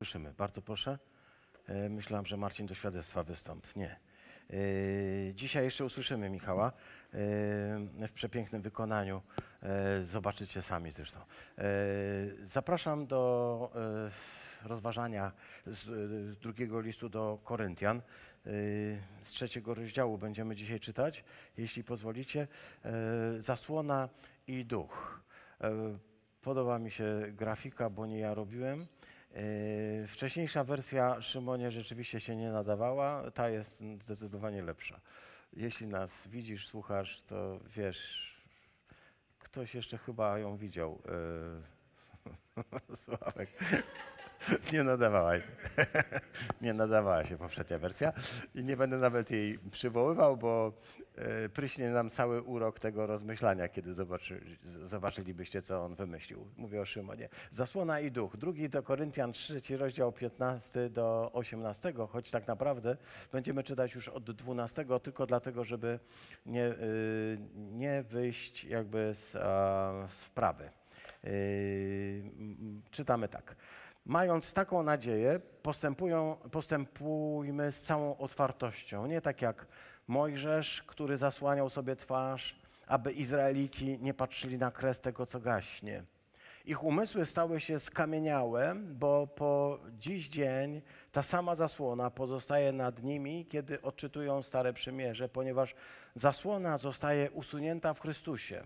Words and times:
Słyszymy. 0.00 0.32
Bardzo 0.38 0.62
proszę. 0.62 0.98
E, 1.66 1.88
Myślałem, 1.88 2.26
że 2.26 2.36
Marcin 2.36 2.66
do 2.66 2.74
świadectwa 2.74 3.22
wystąp. 3.22 3.76
Nie. 3.76 3.96
E, 4.50 5.34
Dzisiaj 5.34 5.64
jeszcze 5.64 5.84
usłyszymy 5.84 6.30
Michała 6.30 6.66
e, 6.68 6.72
w 8.08 8.12
przepięknym 8.14 8.62
wykonaniu. 8.62 9.22
Zobaczycie 10.04 10.62
sami 10.62 10.92
zresztą. 10.92 11.20
Zapraszam 12.42 13.06
do 13.06 13.72
rozważania 14.64 15.32
z 15.66 16.38
drugiego 16.38 16.80
listu 16.80 17.08
do 17.08 17.38
Koryntian. 17.44 18.02
Z 19.22 19.30
trzeciego 19.30 19.74
rozdziału 19.74 20.18
będziemy 20.18 20.56
dzisiaj 20.56 20.80
czytać, 20.80 21.24
jeśli 21.56 21.84
pozwolicie. 21.84 22.48
Zasłona 23.38 24.08
i 24.46 24.64
duch. 24.64 25.20
Podoba 26.42 26.78
mi 26.78 26.90
się 26.90 27.22
grafika, 27.32 27.90
bo 27.90 28.06
nie 28.06 28.18
ja 28.18 28.34
robiłem. 28.34 28.86
Yy, 29.34 30.06
Wcześniejsza 30.06 30.64
wersja 30.64 31.22
Szymonie 31.22 31.70
rzeczywiście 31.70 32.20
się 32.20 32.36
nie 32.36 32.50
nadawała, 32.50 33.30
ta 33.30 33.48
jest 33.48 33.82
zdecydowanie 34.02 34.62
lepsza. 34.62 35.00
Jeśli 35.52 35.86
nas 35.86 36.28
widzisz, 36.28 36.66
słuchasz, 36.66 37.22
to 37.22 37.60
wiesz, 37.76 38.30
ktoś 39.38 39.74
jeszcze 39.74 39.98
chyba 39.98 40.38
ją 40.38 40.56
widział. 40.56 41.02
Yy, 41.04 42.96
Sławek. 43.04 43.50
Nie 44.72 44.84
nadawała. 44.84 45.32
Nie 46.62 46.74
nadawała 46.74 47.24
się 47.24 47.38
poprzednia 47.38 47.78
wersja 47.78 48.12
i 48.54 48.64
nie 48.64 48.76
będę 48.76 48.98
nawet 48.98 49.30
jej 49.30 49.58
przywoływał, 49.58 50.36
bo 50.36 50.72
e, 51.16 51.48
pryśnie 51.48 51.90
nam 51.90 52.10
cały 52.10 52.42
urok 52.42 52.80
tego 52.80 53.06
rozmyślania, 53.06 53.68
kiedy 53.68 53.94
zobaczy, 53.94 54.40
zobaczylibyście, 54.84 55.62
co 55.62 55.84
on 55.84 55.94
wymyślił. 55.94 56.46
Mówię 56.56 56.80
o 56.80 56.84
Szymonie. 56.84 57.28
Zasłona 57.50 58.00
i 58.00 58.10
duch. 58.10 58.36
Drugi 58.36 58.68
do 58.68 58.82
Koryntian, 58.82 59.32
trzeci 59.32 59.76
rozdział 59.76 60.12
15 60.12 60.90
do 60.90 61.30
18, 61.32 61.92
choć 62.08 62.30
tak 62.30 62.46
naprawdę 62.46 62.96
będziemy 63.32 63.62
czytać 63.62 63.94
już 63.94 64.08
od 64.08 64.30
12, 64.30 64.84
tylko 65.02 65.26
dlatego, 65.26 65.64
żeby 65.64 65.98
nie, 66.46 66.66
y, 66.66 67.38
nie 67.54 68.02
wyjść 68.02 68.64
jakby 68.64 69.14
z, 69.14 69.32
z 70.12 70.24
wprawy. 70.24 70.70
M, 71.22 72.82
czytamy 72.90 73.28
tak. 73.28 73.56
Mając 74.04 74.52
taką 74.52 74.82
nadzieję, 74.82 75.40
postępujmy 76.52 77.72
z 77.72 77.82
całą 77.82 78.16
otwartością. 78.16 79.06
Nie 79.06 79.20
tak 79.20 79.42
jak 79.42 79.66
Mojżesz, 80.08 80.82
który 80.86 81.16
zasłaniał 81.16 81.70
sobie 81.70 81.96
twarz, 81.96 82.60
aby 82.86 83.12
Izraelici 83.12 83.98
nie 84.00 84.14
patrzyli 84.14 84.58
na 84.58 84.70
kres 84.70 85.00
tego, 85.00 85.26
co 85.26 85.40
gaśnie. 85.40 86.04
Ich 86.64 86.84
umysły 86.84 87.26
stały 87.26 87.60
się 87.60 87.80
skamieniałe, 87.80 88.74
bo 88.74 89.26
po 89.26 89.78
dziś 89.98 90.28
dzień 90.28 90.82
ta 91.12 91.22
sama 91.22 91.54
zasłona 91.54 92.10
pozostaje 92.10 92.72
nad 92.72 93.02
nimi, 93.02 93.46
kiedy 93.46 93.82
odczytują 93.82 94.42
Stare 94.42 94.72
Przymierze, 94.72 95.28
ponieważ 95.28 95.74
zasłona 96.14 96.78
zostaje 96.78 97.30
usunięta 97.30 97.94
w 97.94 98.00
Chrystusie. 98.00 98.64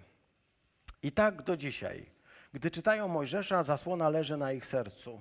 I 1.02 1.12
tak 1.12 1.42
do 1.42 1.56
dzisiaj. 1.56 2.13
Gdy 2.54 2.70
czytają 2.70 3.08
Mojżesza, 3.08 3.62
zasłona 3.62 4.08
leży 4.08 4.36
na 4.36 4.52
ich 4.52 4.66
sercu. 4.66 5.20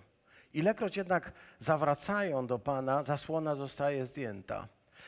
Ilekroć 0.53 0.97
jednak 0.97 1.31
zawracają 1.59 2.47
do 2.47 2.59
Pana, 2.59 3.03
zasłona 3.03 3.55
zostaje 3.55 4.05
zdjęta. 4.05 4.67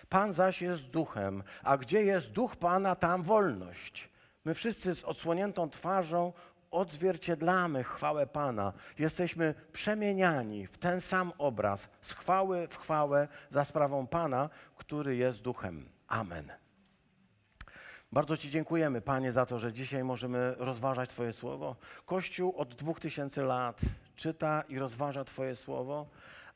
Pan 0.09 0.33
zaś 0.33 0.61
jest 0.61 0.89
duchem, 0.89 1.43
a 1.63 1.77
gdzie 1.77 2.03
jest 2.03 2.31
duch 2.31 2.55
Pana, 2.55 2.95
tam 2.95 3.23
wolność. 3.23 4.09
My 4.45 4.53
wszyscy 4.53 4.95
z 4.95 5.03
odsłoniętą 5.03 5.69
twarzą 5.69 6.33
odzwierciedlamy 6.71 7.83
chwałę 7.83 8.27
Pana. 8.27 8.73
Jesteśmy 8.99 9.53
przemieniani 9.71 10.67
w 10.67 10.77
ten 10.77 11.01
sam 11.01 11.33
obraz, 11.37 11.87
z 12.01 12.13
chwały 12.13 12.67
w 12.67 12.77
chwałę 12.77 13.27
za 13.49 13.65
sprawą 13.65 14.07
Pana, 14.07 14.49
który 14.77 15.15
jest 15.15 15.41
duchem. 15.41 15.89
Amen. 16.07 16.64
Bardzo 18.11 18.37
Ci 18.37 18.49
dziękujemy, 18.49 19.01
Panie, 19.01 19.33
za 19.33 19.45
to, 19.45 19.59
że 19.59 19.73
dzisiaj 19.73 20.03
możemy 20.03 20.55
rozważać 20.57 21.09
Twoje 21.09 21.33
słowo. 21.33 21.75
Kościół 22.05 22.53
od 22.57 22.75
dwóch 22.75 22.99
tysięcy 22.99 23.41
lat 23.41 23.81
czyta 24.15 24.63
i 24.69 24.79
rozważa 24.79 25.23
Twoje 25.23 25.55
słowo, 25.55 26.07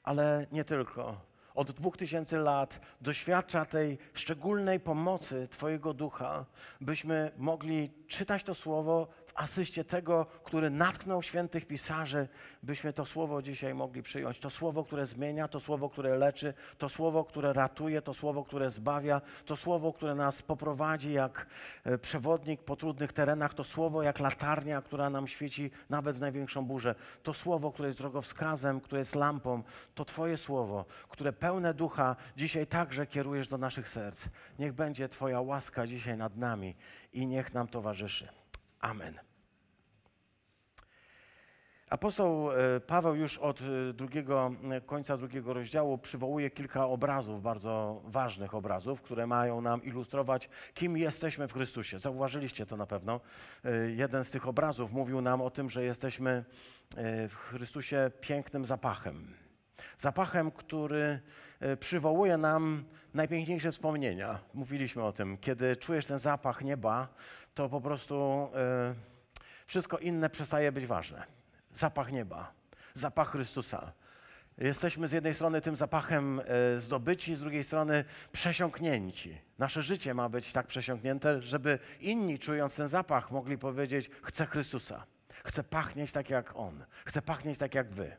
ale 0.04 0.48
nie 0.52 0.64
tylko. 0.64 1.22
Od 1.56 1.72
dwóch 1.72 1.98
tysięcy 1.98 2.38
lat 2.38 2.80
doświadcza 3.02 3.66
tej 3.66 3.98
szczególnej 4.14 4.80
pomocy 4.80 5.48
Twojego 5.52 5.94
ducha, 5.94 6.46
byśmy 6.82 7.32
mogli 7.38 7.92
czytać 8.08 8.44
to 8.44 8.56
słowo 8.56 9.08
asyście 9.40 9.84
tego, 9.84 10.26
który 10.44 10.70
natknął 10.70 11.24
świętych 11.24 11.66
pisarzy, 11.66 12.28
byśmy 12.64 12.94
to 12.94 13.06
słowo 13.06 13.42
dzisiaj 13.42 13.74
mogli 13.74 14.04
przyjąć. 14.04 14.40
To 14.40 14.50
słowo, 14.50 14.84
które 14.84 15.06
zmienia, 15.06 15.48
to 15.48 15.60
słowo, 15.60 15.90
które 15.90 16.18
leczy, 16.18 16.54
to 16.78 16.90
słowo, 16.90 17.24
które 17.24 17.54
ratuje, 17.54 18.02
to 18.02 18.14
słowo, 18.14 18.44
które 18.44 18.70
zbawia, 18.70 19.22
to 19.46 19.56
słowo, 19.56 19.94
które 19.94 20.16
nas 20.16 20.42
poprowadzi 20.42 21.14
jak 21.14 21.48
e, 21.84 21.98
przewodnik 21.98 22.62
po 22.64 22.76
trudnych 22.76 23.14
terenach, 23.14 23.54
to 23.54 23.64
słowo 23.64 24.04
jak 24.04 24.20
latarnia, 24.20 24.82
która 24.82 25.10
nam 25.10 25.28
świeci 25.28 25.72
nawet 25.90 26.18
w 26.18 26.20
największą 26.20 26.66
burzę. 26.66 26.96
To 27.24 27.34
słowo, 27.34 27.72
które 27.72 27.88
jest 27.88 28.00
drogowskazem, 28.00 28.82
które 28.82 29.00
jest 29.00 29.16
lampą, 29.16 29.64
to 29.96 30.06
Twoje 30.06 30.38
słowo, 30.38 30.86
które 31.10 31.34
pełne 31.34 31.74
ducha 31.74 32.16
dzisiaj 32.38 32.68
także 32.68 33.08
kierujesz 33.08 33.48
do 33.48 33.58
naszych 33.58 33.88
serc. 33.88 34.26
Niech 34.60 34.74
będzie 34.74 35.10
Twoja 35.10 35.42
łaska 35.42 35.88
dzisiaj 35.88 36.18
nad 36.18 36.38
nami 36.38 36.76
i 37.14 37.28
niech 37.28 37.54
nam 37.54 37.68
towarzyszy. 37.68 38.28
Amen. 38.80 39.29
Apostoł 41.90 42.52
e, 42.52 42.80
Paweł 42.80 43.16
już 43.16 43.38
od 43.38 43.62
e, 43.62 43.94
drugiego, 43.94 44.52
e, 44.72 44.82
końca 44.82 45.18
drugiego 45.18 45.54
rozdziału 45.54 45.98
przywołuje 45.98 46.50
kilka 46.50 46.86
obrazów, 46.88 47.42
bardzo 47.42 48.02
ważnych 48.06 48.56
obrazów, 48.56 49.02
które 49.02 49.28
mają 49.28 49.62
nam 49.62 49.84
ilustrować, 49.84 50.50
kim 50.74 50.98
jesteśmy 50.98 51.48
w 51.48 51.54
Chrystusie. 51.54 52.00
Zauważyliście 52.00 52.66
to 52.66 52.78
na 52.78 52.86
pewno. 52.86 53.20
Jeden 53.88 54.24
z 54.24 54.32
tych 54.32 54.48
obrazów 54.48 54.92
mówił 54.92 55.22
nam 55.22 55.42
o 55.42 55.50
tym, 55.50 55.70
że 55.70 55.84
jesteśmy 55.84 56.46
w 57.30 57.36
Chrystusie 57.36 58.12
pięknym 58.22 58.66
zapachem. 58.66 59.34
Zapachem, 59.98 60.52
który 60.52 61.20
przywołuje 61.80 62.38
nam 62.38 62.84
najpiękniejsze 63.14 63.72
wspomnienia. 63.72 64.40
Mówiliśmy 64.54 65.04
o 65.04 65.12
tym. 65.12 65.38
Kiedy 65.38 65.76
czujesz 65.76 66.06
ten 66.06 66.20
zapach 66.20 66.62
nieba, 66.62 67.08
to 67.54 67.70
po 67.70 67.82
prostu 67.82 68.50
wszystko 69.68 69.98
inne 69.98 70.30
przestaje 70.30 70.72
być 70.72 70.86
ważne 70.86 71.39
zapach 71.74 72.12
nieba, 72.12 72.54
zapach 72.94 73.32
Chrystusa. 73.32 73.92
Jesteśmy 74.58 75.08
z 75.08 75.12
jednej 75.12 75.34
strony 75.34 75.62
tym 75.62 75.76
zapachem 75.76 76.42
e, 76.46 76.80
zdobyci, 76.80 77.36
z 77.36 77.40
drugiej 77.40 77.64
strony 77.64 78.06
przesiąknięci. 78.32 79.38
Nasze 79.60 79.82
życie 79.82 80.14
ma 80.14 80.30
być 80.30 80.52
tak 80.52 80.68
przesiąknięte, 80.68 81.42
żeby 81.42 81.80
inni, 82.00 82.40
czując 82.40 82.76
ten 82.76 82.88
zapach, 82.88 83.32
mogli 83.32 83.58
powiedzieć: 83.58 84.10
Chcę 84.24 84.46
Chrystusa. 84.46 85.06
Chcę 85.44 85.64
pachnieć 85.64 86.12
tak 86.12 86.30
jak 86.30 86.56
On. 86.56 86.86
Chcę 87.06 87.22
pachnieć 87.22 87.58
tak 87.58 87.76
jak 87.76 87.92
Wy. 87.92 88.18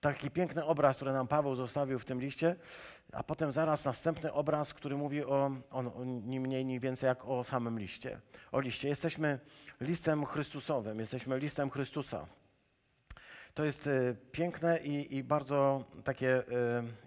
Taki 0.00 0.30
piękny 0.30 0.64
obraz, 0.64 0.96
który 0.96 1.12
nam 1.12 1.28
Paweł 1.28 1.54
zostawił 1.54 1.98
w 1.98 2.04
tym 2.04 2.20
liście, 2.20 2.56
a 3.12 3.22
potem 3.22 3.52
zaraz 3.52 3.84
następny 3.84 4.32
obraz, 4.32 4.74
który 4.74 4.96
mówi 4.96 5.24
o, 5.24 5.50
o, 5.70 5.78
o 5.78 6.04
ni 6.04 6.40
mniej, 6.40 6.64
ni 6.64 6.80
więcej 6.80 7.08
jak 7.08 7.24
o 7.24 7.44
samym 7.44 7.78
liście. 7.78 8.20
O 8.52 8.60
liście. 8.60 8.88
Jesteśmy 8.88 9.38
listem 9.80 10.24
Chrystusowym, 10.24 11.00
jesteśmy 11.00 11.38
listem 11.38 11.70
Chrystusa. 11.70 12.26
To 13.54 13.64
jest 13.64 13.86
e, 13.86 14.14
piękne 14.32 14.78
i, 14.78 15.16
i 15.16 15.24
bardzo 15.24 15.84
takie 16.04 16.36
e, 16.36 16.42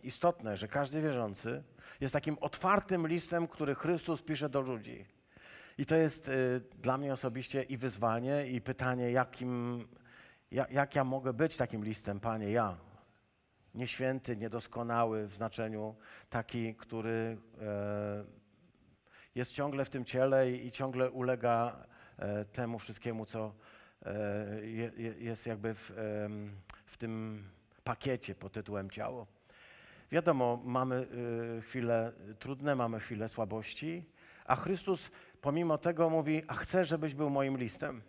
istotne, 0.04 0.58
że 0.58 0.68
każdy 0.68 1.02
wierzący 1.02 1.64
jest 2.02 2.14
takim 2.14 2.38
otwartym 2.42 3.08
listem, 3.08 3.48
który 3.48 3.76
Chrystus 3.76 4.22
pisze 4.22 4.50
do 4.50 4.62
ludzi. 4.62 5.06
I 5.78 5.86
to 5.86 5.96
jest 5.96 6.30
e, 6.30 6.32
dla 6.82 6.98
mnie 6.98 7.14
osobiście 7.14 7.64
i 7.64 7.78
wyzwanie, 7.78 8.48
i 8.48 8.62
pytanie, 8.62 9.12
jakim, 9.12 9.88
jak, 10.52 10.72
jak 10.72 10.96
ja 10.96 11.04
mogę 11.04 11.34
być 11.34 11.58
takim 11.58 11.84
listem, 11.84 12.20
Panie, 12.20 12.52
ja. 12.52 12.78
Nieświęty, 13.76 14.38
niedoskonały 14.38 15.28
w 15.28 15.34
znaczeniu 15.34 15.96
taki, 16.30 16.76
który 16.76 17.38
e, 17.62 18.26
jest 19.36 19.52
ciągle 19.52 19.86
w 19.86 19.90
tym 19.90 20.06
ciele 20.06 20.52
i, 20.52 20.68
i 20.68 20.72
ciągle 20.72 21.12
ulega 21.12 21.86
e, 22.18 22.46
temu 22.46 22.80
wszystkiemu, 22.80 23.26
co 23.26 23.54
jest 25.20 25.48
jakby 25.48 25.74
w, 25.74 25.92
w 26.86 26.98
tym 26.98 27.44
pakiecie 27.84 28.36
pod 28.36 28.52
tytułem 28.52 28.90
ciało. 28.90 29.28
Wiadomo, 30.12 30.62
mamy 30.66 31.08
y, 31.58 31.62
chwile 31.62 32.12
trudne, 32.40 32.76
mamy 32.76 33.00
chwile 33.00 33.30
słabości, 33.30 34.04
a 34.46 34.56
Chrystus 34.56 35.12
pomimo 35.42 35.78
tego 35.78 36.10
mówi, 36.10 36.44
a 36.48 36.56
chcę, 36.56 36.86
żebyś 36.86 37.14
był 37.14 37.30
moim 37.30 37.58
listem. 37.58 38.02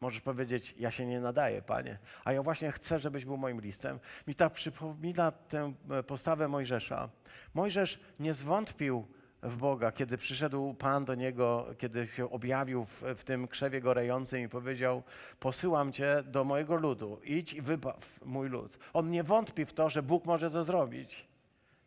Możesz 0.00 0.20
powiedzieć, 0.20 0.74
ja 0.78 0.90
się 0.90 1.06
nie 1.06 1.20
nadaję, 1.20 1.62
Panie, 1.62 1.98
a 2.24 2.32
ja 2.32 2.42
właśnie 2.42 2.72
chcę, 2.72 2.98
żebyś 2.98 3.24
był 3.24 3.36
moim 3.36 3.60
listem. 3.60 3.98
Mi 4.26 4.34
tak 4.34 4.52
przypomina 4.52 5.32
tę 5.32 5.72
e, 5.90 6.02
postawę 6.02 6.48
Mojżesza. 6.48 7.08
Mojżesz 7.54 8.00
nie 8.20 8.34
zwątpił 8.34 9.06
w 9.42 9.56
Boga, 9.56 9.92
kiedy 9.92 10.18
przyszedł 10.18 10.74
Pan 10.74 11.04
do 11.04 11.14
niego, 11.14 11.66
kiedy 11.78 12.06
się 12.06 12.30
objawił 12.30 12.84
w, 12.84 13.02
w 13.16 13.24
tym 13.24 13.48
krzewie 13.48 13.80
gorejącym 13.80 14.40
i 14.40 14.48
powiedział: 14.48 15.02
Posyłam 15.40 15.92
cię 15.92 16.22
do 16.26 16.44
mojego 16.44 16.76
ludu, 16.76 17.20
idź 17.24 17.52
i 17.52 17.62
wybaw 17.62 18.20
mój 18.24 18.48
lud. 18.48 18.78
On 18.92 19.10
nie 19.10 19.22
wątpi 19.22 19.64
w 19.64 19.72
to, 19.72 19.90
że 19.90 20.02
Bóg 20.02 20.24
może 20.24 20.50
to 20.50 20.64
zrobić. 20.64 21.26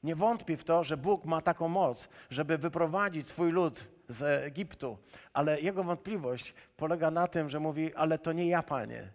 Nie 0.03 0.15
wątpi 0.15 0.57
w 0.57 0.63
to, 0.63 0.83
że 0.83 0.97
Bóg 0.97 1.25
ma 1.25 1.41
taką 1.41 1.67
moc, 1.67 2.09
żeby 2.29 2.57
wyprowadzić 2.57 3.27
swój 3.27 3.51
lud 3.51 3.87
z 4.09 4.21
Egiptu, 4.45 4.97
ale 5.33 5.61
jego 5.61 5.83
wątpliwość 5.83 6.53
polega 6.77 7.11
na 7.11 7.27
tym, 7.27 7.49
że 7.49 7.59
mówi: 7.59 7.95
Ale 7.95 8.19
to 8.19 8.33
nie 8.33 8.47
ja, 8.47 8.63
panie. 8.63 9.11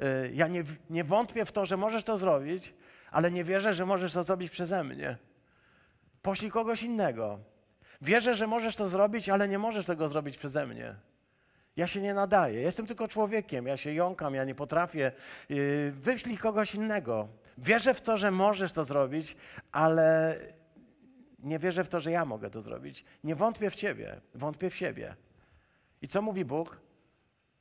Y, 0.00 0.30
Ja 0.34 0.48
nie, 0.48 0.64
nie 0.90 1.04
wątpię 1.04 1.44
w 1.44 1.52
to, 1.52 1.64
że 1.64 1.76
możesz 1.76 2.04
to 2.04 2.18
zrobić, 2.18 2.74
ale 3.10 3.30
nie 3.30 3.44
wierzę, 3.44 3.74
że 3.74 3.86
możesz 3.86 4.12
to 4.12 4.22
zrobić 4.22 4.50
przeze 4.50 4.84
mnie. 4.84 5.16
Poślij 6.22 6.50
kogoś 6.50 6.82
innego. 6.82 7.38
Wierzę, 8.02 8.34
że 8.34 8.46
możesz 8.46 8.76
to 8.76 8.88
zrobić, 8.88 9.28
ale 9.28 9.48
nie 9.48 9.58
możesz 9.58 9.86
tego 9.86 10.08
zrobić 10.08 10.36
przeze 10.36 10.66
mnie. 10.66 10.94
Ja 11.76 11.86
się 11.86 12.00
nie 12.00 12.14
nadaję. 12.14 12.60
Jestem 12.60 12.86
tylko 12.86 13.08
człowiekiem. 13.08 13.66
Ja 13.66 13.76
się 13.76 13.92
jąkam, 13.92 14.34
ja 14.34 14.44
nie 14.44 14.54
potrafię. 14.54 15.12
Yy, 15.48 15.92
Wyślij 15.92 16.38
kogoś 16.38 16.74
innego. 16.74 17.28
Wierzę 17.58 17.94
w 17.94 18.00
to, 18.00 18.16
że 18.16 18.30
możesz 18.30 18.72
to 18.72 18.84
zrobić, 18.84 19.36
ale 19.72 20.36
nie 21.38 21.58
wierzę 21.58 21.84
w 21.84 21.88
to, 21.88 22.00
że 22.00 22.10
ja 22.10 22.24
mogę 22.24 22.50
to 22.50 22.60
zrobić. 22.60 23.04
Nie 23.24 23.34
wątpię 23.34 23.70
w 23.70 23.74
Ciebie, 23.74 24.20
wątpię 24.34 24.70
w 24.70 24.76
siebie. 24.76 25.16
I 26.02 26.08
co 26.08 26.22
mówi 26.22 26.44
Bóg? 26.44 26.80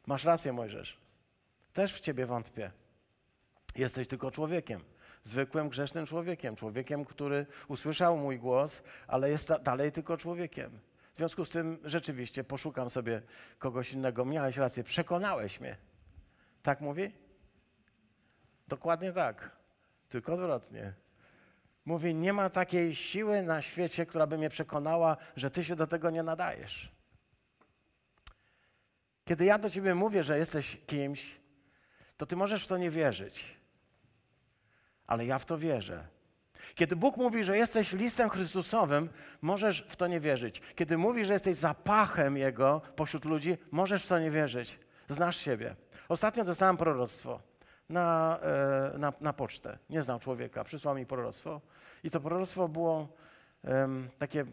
Masz 0.07 0.23
rację, 0.23 0.53
Mojżesz. 0.53 0.97
Też 1.73 1.93
w 1.93 1.99
Ciebie 1.99 2.25
wątpię. 2.25 2.71
Jesteś 3.75 4.07
tylko 4.07 4.31
człowiekiem. 4.31 4.81
Zwykłym, 5.23 5.69
grzesznym 5.69 6.05
człowiekiem. 6.05 6.55
Człowiekiem, 6.55 7.05
który 7.05 7.45
usłyszał 7.67 8.17
mój 8.17 8.39
głos, 8.39 8.83
ale 9.07 9.29
jest 9.29 9.53
dalej 9.63 9.91
tylko 9.91 10.17
człowiekiem. 10.17 10.79
W 11.13 11.17
związku 11.17 11.45
z 11.45 11.49
tym 11.49 11.79
rzeczywiście 11.83 12.43
poszukam 12.43 12.89
sobie 12.89 13.21
kogoś 13.59 13.93
innego. 13.93 14.25
Miałeś 14.25 14.57
rację, 14.57 14.83
przekonałeś 14.83 15.59
mnie. 15.59 15.77
Tak 16.63 16.81
mówi? 16.81 17.11
Dokładnie 18.67 19.13
tak. 19.13 19.51
Tylko 20.09 20.33
odwrotnie. 20.33 20.93
Mówi, 21.85 22.15
nie 22.15 22.33
ma 22.33 22.49
takiej 22.49 22.95
siły 22.95 23.41
na 23.41 23.61
świecie, 23.61 24.05
która 24.05 24.27
by 24.27 24.37
mnie 24.37 24.49
przekonała, 24.49 25.17
że 25.35 25.51
ty 25.51 25.63
się 25.63 25.75
do 25.75 25.87
tego 25.87 26.09
nie 26.09 26.23
nadajesz. 26.23 26.91
Kiedy 29.25 29.45
ja 29.45 29.59
do 29.59 29.69
ciebie 29.69 29.95
mówię, 29.95 30.23
że 30.23 30.37
jesteś 30.37 30.77
kimś, 30.87 31.39
to 32.17 32.25
ty 32.25 32.35
możesz 32.35 32.63
w 32.63 32.67
to 32.67 32.77
nie 32.77 32.91
wierzyć. 32.91 33.62
Ale 35.07 35.25
ja 35.25 35.39
w 35.39 35.45
to 35.45 35.57
wierzę. 35.57 36.07
Kiedy 36.75 36.95
Bóg 36.95 37.17
mówi, 37.17 37.43
że 37.43 37.57
jesteś 37.57 37.91
listem 37.91 38.29
Chrystusowym, 38.29 39.09
możesz 39.41 39.85
w 39.89 39.95
to 39.95 40.07
nie 40.07 40.19
wierzyć. 40.19 40.61
Kiedy 40.75 40.97
mówi, 40.97 41.25
że 41.25 41.33
jesteś 41.33 41.57
zapachem 41.57 42.37
Jego 42.37 42.81
pośród 42.95 43.25
ludzi, 43.25 43.57
możesz 43.71 44.05
w 44.05 44.07
to 44.07 44.19
nie 44.19 44.31
wierzyć. 44.31 44.79
Znasz 45.09 45.37
siebie. 45.37 45.75
Ostatnio 46.09 46.43
dostałem 46.43 46.77
proroctwo 46.77 47.39
na, 47.89 48.39
e, 48.93 48.97
na, 48.97 49.13
na 49.21 49.33
pocztę. 49.33 49.77
Nie 49.89 50.03
znam 50.03 50.19
człowieka, 50.19 50.63
przysłał 50.63 50.95
mi 50.95 51.05
proroctwo. 51.05 51.61
I 52.03 52.11
to 52.11 52.19
proroctwo 52.19 52.67
było 52.67 53.07
takie 54.19 54.45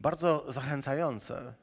bardzo 0.00 0.52
zachęcające, 0.52 1.54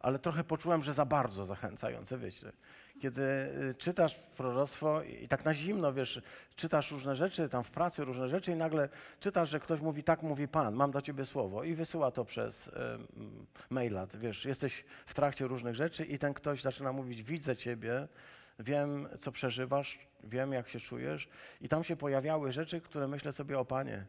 ale 0.00 0.18
trochę 0.18 0.44
poczułem, 0.44 0.82
że 0.82 0.94
za 0.94 1.04
bardzo 1.04 1.46
zachęcające, 1.46 2.18
wiecie. 2.18 2.52
Kiedy 3.00 3.22
y, 3.22 3.74
czytasz 3.78 4.14
proroctwo 4.36 5.02
i 5.02 5.28
tak 5.28 5.44
na 5.44 5.54
zimno, 5.54 5.92
wiesz, 5.92 6.22
czytasz 6.56 6.90
różne 6.90 7.16
rzeczy, 7.16 7.48
tam 7.48 7.64
w 7.64 7.70
pracy 7.70 8.04
różne 8.04 8.28
rzeczy 8.28 8.52
i 8.52 8.56
nagle 8.56 8.88
czytasz, 9.20 9.50
że 9.50 9.60
ktoś 9.60 9.80
mówi, 9.80 10.02
tak 10.02 10.22
mówi 10.22 10.48
Pan, 10.48 10.74
mam 10.74 10.90
do 10.90 11.02
ciebie 11.02 11.26
słowo 11.26 11.64
i 11.64 11.74
wysyła 11.74 12.10
to 12.10 12.24
przez 12.24 12.66
y, 12.66 12.72
maila, 13.70 14.06
wiesz, 14.14 14.44
jesteś 14.44 14.84
w 15.06 15.14
trakcie 15.14 15.46
różnych 15.46 15.74
rzeczy 15.74 16.04
i 16.04 16.18
ten 16.18 16.34
ktoś 16.34 16.62
zaczyna 16.62 16.92
mówić, 16.92 17.22
widzę 17.22 17.56
ciebie, 17.56 18.08
wiem, 18.58 19.08
co 19.20 19.32
przeżywasz, 19.32 19.98
wiem, 20.24 20.52
jak 20.52 20.68
się 20.68 20.80
czujesz 20.80 21.28
i 21.60 21.68
tam 21.68 21.84
się 21.84 21.96
pojawiały 21.96 22.52
rzeczy, 22.52 22.80
które 22.80 23.08
myślę 23.08 23.32
sobie, 23.32 23.58
o 23.58 23.64
Panie, 23.64 24.04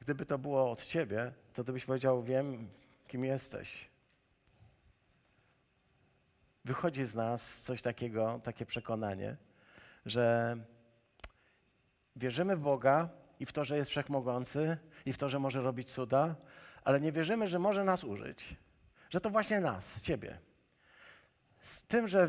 gdyby 0.00 0.26
to 0.26 0.38
było 0.38 0.70
od 0.70 0.86
ciebie, 0.86 1.32
to 1.54 1.64
ty 1.64 1.72
byś 1.72 1.84
powiedział, 1.84 2.22
wiem, 2.22 2.68
kim 3.08 3.24
jesteś. 3.24 3.89
Wychodzi 6.64 7.04
z 7.04 7.14
nas 7.14 7.62
coś 7.62 7.82
takiego, 7.82 8.40
takie 8.44 8.66
przekonanie, 8.66 9.36
że 10.06 10.56
wierzymy 12.16 12.56
w 12.56 12.60
Boga 12.60 13.08
i 13.40 13.46
w 13.46 13.52
to, 13.52 13.64
że 13.64 13.76
jest 13.76 13.90
wszechmogący 13.90 14.76
i 15.06 15.12
w 15.12 15.18
to, 15.18 15.28
że 15.28 15.38
może 15.38 15.62
robić 15.62 15.92
cuda, 15.92 16.34
ale 16.84 17.00
nie 17.00 17.12
wierzymy, 17.12 17.48
że 17.48 17.58
może 17.58 17.84
nas 17.84 18.04
użyć. 18.04 18.56
Że 19.10 19.20
to 19.20 19.30
właśnie 19.30 19.60
nas, 19.60 20.02
Ciebie. 20.02 20.38
Z 21.62 21.82
tym, 21.82 22.08
że 22.08 22.28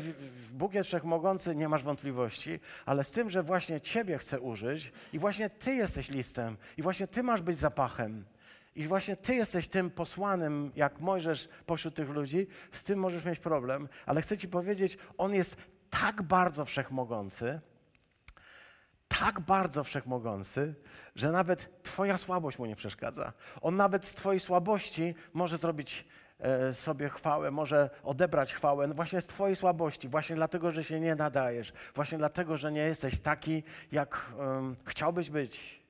Bóg 0.50 0.74
jest 0.74 0.88
wszechmogący, 0.88 1.56
nie 1.56 1.68
masz 1.68 1.82
wątpliwości, 1.82 2.60
ale 2.86 3.04
z 3.04 3.10
tym, 3.10 3.30
że 3.30 3.42
właśnie 3.42 3.80
Ciebie 3.80 4.18
chce 4.18 4.40
użyć 4.40 4.92
i 5.12 5.18
właśnie 5.18 5.50
Ty 5.50 5.74
jesteś 5.74 6.10
listem 6.10 6.56
i 6.76 6.82
właśnie 6.82 7.06
Ty 7.08 7.22
masz 7.22 7.40
być 7.42 7.58
zapachem 7.58 8.24
i 8.74 8.88
właśnie 8.88 9.16
Ty 9.16 9.34
jesteś 9.34 9.68
tym 9.68 9.90
posłanym, 9.90 10.72
jak 10.76 11.00
Mojżesz 11.00 11.48
pośród 11.66 11.94
tych 11.94 12.08
ludzi, 12.08 12.46
z 12.72 12.82
tym 12.82 12.98
możesz 12.98 13.24
mieć 13.24 13.38
problem, 13.38 13.88
ale 14.06 14.22
chcę 14.22 14.38
Ci 14.38 14.48
powiedzieć, 14.48 14.98
On 15.18 15.34
jest 15.34 15.56
tak 15.90 16.22
bardzo 16.22 16.64
wszechmogący, 16.64 17.60
tak 19.08 19.40
bardzo 19.40 19.84
wszechmogący, 19.84 20.74
że 21.14 21.32
nawet 21.32 21.82
Twoja 21.82 22.18
słabość 22.18 22.58
mu 22.58 22.66
nie 22.66 22.76
przeszkadza. 22.76 23.32
On 23.60 23.76
nawet 23.76 24.06
z 24.06 24.14
Twojej 24.14 24.40
słabości 24.40 25.14
może 25.32 25.58
zrobić 25.58 26.04
e, 26.38 26.74
sobie 26.74 27.08
chwałę, 27.08 27.50
może 27.50 27.90
odebrać 28.02 28.54
chwałę 28.54 28.86
no 28.86 28.94
właśnie 28.94 29.20
z 29.20 29.26
Twojej 29.26 29.56
słabości, 29.56 30.08
właśnie 30.08 30.36
dlatego, 30.36 30.72
że 30.72 30.84
się 30.84 31.00
nie 31.00 31.14
nadajesz, 31.14 31.72
właśnie 31.94 32.18
dlatego, 32.18 32.56
że 32.56 32.72
nie 32.72 32.80
jesteś 32.80 33.20
taki, 33.20 33.62
jak 33.92 34.32
em, 34.38 34.76
chciałbyś 34.84 35.30
być, 35.30 35.82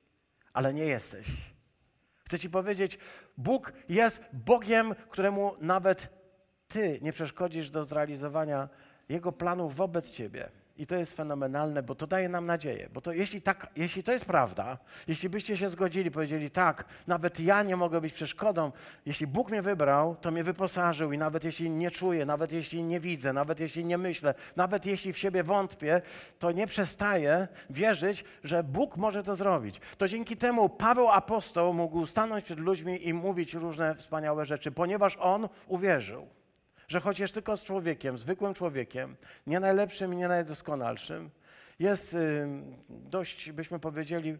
ale 0.53 0.73
nie 0.73 0.85
jesteś. 0.85 1.52
Chcę 2.33 2.39
Ci 2.39 2.49
powiedzieć, 2.49 2.97
Bóg 3.37 3.73
jest 3.89 4.23
Bogiem, 4.33 4.95
któremu 5.09 5.55
nawet 5.61 6.09
Ty 6.67 6.99
nie 7.01 7.13
przeszkodzisz 7.13 7.69
do 7.69 7.85
zrealizowania 7.85 8.69
Jego 9.09 9.31
planów 9.31 9.75
wobec 9.75 10.11
Ciebie. 10.11 10.49
I 10.77 10.87
to 10.87 10.95
jest 10.95 11.13
fenomenalne, 11.13 11.83
bo 11.83 11.95
to 11.95 12.07
daje 12.07 12.29
nam 12.29 12.45
nadzieję. 12.45 12.89
Bo 12.93 13.01
to 13.01 13.11
jeśli, 13.11 13.41
tak, 13.41 13.67
jeśli 13.75 14.03
to 14.03 14.11
jest 14.11 14.25
prawda, 14.25 14.77
jeśli 15.07 15.29
byście 15.29 15.57
się 15.57 15.69
zgodzili, 15.69 16.11
powiedzieli 16.11 16.51
tak, 16.51 16.85
nawet 17.07 17.39
ja 17.39 17.63
nie 17.63 17.75
mogę 17.75 18.01
być 18.01 18.13
przeszkodą, 18.13 18.71
jeśli 19.05 19.27
Bóg 19.27 19.49
mnie 19.49 19.61
wybrał, 19.61 20.15
to 20.15 20.31
mnie 20.31 20.43
wyposażył 20.43 21.11
i 21.11 21.17
nawet 21.17 21.43
jeśli 21.43 21.69
nie 21.69 21.91
czuję, 21.91 22.25
nawet 22.25 22.51
jeśli 22.51 22.83
nie 22.83 22.99
widzę, 22.99 23.33
nawet 23.33 23.59
jeśli 23.59 23.85
nie 23.85 23.97
myślę, 23.97 24.33
nawet 24.55 24.85
jeśli 24.85 25.13
w 25.13 25.17
siebie 25.17 25.43
wątpię, 25.43 26.01
to 26.39 26.51
nie 26.51 26.67
przestaję 26.67 27.47
wierzyć, 27.69 28.25
że 28.43 28.63
Bóg 28.63 28.97
może 28.97 29.23
to 29.23 29.35
zrobić. 29.35 29.81
To 29.97 30.07
dzięki 30.07 30.37
temu 30.37 30.69
Paweł 30.69 31.09
apostoł 31.09 31.73
mógł 31.73 32.05
stanąć 32.05 32.45
przed 32.45 32.59
ludźmi 32.59 33.07
i 33.07 33.13
mówić 33.13 33.53
różne 33.53 33.95
wspaniałe 33.95 34.45
rzeczy, 34.45 34.71
ponieważ 34.71 35.17
on 35.19 35.49
uwierzył 35.67 36.27
że 36.87 37.01
jest 37.19 37.33
tylko 37.33 37.57
z 37.57 37.63
człowiekiem, 37.63 38.17
zwykłym 38.17 38.53
człowiekiem, 38.53 39.15
nie 39.47 39.59
najlepszym 39.59 40.13
i 40.13 40.17
nie 40.17 40.27
najdoskonalszym, 40.27 41.29
jest 41.79 42.13
y, 42.13 42.47
dość, 42.89 43.51
byśmy 43.51 43.79
powiedzieli, 43.79 44.29
y, 44.29 44.37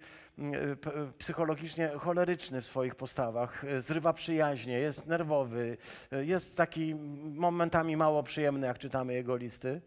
psychologicznie 1.17 1.87
choleryczny 1.87 2.61
w 2.61 2.65
swoich 2.65 2.95
postawach, 2.95 3.63
y, 3.63 3.81
zrywa 3.81 4.13
przyjaźnie, 4.13 4.79
jest 4.79 5.07
nerwowy, 5.07 5.77
jest 6.11 6.57
taki 6.57 6.95
momentami 7.35 7.97
mało 7.97 8.23
przyjemny, 8.23 8.67
jak 8.67 8.79
czytamy 8.79 9.13
jego 9.13 9.35
listy. 9.35 9.81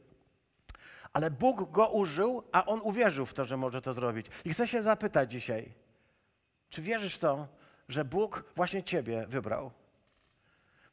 Ale 1.13 1.31
Bóg 1.31 1.71
go 1.71 1.89
użył, 1.89 2.43
a 2.53 2.67
on 2.67 2.81
uwierzył 2.83 3.27
w 3.27 3.35
to, 3.35 3.45
że 3.45 3.57
może 3.57 3.83
to 3.83 3.95
zrobić. 3.95 4.27
I 4.45 4.53
chcę 4.53 4.67
się 4.67 4.83
zapytać 4.83 5.33
dzisiaj, 5.33 5.73
czy 6.71 6.83
wierzysz 6.83 7.17
w 7.17 7.19
to, 7.19 7.49
że 7.89 8.05
Bóg 8.05 8.45
właśnie 8.57 8.83
Ciebie 8.83 9.27
wybrał? 9.29 9.71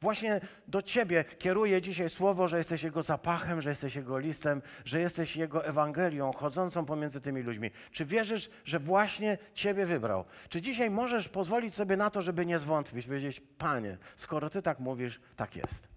Właśnie 0.04 0.40
do 0.68 0.82
Ciebie 0.82 1.24
kieruje 1.38 1.82
dzisiaj 1.82 2.10
słowo, 2.10 2.48
że 2.48 2.58
jesteś 2.58 2.82
Jego 2.82 3.02
zapachem, 3.02 3.62
że 3.62 3.68
jesteś 3.68 3.96
Jego 3.96 4.18
listem, 4.18 4.62
że 4.84 5.00
jesteś 5.00 5.36
Jego 5.36 5.66
Ewangelią 5.66 6.32
chodzącą 6.32 6.84
pomiędzy 6.84 7.20
tymi 7.20 7.42
ludźmi. 7.42 7.70
Czy 7.90 8.04
wierzysz, 8.04 8.50
że 8.64 8.78
właśnie 8.78 9.38
Ciebie 9.54 9.86
wybrał? 9.86 10.24
Czy 10.48 10.62
dzisiaj 10.62 10.90
możesz 10.90 11.28
pozwolić 11.28 11.74
sobie 11.74 11.96
na 11.96 12.10
to, 12.10 12.22
żeby 12.22 12.46
nie 12.46 12.58
zwątpić, 12.58 13.06
powiedzieć, 13.06 13.42
Panie, 13.58 13.98
skoro 14.16 14.50
Ty 14.50 14.62
tak 14.62 14.78
mówisz, 14.78 15.20
tak 15.36 15.56
jest. 15.56 15.88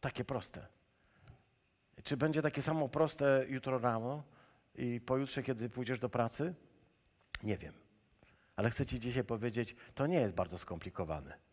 Takie 0.00 0.24
proste. 0.24 0.66
Czy 2.04 2.16
będzie 2.16 2.42
takie 2.42 2.62
samo 2.62 2.88
proste 2.88 3.44
jutro 3.48 3.78
rano 3.78 4.22
i 4.74 5.00
pojutrze, 5.00 5.42
kiedy 5.42 5.68
pójdziesz 5.68 5.98
do 5.98 6.08
pracy? 6.08 6.54
Nie 7.42 7.56
wiem. 7.56 7.74
Ale 8.56 8.70
chcę 8.70 8.86
Ci 8.86 9.00
dzisiaj 9.00 9.24
powiedzieć, 9.24 9.76
to 9.94 10.06
nie 10.06 10.20
jest 10.20 10.34
bardzo 10.34 10.58
skomplikowane. 10.58 11.49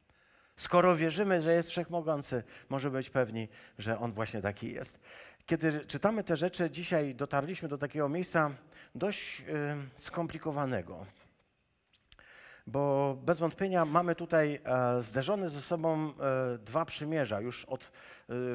Skoro 0.57 0.95
wierzymy, 0.95 1.41
że 1.41 1.53
jest 1.53 1.69
wszechmogący, 1.69 2.43
może 2.69 2.91
być 2.91 3.09
pewni, 3.09 3.47
że 3.79 3.99
On 3.99 4.11
właśnie 4.11 4.41
taki 4.41 4.73
jest. 4.73 4.99
Kiedy 5.45 5.85
czytamy 5.85 6.23
te 6.23 6.35
rzeczy, 6.35 6.71
dzisiaj 6.71 7.15
dotarliśmy 7.15 7.69
do 7.69 7.77
takiego 7.77 8.09
miejsca 8.09 8.51
dość 8.95 9.41
y, 9.41 9.43
skomplikowanego. 10.01 11.05
bo 12.67 13.15
bez 13.21 13.39
wątpienia 13.39 13.85
mamy 13.85 14.15
tutaj 14.15 14.59
e, 14.65 15.01
zderzone 15.01 15.49
ze 15.49 15.61
sobą 15.61 16.13
e, 16.19 16.57
dwa 16.57 16.85
przymierza 16.85 17.41
już 17.41 17.65
od 17.65 17.91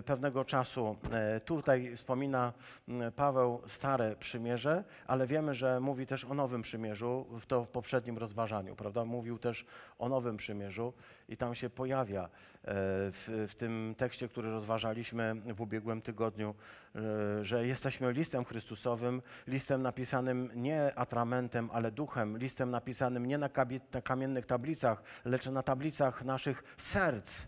pewnego 0.06 0.44
czasu. 0.44 0.96
E, 1.12 1.40
tutaj 1.40 1.96
wspomina 1.96 2.52
m, 2.88 3.12
Paweł 3.16 3.62
stare 3.66 4.16
przymierze, 4.16 4.84
ale 5.06 5.26
wiemy, 5.26 5.54
że 5.54 5.80
mówi 5.80 6.06
też 6.06 6.24
o 6.24 6.34
nowym 6.34 6.62
przymierzu 6.62 7.26
w 7.40 7.46
to 7.46 7.64
w 7.64 7.68
poprzednim 7.68 8.18
rozważaniu, 8.18 8.76
prawda? 8.76 9.04
Mówił 9.04 9.38
też 9.38 9.66
o 9.98 10.08
nowym 10.08 10.36
przymierzu 10.36 10.92
i 11.28 11.36
tam 11.36 11.54
się 11.54 11.70
pojawia 11.70 12.24
e, 12.24 12.28
w, 12.64 13.46
w 13.48 13.54
tym 13.54 13.94
tekście, 13.98 14.28
który 14.28 14.50
rozważaliśmy 14.50 15.34
w 15.54 15.60
ubiegłym 15.60 16.02
tygodniu, 16.02 16.54
e, 16.94 17.44
że 17.44 17.66
jesteśmy 17.66 18.12
listem 18.12 18.44
Chrystusowym, 18.44 19.22
listem 19.46 19.82
napisanym 19.82 20.50
nie 20.54 20.94
atramentem, 20.94 21.70
ale 21.72 21.90
duchem, 21.90 22.38
listem 22.38 22.70
napisanym 22.70 23.26
nie 23.26 23.38
na, 23.38 23.48
na 23.92 24.02
kamiennych 24.02 24.46
tablicach, 24.46 25.02
lecz 25.24 25.46
na 25.46 25.62
tablicach 25.62 26.24
naszych 26.24 26.62
serc. 26.78 27.42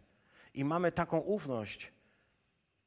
I 0.54 0.64
mamy 0.64 0.92
taką 0.92 1.18
ufność. 1.18 1.93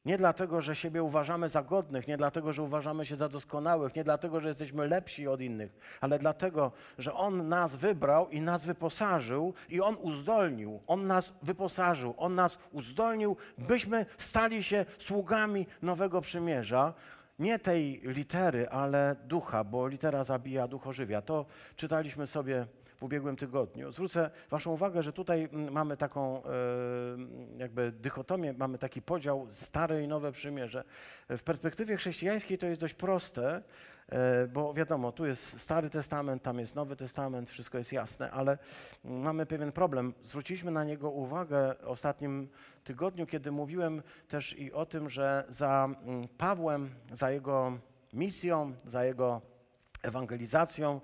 Nie 0.07 0.17
dlatego, 0.17 0.61
że 0.61 0.75
siebie 0.75 1.03
uważamy 1.03 1.49
za 1.49 1.63
godnych, 1.63 2.07
nie 2.07 2.17
dlatego, 2.17 2.53
że 2.53 2.63
uważamy 2.63 3.05
się 3.05 3.15
za 3.15 3.29
doskonałych, 3.29 3.95
nie 3.95 4.03
dlatego, 4.03 4.41
że 4.41 4.47
jesteśmy 4.47 4.87
lepsi 4.87 5.27
od 5.27 5.41
innych, 5.41 5.97
ale 6.01 6.19
dlatego, 6.19 6.71
że 6.97 7.13
On 7.13 7.49
nas 7.49 7.75
wybrał 7.75 8.29
i 8.29 8.41
nas 8.41 8.65
wyposażył 8.65 9.53
i 9.69 9.81
On 9.81 9.97
uzdolnił, 10.01 10.79
On 10.87 11.07
nas 11.07 11.33
wyposażył, 11.41 12.13
On 12.17 12.35
nas 12.35 12.57
uzdolnił, 12.71 13.37
byśmy 13.57 14.05
stali 14.17 14.63
się 14.63 14.85
sługami 14.99 15.67
nowego 15.81 16.21
przymierza. 16.21 16.93
Nie 17.39 17.59
tej 17.59 18.01
litery, 18.03 18.69
ale 18.69 19.15
ducha, 19.25 19.63
bo 19.63 19.87
litera 19.87 20.23
zabija, 20.23 20.67
duch 20.67 20.87
ożywia. 20.87 21.21
To 21.21 21.45
czytaliśmy 21.75 22.27
sobie 22.27 22.67
w 22.97 23.03
ubiegłym 23.03 23.35
tygodniu. 23.35 23.91
Zwrócę 23.91 24.29
Waszą 24.49 24.71
uwagę, 24.71 25.03
że 25.03 25.13
tutaj 25.13 25.49
mm, 25.53 25.73
mamy 25.73 25.97
taką 25.97 26.43
e, 26.43 26.49
jakby 27.57 27.91
dychotomię, 27.91 28.53
mamy 28.53 28.77
taki 28.77 29.01
podział 29.01 29.47
stare 29.51 30.03
i 30.03 30.07
nowe 30.07 30.31
przymierze. 30.31 30.83
W 31.29 31.43
perspektywie 31.43 31.97
chrześcijańskiej 31.97 32.57
to 32.57 32.65
jest 32.65 32.81
dość 32.81 32.93
proste, 32.93 33.61
e, 34.09 34.47
bo 34.47 34.73
wiadomo, 34.73 35.11
tu 35.11 35.25
jest 35.25 35.59
Stary 35.59 35.89
Testament, 35.89 36.43
tam 36.43 36.59
jest 36.59 36.75
Nowy 36.75 36.95
Testament, 36.95 37.49
wszystko 37.49 37.77
jest 37.77 37.91
jasne, 37.91 38.31
ale 38.31 38.57
mamy 39.03 39.45
pewien 39.45 39.71
problem. 39.71 40.13
Zwróciliśmy 40.25 40.71
na 40.71 40.83
niego 40.83 41.09
uwagę 41.09 41.75
w 41.81 41.87
ostatnim 41.87 42.49
tygodniu, 42.83 43.25
kiedy 43.25 43.51
mówiłem 43.51 44.01
też 44.27 44.59
i 44.59 44.73
o 44.73 44.85
tym, 44.85 45.09
że 45.09 45.43
za 45.49 45.89
mm, 46.03 46.27
Pawłem, 46.27 46.89
za 47.11 47.31
jego 47.31 47.77
misją, 48.13 48.73
za 48.85 49.05
jego 49.05 49.41
ewangelizacją 50.03 51.01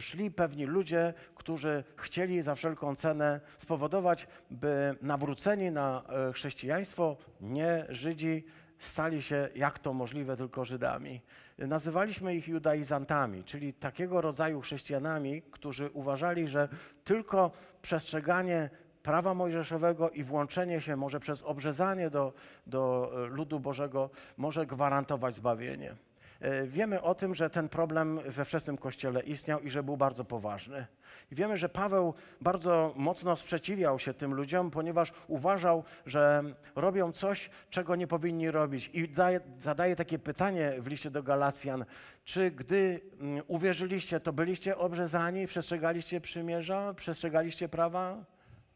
szli 0.00 0.30
pewni 0.30 0.66
ludzie, 0.66 1.14
którzy 1.34 1.84
chcieli 1.96 2.42
za 2.42 2.54
wszelką 2.54 2.96
cenę 2.96 3.40
spowodować, 3.58 4.26
by 4.50 4.96
nawróceni 5.02 5.70
na 5.70 6.02
e, 6.28 6.32
chrześcijaństwo 6.32 7.16
nie 7.40 7.86
Żydzi 7.88 8.44
stali 8.78 9.22
się, 9.22 9.48
jak 9.54 9.78
to 9.78 9.92
możliwe, 9.92 10.36
tylko 10.36 10.64
Żydami. 10.64 11.20
Nazywaliśmy 11.58 12.34
ich 12.34 12.48
judaizantami, 12.48 13.44
czyli 13.44 13.74
takiego 13.74 14.20
rodzaju 14.20 14.60
chrześcijanami, 14.60 15.42
którzy 15.42 15.90
uważali, 15.90 16.48
że 16.48 16.68
tylko 17.04 17.50
przestrzeganie 17.82 18.70
prawa 19.02 19.34
mojżeszowego 19.34 20.10
i 20.10 20.24
włączenie 20.24 20.80
się 20.80 20.96
może 20.96 21.20
przez 21.20 21.42
obrzezanie 21.42 22.10
do, 22.10 22.32
do 22.66 23.12
e, 23.14 23.26
ludu 23.26 23.60
Bożego 23.60 24.10
może 24.36 24.66
gwarantować 24.66 25.34
zbawienie. 25.34 25.96
E, 26.42 26.66
Wiemy 26.66 27.02
o 27.02 27.14
tym, 27.14 27.34
że 27.34 27.50
ten 27.50 27.68
problem 27.68 28.20
we 28.26 28.44
wczesnym 28.44 28.78
kościele 28.78 29.20
istniał 29.20 29.60
i 29.60 29.70
że 29.70 29.82
był 29.82 29.96
bardzo 29.96 30.24
poważny. 30.24 30.86
Wiemy, 31.32 31.56
że 31.56 31.68
Paweł 31.68 32.14
bardzo 32.40 32.92
mocno 32.96 33.36
sprzeciwiał 33.36 33.98
się 33.98 34.14
tym 34.14 34.34
ludziom, 34.34 34.70
ponieważ 34.70 35.12
uważał, 35.28 35.84
że 36.06 36.42
robią 36.76 37.12
coś, 37.12 37.50
czego 37.70 37.96
nie 37.96 38.06
powinni 38.06 38.50
robić. 38.50 38.90
I 38.92 39.08
daje, 39.08 39.40
zadaje 39.58 39.96
takie 39.96 40.18
pytanie 40.18 40.72
w 40.78 40.86
liście 40.86 41.10
do 41.10 41.22
Galacjan: 41.22 41.84
czy 42.24 42.50
gdy 42.50 43.00
mm, 43.20 43.44
uwierzyliście, 43.46 44.20
to 44.20 44.32
byliście 44.32 44.78
obrzezani, 44.78 45.46
przestrzegaliście 45.46 46.20
przymierza, 46.20 46.94
przestrzegaliście 46.94 47.68
prawa? 47.68 48.24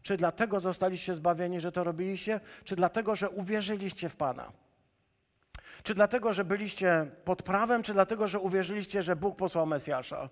Czy 0.03 0.17
dlatego 0.17 0.61
zostaliście 0.61 1.15
zbawieni, 1.15 1.61
że 1.61 1.73
to 1.73 1.85
robiliście, 1.85 2.41
czy 2.65 2.77
dlatego, 2.77 3.15
że 3.15 3.31
uwierzyliście 3.31 4.09
w 4.09 4.17
Pana? 4.17 4.53
Czy 5.83 5.95
dlatego, 5.95 6.33
że 6.33 6.45
byliście 6.45 7.07
pod 7.25 7.43
prawem, 7.43 7.83
czy 7.83 7.93
dlatego, 7.93 8.27
że 8.27 8.41
uwierzyliście, 8.41 9.03
że 9.03 9.17
Bóg 9.17 9.37
posłał 9.37 9.67
Mesjasza? 9.67 10.29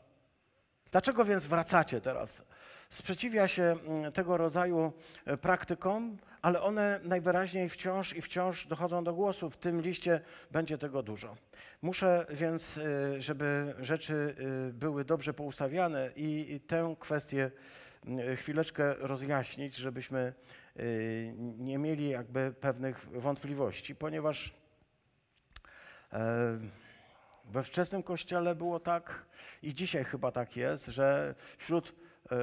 Dlaczego 0.91 1.25
więc 1.25 1.47
wracacie 1.47 2.01
teraz? 2.01 2.43
Sprzeciwia 2.91 3.49
się 3.49 3.63
mm, 3.63 4.13
tego 4.13 4.37
rodzaju 4.37 4.93
e, 5.25 5.37
praktykom, 5.37 6.17
ale 6.43 6.63
one 6.63 7.01
najwyraźniej 7.05 7.69
wciąż 7.69 8.17
i 8.17 8.23
wciąż 8.23 8.67
dochodzą 8.67 9.05
do 9.05 9.15
głosu. 9.15 9.51
W 9.51 9.57
tym 9.57 9.81
liście 9.81 10.21
będzie 10.51 10.79
tego 10.79 11.03
dużo. 11.03 11.37
Muszę 11.83 12.27
więc, 12.31 12.79
e, 12.79 13.21
żeby 13.21 13.75
rzeczy 13.79 14.35
e, 14.39 14.73
były 14.73 15.05
dobrze 15.05 15.35
poustawiane 15.35 16.11
i 16.17 16.61
tę 16.67 16.97
kwestię 17.01 17.51
mm, 18.07 18.37
chwileczkę 18.37 18.95
rozjaśnić, 18.99 19.77
żebyśmy 19.77 20.33
nie 21.59 21.79
mieli 21.79 22.09
jakby 22.09 22.55
pewnych 22.61 23.07
wątpliwości, 23.13 23.95
ponieważ 23.97 24.55
We 27.45 27.63
wczesnym 27.63 28.03
kościele 28.03 28.55
było 28.55 28.81
tak 28.81 29.27
i 29.63 29.75
dzisiaj 29.75 30.05
chyba 30.05 30.33
tak 30.33 30.57
jest, 30.57 30.87
że 30.87 31.35
wśród 31.59 31.95
e, 32.31 32.37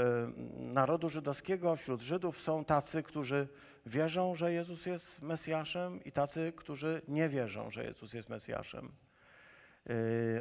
narodu 0.57 1.09
żydowskiego, 1.09 1.75
wśród 1.75 2.01
Żydów 2.01 2.41
są 2.41 2.65
tacy, 2.65 3.03
którzy 3.03 3.47
wierzą, 3.85 4.35
że 4.35 4.53
Jezus 4.53 4.85
jest 4.85 5.21
Mesjaszem 5.21 6.03
i 6.03 6.11
tacy, 6.11 6.53
którzy 6.55 7.01
nie 7.07 7.29
wierzą, 7.29 7.71
że 7.71 7.83
Jezus 7.83 8.13
jest 8.13 8.29
Mesjaszem. 8.29 8.91
E, 9.89 9.93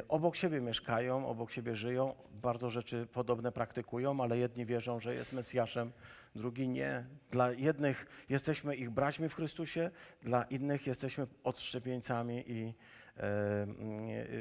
Obok 0.07 0.35
siebie 0.35 0.61
mieszkają, 0.61 1.27
obok 1.27 1.51
siebie 1.51 1.75
żyją, 1.75 2.15
bardzo 2.31 2.69
rzeczy 2.69 3.07
podobne 3.13 3.51
praktykują, 3.51 4.23
ale 4.23 4.37
jedni 4.37 4.65
wierzą, 4.65 4.99
że 4.99 5.15
jest 5.15 5.33
Mesjaszem, 5.33 5.91
drugi 6.35 6.69
nie. 6.69 7.05
Dla 7.31 7.51
jednych 7.51 8.25
jesteśmy 8.29 8.75
ich 8.75 8.89
braćmi 8.89 9.29
w 9.29 9.35
Chrystusie, 9.35 9.91
dla 10.21 10.43
innych 10.43 10.87
jesteśmy 10.87 11.27
odszczepieńcami 11.43 12.43
i 12.47 12.67
e, 12.67 13.00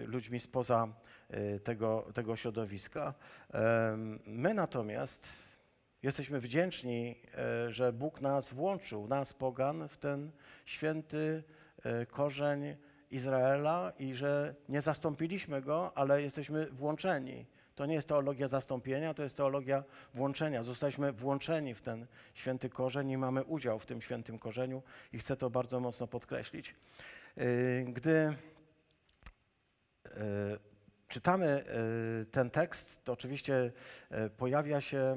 ludźmi 0.07 0.41
spoza 0.41 0.89
e, 1.31 1.61
tego, 1.61 2.07
tego 2.15 2.37
środowiska. 2.37 3.15
E, 3.55 3.97
My 4.27 4.55
natomiast 4.55 5.29
jesteśmy 6.03 6.41
wdzięczni, 6.41 7.17
e, 7.35 7.71
że 7.71 7.93
Bóg 7.93 8.21
nas 8.21 8.53
włączył, 8.53 9.07
nas 9.07 9.33
pogan, 9.33 9.89
w 9.89 9.97
ten 9.97 10.31
święty 10.65 11.43
e, 11.83 12.07
korzeń 12.07 12.77
Izraela 13.11 13.93
i 13.99 14.15
że 14.15 14.55
nie 14.69 14.83
zastąpiliśmy 14.83 15.63
go, 15.63 15.93
ale 15.95 16.23
jesteśmy 16.23 16.67
włączeni. 16.67 17.47
To 17.75 17.87
nie 17.87 17.95
jest 17.95 18.09
teologia 18.09 18.49
zastąpienia, 18.49 19.15
to 19.15 19.23
jest 19.23 19.37
teologia 19.37 19.85
włączenia. 20.15 20.63
Zostaliśmy 20.63 21.13
włączeni 21.13 21.75
w 21.75 21.83
ten 21.83 22.07
święty 22.35 22.69
korzeń 22.69 23.11
i 23.11 23.17
mamy 23.17 23.45
udział 23.45 23.79
w 23.79 23.87
tym 23.87 24.03
świętym 24.03 24.39
korzeniu 24.39 24.83
i 25.13 25.19
chcę 25.19 25.37
to 25.37 25.51
bardzo 25.51 25.81
mocno 25.81 26.07
podkreślić. 26.07 26.75
Gdy 27.85 28.35
czytamy 31.09 31.65
yy, 32.19 32.27
ten 32.27 32.51
tekst, 32.51 33.05
to 33.05 33.13
oczywiście 33.13 33.73
yy, 34.11 34.31
pojawia 34.31 34.81
się 34.81 35.17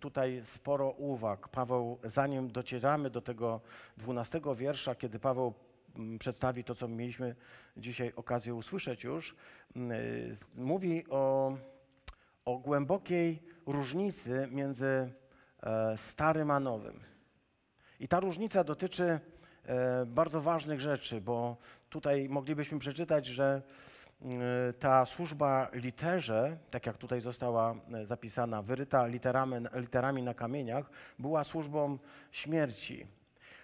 tutaj 0.00 0.42
sporo 0.44 0.90
uwag. 0.90 1.48
Paweł, 1.48 1.98
zanim 2.04 2.52
docieramy 2.52 3.10
do 3.10 3.20
tego 3.20 3.60
dwunastego 3.96 4.54
wiersza, 4.54 4.94
kiedy 4.94 5.18
Paweł 5.18 5.54
przedstawi 6.18 6.64
to, 6.64 6.74
co 6.74 6.88
mieliśmy 6.88 7.34
dzisiaj 7.76 8.12
okazję 8.16 8.54
usłyszeć 8.54 9.04
już, 9.04 9.36
mówi 10.54 11.04
o, 11.10 11.56
o 12.44 12.58
głębokiej 12.58 13.42
różnicy 13.66 14.48
między 14.50 15.12
e, 15.62 15.96
starym 15.96 16.50
a 16.50 16.60
nowym. 16.60 17.00
I 18.00 18.08
ta 18.08 18.20
różnica 18.20 18.64
dotyczy 18.64 19.04
e, 19.04 19.20
bardzo 20.06 20.40
ważnych 20.40 20.80
rzeczy, 20.80 21.20
bo 21.20 21.56
tutaj 21.90 22.28
moglibyśmy 22.28 22.78
przeczytać, 22.78 23.26
że 23.26 23.62
e, 24.22 24.72
ta 24.72 25.06
służba 25.06 25.68
literze, 25.72 26.56
tak 26.70 26.86
jak 26.86 26.96
tutaj 26.96 27.20
została 27.20 27.74
e, 27.92 28.06
zapisana, 28.06 28.62
wyryta 28.62 29.06
literami, 29.06 29.56
literami 29.74 30.22
na 30.22 30.34
kamieniach, 30.34 30.90
była 31.18 31.44
służbą 31.44 31.98
śmierci. 32.32 33.06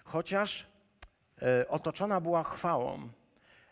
Chociaż 0.03 0.67
e, 1.41 1.67
otoczona 1.67 2.21
była 2.21 2.43
chwałą. 2.43 3.09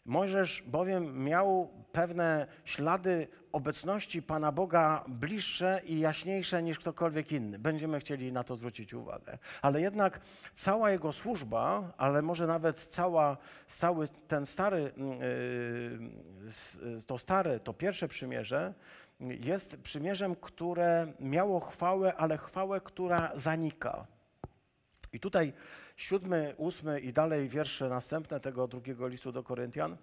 Mojżesz 0.10 0.64
bowiem 0.68 1.24
miał 1.24 1.70
pewne 1.92 2.48
ślady 2.66 3.28
obecności 3.52 4.22
Pana 4.22 4.52
Boga 4.52 5.04
bliższe 5.08 5.82
i 5.86 6.00
jaśniejsze 6.00 6.64
niż 6.64 6.80
ktokolwiek 6.80 7.32
inny. 7.32 7.60
Będziemy 7.60 8.00
chcieli 8.00 8.32
na 8.32 8.44
to 8.44 8.56
zwrócić 8.56 8.94
uwagę. 8.94 9.38
Ale 9.62 9.82
jednak 9.82 10.20
cała 10.56 10.92
jego 10.92 11.14
służba, 11.14 11.94
ale 11.98 12.22
może 12.22 12.48
nawet 12.48 12.80
cała, 12.80 13.38
cały 13.68 14.08
ten 14.28 14.46
stary, 14.46 14.92
mm, 14.98 15.20
yy, 15.20 16.48
s- 16.48 16.80
to 17.08 17.18
stare, 17.18 17.60
to 17.60 17.74
pierwsze 17.74 18.08
przymierze, 18.08 18.74
jest 19.20 19.78
przymierzem, 19.78 20.36
które 20.36 21.14
miało 21.20 21.60
chwałę, 21.60 22.16
ale 22.16 22.38
chwałę, 22.38 22.82
która 22.82 23.32
zanika. 23.36 24.08
I 25.14 25.20
tutaj 25.20 25.54
siódmy, 26.00 26.54
ósmy 26.58 27.00
i 27.00 27.14
dalej 27.14 27.50
wiersze 27.50 27.90
następne 27.90 28.40
tego 28.40 28.68
drugiego 28.68 29.08
listu 29.08 29.32
do 29.32 29.44
Koryntian 29.44 29.98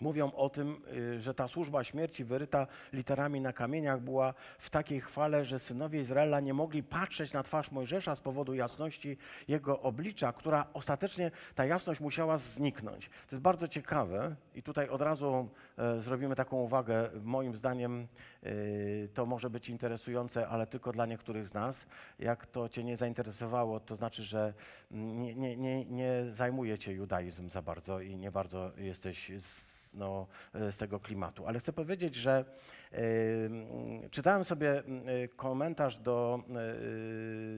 mówią 0.00 0.32
o 0.32 0.48
tym, 0.50 0.76
y, 0.96 1.20
że 1.20 1.34
ta 1.34 1.48
służba 1.48 1.84
śmierci 1.84 2.24
wyryta 2.24 2.66
literami 2.92 3.40
na 3.40 3.52
kamieniach 3.52 4.00
była 4.00 4.34
w 4.58 4.70
takiej 4.70 5.00
chwale, 5.00 5.44
że 5.44 5.58
synowie 5.58 6.00
Izraela 6.00 6.40
nie 6.40 6.54
mogli 6.54 6.82
patrzeć 6.82 7.32
na 7.32 7.42
twarz 7.42 7.70
Mojżesza 7.70 8.16
z 8.16 8.20
powodu 8.20 8.54
jasności 8.54 9.16
jego 9.48 9.80
oblicza, 9.80 10.32
która 10.32 10.66
ostatecznie 10.72 11.30
ta 11.54 11.64
jasność 11.64 12.00
musiała 12.00 12.38
zniknąć. 12.38 13.08
To 13.08 13.36
jest 13.36 13.42
bardzo 13.42 13.68
ciekawe 13.68 14.36
i 14.54 14.62
tutaj 14.62 14.88
od 14.88 15.02
razu 15.02 15.48
e, 15.78 16.00
zrobimy 16.00 16.36
taką 16.36 16.56
uwagę. 16.56 17.10
Moim 17.22 17.56
zdaniem 17.56 18.06
e, 18.42 18.48
to 19.14 19.26
może 19.26 19.50
być 19.50 19.68
interesujące, 19.68 20.48
ale 20.48 20.66
tylko 20.66 20.92
dla 20.92 21.06
niektórych 21.06 21.48
z 21.48 21.54
nas. 21.54 21.86
Jak 22.18 22.46
to 22.46 22.68
Cię 22.68 22.84
nie 22.84 22.96
zainteresowało, 22.96 23.80
to 23.80 23.96
znaczy, 23.96 24.24
że 24.24 24.54
nie, 24.90 25.34
nie, 25.34 25.56
nie, 25.56 25.84
nie 25.84 26.24
zajmuje 26.30 26.78
Cię 26.78 26.92
judaizm 26.92 27.48
za 27.48 27.62
bardzo 27.62 28.00
i 28.00 28.16
nie 28.16 28.30
bardzo 28.30 28.72
jesteś 28.76 29.32
z 29.38 29.77
no, 29.94 30.26
z 30.54 30.76
tego 30.76 31.00
klimatu. 31.00 31.46
Ale 31.46 31.58
chcę 31.58 31.72
powiedzieć, 31.72 32.14
że 32.14 32.44
y, 32.92 34.08
czytałem 34.10 34.44
sobie 34.44 34.82
y, 35.24 35.28
komentarz 35.36 35.98
do 35.98 36.42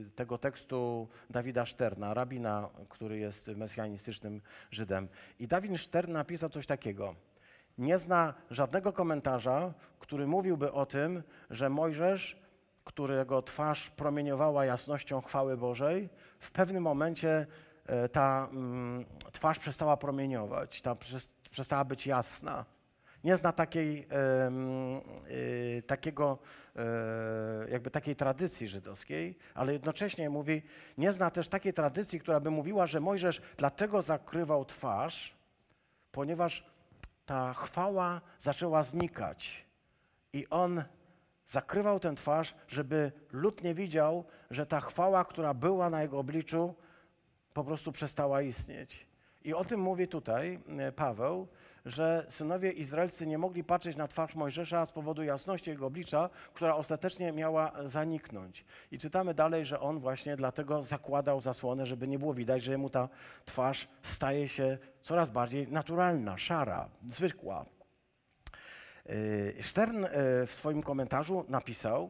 y, 0.05 0.09
tego 0.15 0.37
tekstu 0.37 1.07
Dawida 1.29 1.65
Szterna, 1.65 2.13
rabina, 2.13 2.69
który 2.89 3.17
jest 3.17 3.47
mesjanistycznym 3.47 4.41
Żydem. 4.71 5.07
I 5.39 5.47
Dawid 5.47 5.77
Sztern 5.77 6.11
napisał 6.11 6.49
coś 6.49 6.65
takiego. 6.65 7.15
Nie 7.77 7.99
zna 7.99 8.33
żadnego 8.51 8.93
komentarza, 8.93 9.73
który 9.99 10.27
mówiłby 10.27 10.71
o 10.71 10.85
tym, 10.85 11.23
że 11.49 11.69
Mojżesz, 11.69 12.41
którego 12.83 13.41
twarz 13.41 13.89
promieniowała 13.89 14.65
jasnością 14.65 15.21
chwały 15.21 15.57
Bożej, 15.57 16.09
w 16.39 16.51
pewnym 16.51 16.83
momencie 16.83 17.47
ta 18.11 18.49
twarz 19.31 19.59
przestała 19.59 19.97
promieniować, 19.97 20.81
ta 20.81 20.95
przestała 21.51 21.85
być 21.85 22.07
jasna. 22.07 22.65
Nie 23.23 23.37
zna 23.37 23.51
takiej, 23.51 24.07
yy, 25.27 25.81
takiego, 25.81 26.37
yy, 26.75 26.81
jakby 27.71 27.91
takiej 27.91 28.15
tradycji 28.15 28.67
żydowskiej, 28.67 29.37
ale 29.53 29.73
jednocześnie 29.73 30.29
mówi, 30.29 30.61
nie 30.97 31.11
zna 31.11 31.31
też 31.31 31.49
takiej 31.49 31.73
tradycji, 31.73 32.19
która 32.19 32.39
by 32.39 32.51
mówiła, 32.51 32.87
że 32.87 32.99
Mojżesz 32.99 33.41
dlatego 33.57 34.01
zakrywał 34.01 34.65
twarz, 34.65 35.35
ponieważ 36.11 36.65
ta 37.25 37.53
chwała 37.53 38.21
zaczęła 38.39 38.83
znikać 38.83 39.65
i 40.33 40.47
on 40.49 40.83
zakrywał 41.47 41.99
tę 41.99 42.15
twarz, 42.15 42.55
żeby 42.67 43.11
lud 43.31 43.63
nie 43.63 43.73
widział, 43.73 44.25
że 44.51 44.65
ta 44.65 44.79
chwała, 44.79 45.25
która 45.25 45.53
była 45.53 45.89
na 45.89 46.01
jego 46.01 46.19
obliczu, 46.19 46.75
po 47.53 47.63
prostu 47.63 47.91
przestała 47.91 48.41
istnieć. 48.41 49.10
I 49.43 49.53
o 49.53 49.65
tym 49.65 49.79
mówi 49.79 50.07
tutaj 50.07 50.59
e, 50.77 50.91
Paweł, 50.91 51.47
że 51.85 52.25
synowie 52.29 52.71
izraelscy 52.71 53.27
nie 53.27 53.37
mogli 53.37 53.63
patrzeć 53.63 53.97
na 53.97 54.07
twarz 54.07 54.35
Mojżesza 54.35 54.85
z 54.85 54.91
powodu 54.91 55.23
jasności 55.23 55.69
jego 55.69 55.85
oblicza, 55.85 56.29
która 56.53 56.75
ostatecznie 56.75 57.31
miała 57.31 57.71
zaniknąć. 57.85 58.65
I 58.91 58.99
czytamy 58.99 59.33
dalej, 59.33 59.65
że 59.65 59.79
on 59.79 59.99
właśnie 59.99 60.35
dlatego 60.35 60.81
zakładał 60.81 61.41
zasłonę, 61.41 61.85
żeby 61.85 62.07
nie 62.07 62.19
było 62.19 62.33
widać, 62.33 62.63
że 62.63 62.77
mu 62.77 62.89
ta 62.89 63.09
twarz 63.45 63.87
staje 64.03 64.47
się 64.47 64.77
coraz 65.01 65.29
bardziej 65.29 65.67
naturalna, 65.67 66.37
szara, 66.37 66.89
zwykła. 67.07 67.65
E, 69.05 69.63
Stern 69.63 70.05
e, 70.05 70.09
w 70.45 70.53
swoim 70.53 70.83
komentarzu 70.83 71.45
napisał, 71.49 72.09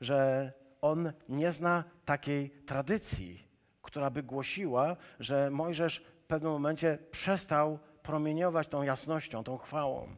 że 0.00 0.52
on 0.80 1.12
nie 1.28 1.52
zna 1.52 1.84
takiej 2.04 2.50
tradycji, 2.50 3.48
która 3.82 4.10
by 4.10 4.22
głosiła, 4.22 4.96
że 5.20 5.50
Mojżesz 5.50 6.04
pewnym 6.28 6.52
momencie 6.52 6.98
przestał 7.10 7.78
promieniować 8.02 8.68
tą 8.68 8.82
jasnością, 8.82 9.44
tą 9.44 9.58
chwałą. 9.58 10.08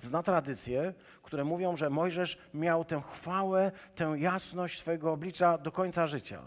Zna 0.00 0.22
tradycje, 0.22 0.94
które 1.22 1.44
mówią, 1.44 1.76
że 1.76 1.90
Mojżesz 1.90 2.38
miał 2.54 2.84
tę 2.84 3.02
chwałę, 3.12 3.72
tę 3.94 4.14
jasność 4.18 4.80
swojego 4.80 5.12
oblicza 5.12 5.58
do 5.58 5.72
końca 5.72 6.06
życia. 6.06 6.42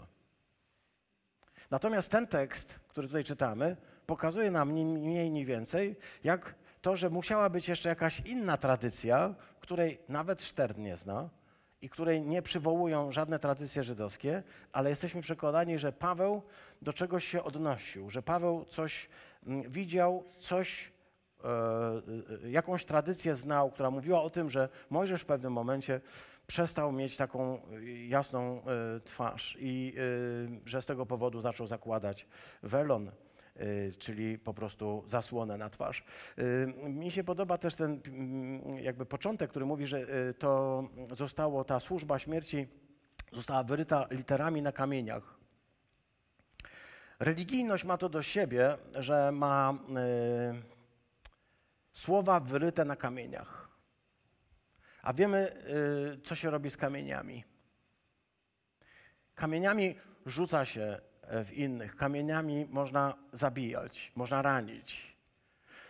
Natomiast 1.70 2.10
ten 2.10 2.26
tekst, 2.26 2.80
który 2.88 3.06
tutaj 3.06 3.24
czytamy, 3.24 3.76
pokazuje 4.06 4.50
nam 4.50 4.74
nie 4.74 4.84
mniej, 4.84 5.30
nie 5.30 5.46
więcej, 5.46 5.96
jak 6.24 6.54
to, 6.82 6.96
że 6.96 7.10
musiała 7.10 7.50
być 7.50 7.68
jeszcze 7.68 7.88
jakaś 7.88 8.20
inna 8.20 8.56
tradycja, 8.56 9.34
której 9.60 9.98
nawet 10.08 10.42
Sztern 10.42 10.82
nie 10.82 10.96
zna 10.96 11.28
i 11.84 11.88
której 11.88 12.22
nie 12.22 12.42
przywołują 12.42 13.12
żadne 13.12 13.38
tradycje 13.38 13.82
żydowskie, 13.82 14.42
ale 14.72 14.90
jesteśmy 14.90 15.22
przekonani, 15.22 15.78
że 15.78 15.92
Paweł 15.92 16.42
do 16.82 16.92
czegoś 16.92 17.28
się 17.28 17.44
odnosił, 17.44 18.10
że 18.10 18.22
Paweł 18.22 18.64
coś 18.64 19.08
mm, 19.46 19.70
widział, 19.70 20.24
coś, 20.38 20.92
e, 21.44 21.48
e, 22.44 22.50
jakąś 22.50 22.84
tradycję 22.84 23.36
znał, 23.36 23.70
która 23.70 23.90
mówiła 23.90 24.22
o 24.22 24.30
tym, 24.30 24.50
że 24.50 24.68
Mojżesz 24.90 25.22
w 25.22 25.26
pewnym 25.26 25.52
momencie 25.52 26.00
przestał 26.46 26.92
mieć 26.92 27.16
taką 27.16 27.60
jasną 28.08 28.62
e, 28.62 29.00
twarz 29.00 29.56
i 29.60 29.94
że 30.64 30.82
z 30.82 30.86
tego 30.86 31.06
powodu 31.06 31.40
zaczął 31.40 31.66
zakładać 31.66 32.26
welon 32.62 33.10
czyli 33.98 34.38
po 34.38 34.54
prostu 34.54 35.04
zasłonę 35.06 35.58
na 35.58 35.70
twarz. 35.70 36.04
Mi 36.88 37.10
się 37.10 37.24
podoba 37.24 37.58
też 37.58 37.74
ten 37.74 38.00
mm, 38.06 38.78
jakby 38.78 39.06
początek, 39.06 39.50
który 39.50 39.66
mówi, 39.66 39.86
że 39.86 40.06
to 40.38 40.84
zostało, 41.12 41.64
ta 41.64 41.80
służba 41.80 42.18
śmierci 42.18 42.66
została 43.32 43.62
wyryta 43.62 44.06
literami 44.10 44.62
na 44.62 44.72
kamieniach. 44.72 45.44
Religijność 47.18 47.84
ma 47.84 47.96
to 47.98 48.08
do 48.08 48.22
siebie, 48.22 48.76
że 48.94 49.32
ma 49.32 49.72
y, 49.72 50.62
słowa 51.92 52.40
wyryte 52.40 52.84
na 52.84 52.96
kamieniach. 52.96 53.68
A 55.02 55.12
wiemy, 55.12 55.56
y, 56.16 56.20
co 56.24 56.34
się 56.34 56.50
robi 56.50 56.70
z 56.70 56.76
kamieniami. 56.76 57.44
Kamieniami 59.34 59.94
rzuca 60.26 60.64
się 60.64 61.00
w 61.44 61.52
innych, 61.52 61.96
kamieniami 61.96 62.66
można 62.70 63.14
zabijać, 63.32 64.12
można 64.14 64.42
ranić. 64.42 65.14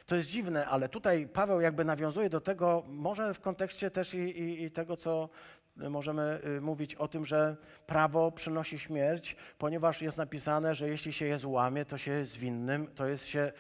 To 0.07 0.17
jest 0.17 0.29
dziwne, 0.29 0.67
ale 0.67 0.89
tutaj 0.89 1.29
Paweł 1.29 1.61
jakby 1.61 1.85
nawiązuje 1.85 2.31
do 2.31 2.41
tego, 2.41 2.83
może 2.89 3.35
w 3.35 3.41
kontekście 3.41 3.91
też 3.91 4.15
i, 4.15 4.19
i, 4.19 4.63
i 4.63 4.71
tego, 4.71 4.97
co, 4.97 5.29
możemy 5.77 6.41
y, 6.47 6.61
mówić 6.61 6.95
o 6.95 7.09
tym, 7.09 7.25
że 7.25 7.57
prawo 7.87 8.33
przynosi 8.33 8.79
śmierć, 8.79 9.37
ponieważ 9.59 10.03
jest 10.03 10.19
napisane, 10.19 10.75
że 10.75 10.89
jeśli 10.89 11.13
się 11.13 11.25
je 11.27 11.39
złamie, 11.39 11.85
to 11.85 11.99
się 11.99 12.13
jest 12.13 12.37
winnym, 12.37 12.87
to, 12.87 13.07
jest 13.07 13.27
się, 13.27 13.53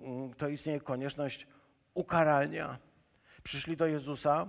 mm, 0.00 0.34
to 0.34 0.48
istnieje 0.48 0.80
konieczność 0.80 1.46
ukarania. 1.94 2.78
Przyszli 3.42 3.76
do 3.76 3.86
Jezusa 3.86 4.46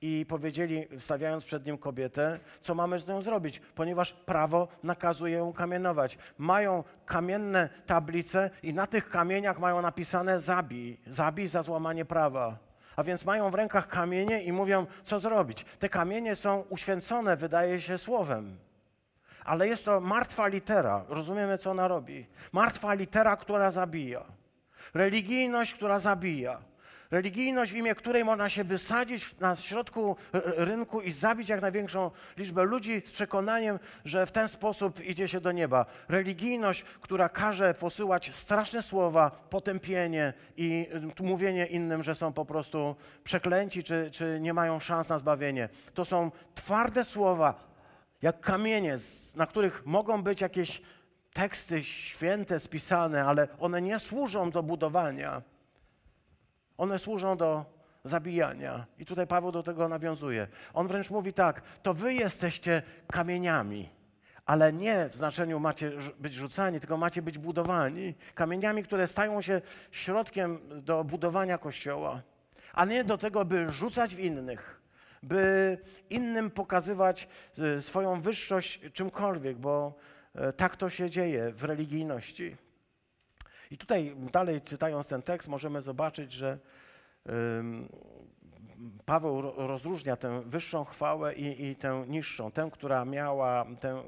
i 0.00 0.26
powiedzieli, 0.28 0.86
wstawiając 0.98 1.44
przed 1.44 1.66
nim 1.66 1.78
kobietę, 1.78 2.38
co 2.62 2.74
mamy 2.74 2.98
z 2.98 3.06
nią 3.06 3.22
zrobić, 3.22 3.60
ponieważ 3.74 4.12
prawo 4.12 4.68
nakazuje 4.82 5.36
ją 5.36 5.52
kamienować. 5.52 6.18
Mają 6.38 6.84
kamienne 7.06 7.68
tablice 7.86 8.50
i 8.62 8.74
na 8.74 8.86
tych 8.86 9.08
kamieniach 9.08 9.58
mają 9.58 9.82
napisane 9.82 10.40
zabij, 10.40 11.00
zabij 11.06 11.48
za 11.48 11.62
złamanie 11.62 12.04
prawa 12.04 12.66
a 12.96 13.04
więc 13.04 13.24
mają 13.24 13.50
w 13.50 13.54
rękach 13.54 13.88
kamienie 13.88 14.42
i 14.42 14.52
mówią, 14.52 14.86
co 15.04 15.20
zrobić. 15.20 15.64
Te 15.78 15.88
kamienie 15.88 16.36
są 16.36 16.64
uświęcone, 16.68 17.36
wydaje 17.36 17.80
się, 17.80 17.98
słowem. 17.98 18.58
Ale 19.44 19.68
jest 19.68 19.84
to 19.84 20.00
martwa 20.00 20.46
litera. 20.46 21.04
Rozumiemy, 21.08 21.58
co 21.58 21.70
ona 21.70 21.88
robi. 21.88 22.26
Martwa 22.52 22.94
litera, 22.94 23.36
która 23.36 23.70
zabija. 23.70 24.24
Religijność, 24.94 25.74
która 25.74 25.98
zabija. 25.98 26.58
Religijność, 27.10 27.72
w 27.72 27.76
imię 27.76 27.94
której 27.94 28.24
można 28.24 28.48
się 28.48 28.64
wysadzić 28.64 29.38
na 29.38 29.56
środku 29.56 30.16
rynku 30.56 31.00
i 31.00 31.12
zabić 31.12 31.48
jak 31.48 31.60
największą 31.60 32.10
liczbę 32.36 32.64
ludzi 32.64 33.02
z 33.06 33.10
przekonaniem, 33.10 33.78
że 34.04 34.26
w 34.26 34.32
ten 34.32 34.48
sposób 34.48 35.04
idzie 35.04 35.28
się 35.28 35.40
do 35.40 35.52
nieba. 35.52 35.86
Religijność, 36.08 36.82
która 36.82 37.28
każe 37.28 37.74
posyłać 37.74 38.34
straszne 38.34 38.82
słowa, 38.82 39.30
potępienie 39.50 40.32
i 40.56 40.88
mówienie 41.20 41.66
innym, 41.66 42.02
że 42.02 42.14
są 42.14 42.32
po 42.32 42.44
prostu 42.44 42.96
przeklęci 43.24 43.84
czy, 43.84 44.10
czy 44.10 44.38
nie 44.40 44.54
mają 44.54 44.80
szans 44.80 45.08
na 45.08 45.18
zbawienie. 45.18 45.68
To 45.94 46.04
są 46.04 46.30
twarde 46.54 47.04
słowa, 47.04 47.54
jak 48.22 48.40
kamienie, 48.40 48.96
na 49.36 49.46
których 49.46 49.86
mogą 49.86 50.22
być 50.22 50.40
jakieś 50.40 50.82
teksty 51.32 51.84
święte 51.84 52.60
spisane, 52.60 53.24
ale 53.24 53.48
one 53.60 53.82
nie 53.82 53.98
służą 53.98 54.50
do 54.50 54.62
budowania 54.62 55.42
one 56.78 56.98
służą 56.98 57.36
do 57.36 57.64
zabijania. 58.04 58.86
I 58.98 59.06
tutaj 59.06 59.26
Paweł 59.26 59.52
do 59.52 59.62
tego 59.62 59.88
nawiązuje. 59.88 60.46
On 60.74 60.88
wręcz 60.88 61.10
mówi 61.10 61.32
tak: 61.32 61.62
to 61.82 61.94
wy 61.94 62.14
jesteście 62.14 62.82
kamieniami, 63.12 63.88
ale 64.46 64.72
nie 64.72 65.08
w 65.08 65.16
znaczeniu 65.16 65.60
macie 65.60 65.92
być 66.18 66.34
rzucani, 66.34 66.80
tylko 66.80 66.96
macie 66.96 67.22
być 67.22 67.38
budowani. 67.38 68.14
Kamieniami, 68.34 68.84
które 68.84 69.06
stają 69.06 69.40
się 69.40 69.60
środkiem 69.90 70.58
do 70.82 71.04
budowania 71.04 71.58
kościoła, 71.58 72.22
a 72.72 72.84
nie 72.84 73.04
do 73.04 73.18
tego, 73.18 73.44
by 73.44 73.68
rzucać 73.68 74.14
w 74.14 74.18
innych 74.18 74.86
by 75.22 75.78
innym 76.10 76.50
pokazywać 76.50 77.28
y, 77.78 77.82
swoją 77.82 78.20
wyższość 78.20 78.80
czymkolwiek, 78.92 79.56
bo 79.56 79.94
y, 80.36 80.52
tak 80.52 80.76
to 80.76 80.90
się 80.90 81.10
dzieje 81.10 81.52
w 81.52 81.64
religijności. 81.64 82.56
I 83.70 83.78
tutaj 83.78 84.16
dalej 84.32 84.60
czytając 84.60 85.08
ten 85.08 85.22
tekst 85.22 85.48
możemy 85.48 85.82
zobaczyć, 85.82 86.32
że 86.32 86.58
Paweł 89.06 89.42
ro- 89.42 89.54
rozróżnia 89.56 90.16
tę 90.16 90.42
wyższą 90.46 90.84
chwałę 90.84 91.34
i, 91.34 91.66
i 91.66 91.76
tę 91.76 92.04
niższą, 92.08 92.50
tę, 92.50 92.68
która 92.72 93.04
miała, 93.04 93.66
tę, 93.80 94.02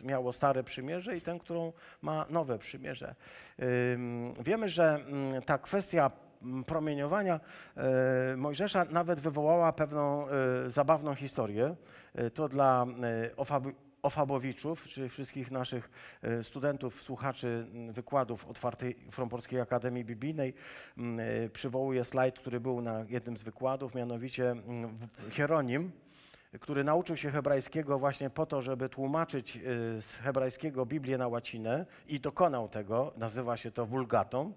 y, 0.00 0.06
miało 0.06 0.32
stare 0.32 0.64
przymierze 0.64 1.16
i 1.16 1.20
tę, 1.20 1.38
którą 1.40 1.72
ma 2.02 2.26
nowe 2.30 2.58
przymierze. 2.58 3.14
Ym, 3.94 4.34
Wiemy, 4.40 4.68
że 4.68 4.94
mm, 4.94 5.42
ta 5.42 5.58
kwestia 5.58 6.10
mm, 6.42 6.64
promieniowania 6.64 7.40
e, 7.76 8.36
Mojżesza 8.36 8.84
nawet 8.90 9.20
wywołała 9.20 9.72
pewną 9.72 10.28
e, 10.28 10.70
zabawną 10.70 11.14
historię. 11.14 11.74
To 12.34 12.48
dla 12.48 12.86
Ofabowiczów, 14.02 14.84
czy 14.84 15.08
wszystkich 15.08 15.50
naszych 15.50 15.90
e, 16.22 16.44
studentów, 16.44 17.02
słuchaczy 17.02 17.66
wykładów 17.90 18.46
otwartej 18.46 18.94
Fromporskiej 19.10 19.60
Akademii 19.60 20.04
Biblijnej 20.04 20.54
e, 20.98 21.48
przywołuję 21.48 22.04
slajd, 22.04 22.38
który 22.38 22.60
był 22.60 22.80
na 22.80 23.04
jednym 23.08 23.36
z 23.36 23.42
wykładów, 23.42 23.94
mianowicie 23.94 24.54
Hieronim, 25.30 25.92
który 26.60 26.84
nauczył 26.84 27.16
się 27.16 27.30
hebrajskiego 27.30 27.98
właśnie 27.98 28.30
po 28.30 28.46
to, 28.46 28.62
żeby 28.62 28.88
tłumaczyć 28.88 29.56
y, 29.56 29.60
z 30.02 30.14
hebrajskiego 30.14 30.86
Biblię 30.86 31.18
na 31.18 31.28
łacinę 31.28 31.86
i 32.08 32.20
dokonał 32.20 32.68
tego, 32.68 33.12
nazywa 33.16 33.56
się 33.56 33.70
to 33.70 33.86
wulgatą. 33.86 34.52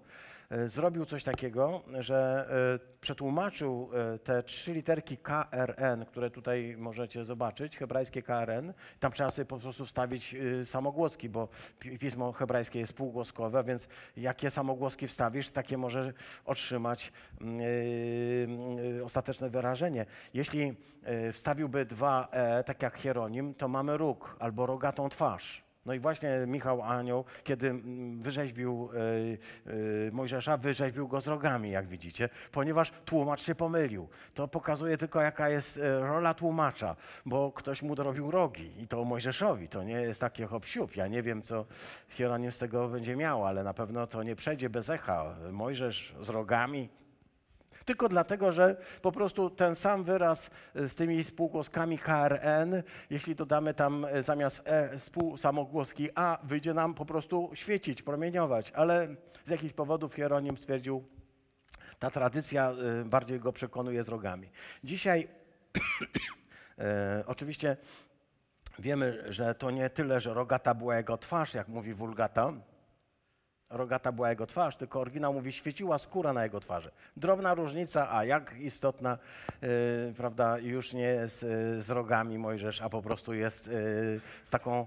Y, 0.52 0.68
Zrobił 0.68 1.04
coś 1.06 1.22
takiego, 1.24 1.82
że 1.98 2.48
y, 2.94 2.98
przetłumaczył 3.00 3.90
y, 4.14 4.18
te 4.18 4.42
trzy 4.42 4.72
literki 4.72 5.16
KRN, 5.18 6.04
które 6.06 6.30
tutaj 6.30 6.76
możecie 6.78 7.24
zobaczyć, 7.24 7.76
hebrajskie 7.76 8.22
KRN. 8.22 8.72
Tam 9.00 9.12
trzeba 9.12 9.30
sobie 9.30 9.46
po 9.46 9.58
prostu 9.58 9.86
wstawić 9.86 10.36
samogłoski, 10.64 11.28
bo 11.28 11.48
pi- 11.78 11.98
pismo 11.98 12.32
hebrajskie 12.32 12.78
jest 12.78 12.92
półgłoskowe, 12.92 13.64
więc 13.64 13.88
jakie 14.16 14.50
samogłoski 14.50 15.08
wstawisz, 15.08 15.50
takie 15.50 15.78
może 15.78 16.12
otrzymać 16.44 17.12
y, 17.40 17.44
y, 18.98 19.04
ostateczne 19.04 19.50
wyrażenie. 19.50 20.06
Jeśli 20.34 20.74
wstawiłby 21.32 21.84
dwa 21.84 22.28
E, 22.30 22.64
tak 22.64 22.82
jak 22.82 22.98
Hieronim, 22.98 23.54
to 23.54 23.68
mamy 23.68 23.96
róg 23.96 24.36
albo 24.38 24.66
rogatą 24.66 25.08
twarz. 25.08 25.71
No 25.86 25.94
i 25.94 25.98
właśnie 25.98 26.30
Michał 26.46 26.82
Anioł, 26.82 27.24
kiedy 27.44 27.68
mm, 27.68 28.22
wyrzeźbił 28.22 28.88
y, 29.66 29.70
y, 29.70 30.10
Mojżesza, 30.12 30.56
wyrzeźbił 30.56 31.08
go 31.08 31.20
z 31.20 31.26
rogami, 31.26 31.70
jak 31.70 31.86
widzicie, 31.86 32.28
ponieważ 32.52 32.92
tłumacz 33.04 33.42
się 33.42 33.54
pomylił. 33.54 34.08
To 34.34 34.48
pokazuje 34.48 34.98
tylko, 34.98 35.20
jaka 35.20 35.48
jest 35.48 35.76
y, 35.76 36.00
rola 36.00 36.34
tłumacza, 36.34 36.96
bo 37.26 37.52
ktoś 37.52 37.82
mu 37.82 37.94
dorobił 37.94 38.30
rogi 38.30 38.82
i 38.82 38.88
to 38.88 39.04
Mojżeszowi. 39.04 39.68
To 39.68 39.82
nie 39.82 40.00
jest 40.00 40.20
takie 40.20 40.46
hop 40.46 40.64
siup. 40.64 40.96
Ja 40.96 41.08
nie 41.08 41.22
wiem, 41.22 41.42
co 41.42 41.66
Hieronim 42.08 42.52
z 42.52 42.58
tego 42.58 42.88
będzie 42.88 43.16
miał, 43.16 43.46
ale 43.46 43.64
na 43.64 43.74
pewno 43.74 44.06
to 44.06 44.22
nie 44.22 44.36
przejdzie 44.36 44.70
bez 44.70 44.90
echa. 44.90 45.34
Mojżesz 45.52 46.14
z 46.20 46.28
rogami, 46.28 46.88
tylko 47.84 48.08
dlatego, 48.08 48.52
że 48.52 48.76
po 49.02 49.12
prostu 49.12 49.50
ten 49.50 49.74
sam 49.74 50.04
wyraz 50.04 50.50
y, 50.76 50.88
z 50.88 50.94
tymi 50.94 51.24
spółgłoskami 51.24 51.98
KRN, 51.98 52.82
jeśli 53.10 53.34
dodamy 53.34 53.74
tam 53.74 54.04
y, 54.04 54.22
zamiast 54.22 54.68
E 54.68 54.98
spółsamogłoski 54.98 56.08
A, 56.14 56.38
wyjdzie 56.44 56.74
nam 56.74 56.94
po 56.94 57.04
prostu 57.04 57.50
świecić, 57.54 58.02
promieniować. 58.02 58.70
Ale 58.70 59.08
z 59.44 59.50
jakichś 59.50 59.74
powodów 59.74 60.14
Hieronim 60.14 60.56
stwierdził, 60.56 61.04
ta 61.98 62.10
tradycja 62.10 62.72
y, 63.00 63.04
bardziej 63.04 63.40
go 63.40 63.52
przekonuje 63.52 64.04
z 64.04 64.08
rogami. 64.08 64.50
Dzisiaj 64.84 65.28
e, 66.78 67.24
oczywiście 67.26 67.76
wiemy, 68.78 69.24
że 69.28 69.54
to 69.54 69.70
nie 69.70 69.90
tyle, 69.90 70.20
że 70.20 70.34
rogata 70.34 70.74
była 70.74 70.96
jego 70.96 71.18
twarz, 71.18 71.54
jak 71.54 71.68
mówi 71.68 71.94
wulgata, 71.94 72.52
rogata 73.72 74.12
była 74.12 74.30
jego 74.30 74.46
twarz, 74.46 74.76
tylko 74.76 75.00
oryginał 75.00 75.32
mówi 75.32 75.52
świeciła 75.52 75.98
skóra 75.98 76.32
na 76.32 76.42
jego 76.42 76.60
twarzy. 76.60 76.90
Drobna 77.16 77.54
różnica, 77.54 78.16
a 78.16 78.24
jak 78.24 78.54
istotna, 78.60 79.18
yy, 79.62 79.68
prawda, 80.16 80.58
już 80.58 80.92
nie 80.92 81.00
jest 81.00 81.42
yy, 81.42 81.82
z 81.82 81.90
rogami 81.90 82.38
Mojżesz, 82.38 82.82
a 82.82 82.88
po 82.88 83.02
prostu 83.02 83.34
jest 83.34 83.66
yy, 83.66 83.72
z 84.44 84.50
taką 84.50 84.86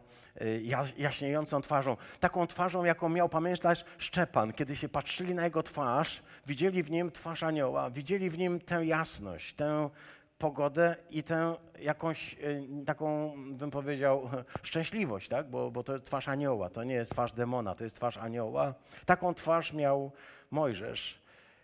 jas- 0.61 0.93
jaśniejącą 0.97 1.61
twarzą. 1.61 1.97
Taką 2.19 2.47
twarzą, 2.47 2.83
jaką 2.83 3.09
miał, 3.09 3.29
pamiętasz, 3.29 3.85
Szczepan, 3.97 4.53
kiedy 4.53 4.75
się 4.75 4.89
patrzyli 4.89 5.35
na 5.35 5.43
jego 5.43 5.63
twarz, 5.63 6.23
widzieli 6.47 6.83
w 6.83 6.91
nim 6.91 7.11
twarz 7.11 7.43
anioła, 7.43 7.89
widzieli 7.89 8.29
w 8.29 8.37
nim 8.37 8.59
tę 8.59 8.85
jasność, 8.85 9.53
tę 9.53 9.89
pogodę 10.37 10.95
i 11.09 11.23
tę 11.23 11.55
jakąś 11.79 12.33
y, 12.33 12.67
taką, 12.85 13.33
bym 13.53 13.71
powiedział, 13.71 14.29
szczęśliwość, 14.63 15.29
tak? 15.29 15.49
bo, 15.49 15.71
bo 15.71 15.83
to 15.83 15.93
jest 15.93 16.05
twarz 16.05 16.27
anioła, 16.27 16.69
to 16.69 16.83
nie 16.83 16.95
jest 16.95 17.11
twarz 17.11 17.33
demona, 17.33 17.75
to 17.75 17.83
jest 17.83 17.95
twarz 17.95 18.17
anioła. 18.17 18.73
Taką 19.05 19.33
twarz 19.33 19.73
miał 19.73 20.11
Mojżesz. 20.51 21.21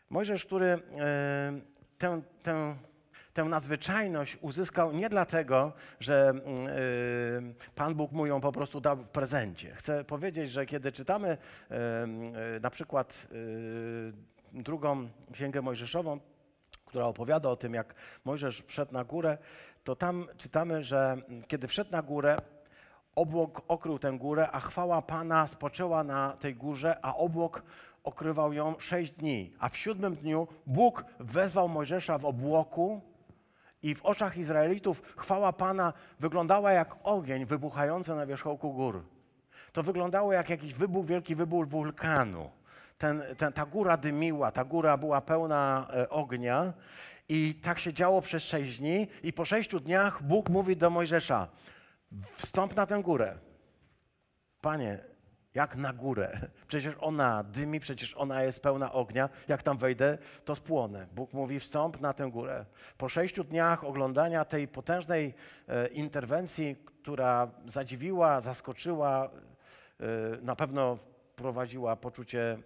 Mojżesz, 0.10 0.46
który 0.46 0.66
y, 0.66 0.80
tę, 1.98 2.22
tę, 2.44 2.76
tę 3.34 3.44
nadzwyczajność 3.44 4.38
uzyskał 4.42 4.92
nie 4.92 5.10
dlatego, 5.10 5.74
że 6.00 6.34
y, 7.70 7.72
Pan 7.76 7.96
Bóg 7.96 8.12
mu 8.12 8.26
ją 8.26 8.42
po 8.42 8.52
prostu 8.52 8.82
dał 8.82 8.98
w 8.98 9.08
prezencie. 9.08 9.76
Chcę 9.76 10.04
powiedzieć, 10.04 10.52
że 10.52 10.66
kiedy 10.66 10.92
czytamy 10.92 11.38
na 12.62 12.70
przykład 12.70 13.28
drugą 14.54 15.10
księgę 15.32 15.62
Mojżeszową, 15.62 16.20
która 16.92 17.06
opowiada 17.06 17.50
o 17.50 17.56
tym, 17.56 17.74
jak 17.74 17.96
Mojżesz 18.26 18.64
wszedł 18.68 18.94
na 18.94 19.04
górę, 19.04 19.38
to 19.84 19.96
tam 19.96 20.28
czytamy, 20.38 20.84
że 20.84 21.18
kiedy 21.48 21.68
wszedł 21.68 21.92
na 21.92 22.02
górę, 22.02 22.38
obłok 23.16 23.62
okrył 23.68 24.00
tę 24.00 24.12
górę, 24.12 24.50
a 24.52 24.60
chwała 24.60 25.02
Pana 25.02 25.48
spoczęła 25.48 26.04
na 26.04 26.38
tej 26.40 26.56
górze, 26.56 26.98
a 27.02 27.16
obłok 27.16 27.64
okrywał 28.04 28.54
ją 28.54 28.76
sześć 28.80 29.12
dni. 29.12 29.54
A 29.60 29.70
w 29.70 29.78
siódmym 29.78 30.16
dniu 30.16 30.48
Bóg 30.68 31.06
wezwał 31.20 31.70
Mojżesza 31.70 32.18
w 32.18 32.26
obłoku 32.26 33.02
i 33.84 33.96
w 33.96 34.06
oczach 34.06 34.38
Izraelitów 34.38 35.02
chwała 35.18 35.54
Pana 35.54 35.94
wyglądała 36.20 36.72
jak 36.72 36.96
ogień 37.04 37.46
wybuchający 37.46 38.16
na 38.16 38.26
wierzchołku 38.26 38.74
gór. 38.74 39.04
To 39.74 39.84
wyglądało 39.84 40.34
jak 40.34 40.50
jakiś 40.50 40.74
wybuch, 40.74 41.06
wielki 41.06 41.36
wybuch 41.36 41.68
wulkanu. 41.68 42.52
Ten, 43.02 43.24
ten, 43.38 43.54
ta 43.54 43.66
góra 43.66 43.98
dymiła, 43.98 44.52
ta 44.52 44.64
góra 44.64 44.98
była 44.98 45.22
pełna 45.22 45.88
e, 45.94 46.10
ognia 46.10 46.74
i 47.30 47.56
tak 47.64 47.80
się 47.80 47.94
działo 47.94 48.22
przez 48.22 48.44
sześć 48.44 48.80
dni 48.80 49.08
i 49.24 49.34
po 49.34 49.46
sześciu 49.46 49.80
dniach 49.80 50.24
Bóg 50.24 50.50
mówi 50.50 50.78
do 50.78 50.90
Mojżesza, 50.90 51.48
wstąp 52.36 52.76
na 52.76 52.86
tę 52.86 53.02
górę. 53.04 53.38
Panie, 54.62 55.00
jak 55.54 55.76
na 55.76 55.94
górę? 55.94 56.40
Przecież 56.68 56.96
ona 57.00 57.44
dymi, 57.44 57.80
przecież 57.80 58.18
ona 58.18 58.44
jest 58.44 58.64
pełna 58.64 58.92
ognia. 58.92 59.30
Jak 59.48 59.64
tam 59.64 59.78
wejdę, 59.78 60.18
to 60.46 60.56
spłonę. 60.56 61.08
Bóg 61.12 61.34
mówi, 61.34 61.60
wstąp 61.60 62.02
na 62.02 62.14
tę 62.14 62.32
górę. 62.32 62.66
Po 62.98 63.10
sześciu 63.10 63.44
dniach 63.44 63.84
oglądania 63.84 64.46
tej 64.46 64.68
potężnej 64.68 65.34
e, 65.68 65.88
interwencji, 65.88 66.76
która 67.04 67.52
zadziwiła, 67.66 68.42
zaskoczyła, 68.42 69.30
e, 70.00 70.06
na 70.42 70.56
pewno 70.56 70.98
wprowadziła 71.42 71.96
poczucie 71.96 72.58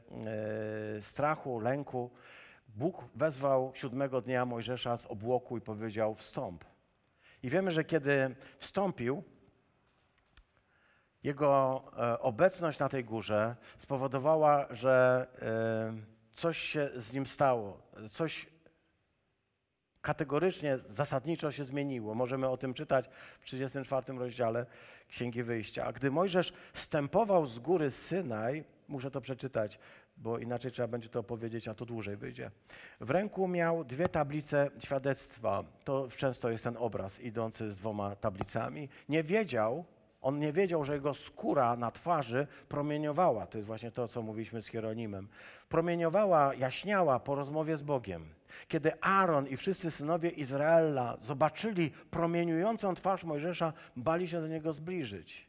e, 0.97 1.01
strachu, 1.01 1.59
lęku, 1.59 2.11
Bóg 2.67 3.03
wezwał 3.15 3.71
siódmego 3.75 4.21
dnia 4.21 4.45
Mojżesza 4.45 4.97
z 4.97 5.05
obłoku 5.05 5.57
i 5.57 5.61
powiedział: 5.61 6.15
Wstąp. 6.15 6.65
I 7.43 7.49
wiemy, 7.49 7.71
że 7.71 7.83
kiedy 7.83 8.35
wstąpił, 8.57 9.23
jego 11.23 11.83
e, 11.97 12.19
obecność 12.19 12.79
na 12.79 12.89
tej 12.89 13.03
górze 13.03 13.55
spowodowała, 13.77 14.67
że 14.69 15.27
e, 15.41 16.33
coś 16.33 16.57
się 16.57 16.89
z 16.95 17.13
nim 17.13 17.25
stało, 17.25 17.81
coś 18.11 18.47
kategorycznie, 20.05 20.79
zasadniczo 20.89 21.51
się 21.51 21.65
zmieniło. 21.65 22.15
Możemy 22.15 22.49
o 22.49 22.57
tym 22.57 22.73
czytać 22.73 23.09
w 23.39 23.45
34 23.45 24.17
rozdziale 24.17 24.65
Księgi 25.07 25.43
Wyjścia. 25.43 25.85
A 25.85 25.93
gdy 25.93 26.11
Mojżesz 26.11 26.53
stępował 26.73 27.45
z 27.45 27.59
góry 27.59 27.91
Synaj, 27.91 28.63
muszę 28.87 29.11
to 29.11 29.21
przeczytać, 29.21 29.79
bo 30.17 30.39
inaczej 30.39 30.71
trzeba 30.71 30.87
będzie 30.87 31.09
to 31.09 31.19
opowiedzieć, 31.19 31.67
a 31.67 31.73
to 31.73 31.85
dłużej 31.85 32.17
wyjdzie. 32.17 32.51
W 32.99 33.09
ręku 33.09 33.47
miał 33.47 33.83
dwie 33.83 34.07
tablice 34.07 34.69
świadectwa. 34.79 35.63
To 35.83 36.07
często 36.17 36.49
jest 36.49 36.63
ten 36.63 36.77
obraz 36.77 37.19
idący 37.19 37.71
z 37.71 37.77
dwoma 37.77 38.15
tablicami. 38.15 38.89
Nie 39.09 39.23
wiedział, 39.23 39.85
on 40.25 40.39
nie 40.39 40.53
wiedział, 40.53 40.85
że 40.85 40.93
jego 40.93 41.13
skóra 41.13 41.75
na 41.75 41.91
twarzy 41.91 42.47
promieniowała. 42.69 43.47
To 43.47 43.57
jest 43.57 43.67
właśnie 43.67 43.91
to, 43.91 44.07
co 44.07 44.21
mówiliśmy 44.21 44.61
z 44.61 44.67
Hieronimem. 44.67 45.27
Promieniowała, 45.69 46.55
jaśniała 46.55 47.19
po 47.19 47.35
rozmowie 47.35 47.77
z 47.77 47.81
Bogiem. 47.81 48.25
Kiedy 48.67 49.01
Aaron 49.01 49.47
i 49.47 49.57
wszyscy 49.57 49.91
synowie 49.91 50.29
Izraela 50.29 51.17
zobaczyli 51.21 51.91
promieniującą 52.11 52.95
twarz 52.95 53.23
Mojżesza, 53.23 53.73
bali 53.95 54.27
się 54.27 54.41
do 54.41 54.47
niego 54.47 54.73
zbliżyć. 54.73 55.47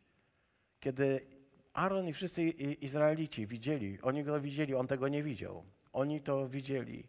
Kiedy 0.81 1.27
Aaron 1.75 2.09
i 2.09 2.13
wszyscy 2.13 2.43
Izraelici 2.81 3.47
widzieli, 3.47 3.99
oni 4.03 4.25
go 4.25 4.41
widzieli, 4.41 4.75
on 4.75 4.87
tego 4.87 5.09
nie 5.09 5.23
widział. 5.23 5.65
Oni 5.93 6.21
to 6.21 6.49
widzieli. 6.49 7.05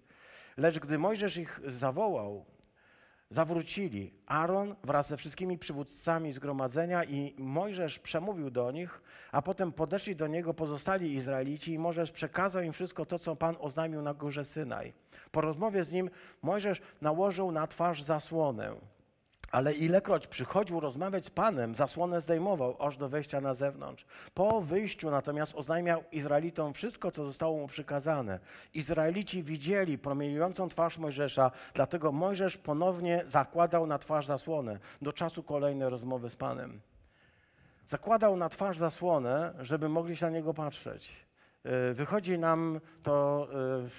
Lecz 0.57 0.79
gdy 0.79 0.97
Mojżesz 0.97 1.37
ich 1.37 1.59
zawołał, 1.67 2.45
zawrócili. 3.29 4.13
Aaron 4.25 4.75
wraz 4.83 5.07
ze 5.07 5.17
wszystkimi 5.17 5.57
przywódcami 5.57 6.33
zgromadzenia 6.33 7.03
i 7.03 7.35
Mojżesz 7.37 7.99
przemówił 7.99 8.49
do 8.49 8.71
nich, 8.71 9.01
a 9.31 9.41
potem 9.41 9.71
podeszli 9.71 10.15
do 10.15 10.27
niego 10.27 10.53
pozostali 10.53 11.13
Izraelici 11.13 11.73
i 11.73 11.79
Mojżesz 11.79 12.11
przekazał 12.11 12.63
im 12.63 12.73
wszystko 12.73 13.05
to, 13.05 13.19
co 13.19 13.35
Pan 13.35 13.55
oznajmił 13.59 14.01
na 14.01 14.13
górze 14.13 14.45
Synaj. 14.45 14.93
Po 15.31 15.41
rozmowie 15.41 15.83
z 15.83 15.91
nim 15.91 16.09
Mojżesz 16.41 16.81
nałożył 17.01 17.51
na 17.51 17.67
twarz 17.67 18.03
zasłonę. 18.03 18.75
Ale 19.57 19.73
ilekroć 19.73 20.27
przychodził 20.27 20.79
rozmawiać 20.79 21.25
z 21.25 21.29
Panem, 21.29 21.75
zasłonę 21.75 22.21
zdejmował 22.21 22.75
aż 22.79 22.97
do 22.97 23.09
wejścia 23.09 23.41
na 23.41 23.53
zewnątrz. 23.53 24.05
Po 24.33 24.61
wyjściu 24.61 25.11
natomiast 25.11 25.55
oznajmiał 25.55 26.03
Izraelitom 26.11 26.73
wszystko, 26.73 27.11
co 27.11 27.25
zostało 27.25 27.57
mu 27.57 27.67
przykazane. 27.67 28.39
Izraelici 28.73 29.43
widzieli 29.43 29.97
promieniującą 29.97 30.69
twarz 30.69 30.97
Mojżesza, 30.97 31.51
dlatego 31.73 32.11
Mojżesz 32.11 32.57
ponownie 32.57 33.23
zakładał 33.27 33.87
na 33.87 33.97
twarz 33.99 34.25
zasłonę 34.25 34.79
do 35.01 35.13
czasu 35.13 35.43
kolejnej 35.43 35.89
rozmowy 35.89 36.29
z 36.29 36.35
Panem. 36.35 36.81
Zakładał 37.87 38.37
na 38.37 38.49
twarz 38.49 38.77
zasłonę, 38.77 39.53
żeby 39.59 39.89
mogli 39.89 40.17
się 40.17 40.25
na 40.25 40.31
niego 40.31 40.53
patrzeć. 40.53 41.26
Y, 41.67 41.93
Wychodzi 41.93 42.39
nam 42.39 42.79
to, 43.03 43.47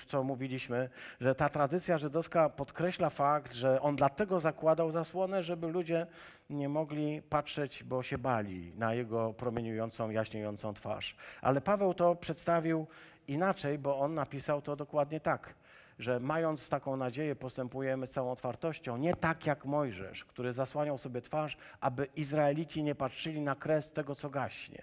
y, 0.02 0.07
co 0.07 0.24
mówiliśmy, 0.24 0.88
że 1.20 1.35
ta 1.35 1.48
tradycja 1.48 1.98
żydowska 1.98 2.48
podkreśla 2.48 3.11
fakt, 3.11 3.52
że 3.52 3.81
on 3.81 3.96
dlatego 3.96 4.40
zakładał 4.40 4.90
zasłonę, 4.90 5.42
żeby 5.42 5.68
ludzie 5.68 6.07
nie 6.50 6.68
mogli 6.68 7.22
patrzeć, 7.22 7.85
bo 7.85 8.02
się 8.02 8.18
bali 8.18 8.72
na 8.76 8.94
jego 8.94 9.33
promieniującą, 9.33 10.11
jaśniejącą 10.11 10.74
twarz. 10.74 11.16
Ale 11.42 11.61
Paweł 11.61 11.94
to 11.94 12.14
przedstawił 12.14 12.87
inaczej, 13.28 13.78
bo 13.78 13.98
on 13.98 14.14
napisał 14.14 14.62
to 14.62 14.76
dokładnie 14.76 15.20
tak, 15.20 15.54
że 15.98 16.20
mając 16.20 16.68
taką 16.68 16.96
nadzieję 16.96 17.37
postępujemy 17.37 18.07
z 18.07 18.11
całą 18.11 18.33
otwartością, 18.33 18.96
nie 18.96 19.14
tak 19.14 19.46
jak 19.46 19.64
Mojżesz, 19.64 20.24
który 20.24 20.52
zasłaniał 20.52 20.98
sobie 20.98 21.20
twarz, 21.20 21.57
aby 21.81 22.09
Izraelici 22.16 22.83
nie 22.83 22.94
patrzyli 22.94 23.40
na 23.40 23.54
kres 23.54 23.90
tego, 23.90 24.14
co 24.14 24.31
gaśnie. 24.31 24.83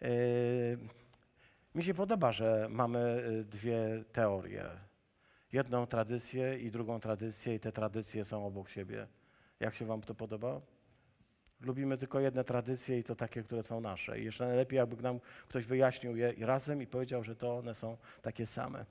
Yy, 0.00 1.01
mi 1.74 1.84
się 1.84 1.94
podoba, 1.94 2.32
że 2.32 2.66
mamy 2.70 3.24
y, 3.40 3.44
dwie 3.44 4.04
teorie. 4.12 4.64
Jedną 5.52 5.86
tradycję 5.86 6.58
i 6.58 6.70
drugą 6.70 7.00
tradycję, 7.00 7.54
i 7.54 7.60
te 7.60 7.72
tradycje 7.72 8.24
są 8.24 8.46
obok 8.46 8.68
siebie. 8.68 9.06
Jak 9.60 9.74
się 9.74 9.86
Wam 9.86 10.00
to 10.00 10.14
podoba? 10.14 10.60
Lubimy 11.60 11.98
tylko 11.98 12.20
jedne 12.20 12.44
tradycje 12.44 12.98
i 12.98 13.04
to 13.04 13.14
takie, 13.14 13.42
które 13.42 13.62
są 13.62 13.80
nasze. 13.80 14.20
I 14.20 14.24
jeszcze 14.24 14.46
najlepiej, 14.46 14.76
jakby 14.76 15.02
nam 15.02 15.20
ktoś 15.48 15.66
wyjaśnił 15.66 16.16
je 16.16 16.34
razem 16.38 16.82
i 16.82 16.86
powiedział, 16.86 17.24
że 17.24 17.36
to 17.36 17.56
one 17.56 17.74
są 17.74 17.96
takie 18.22 18.46
same. 18.46 18.84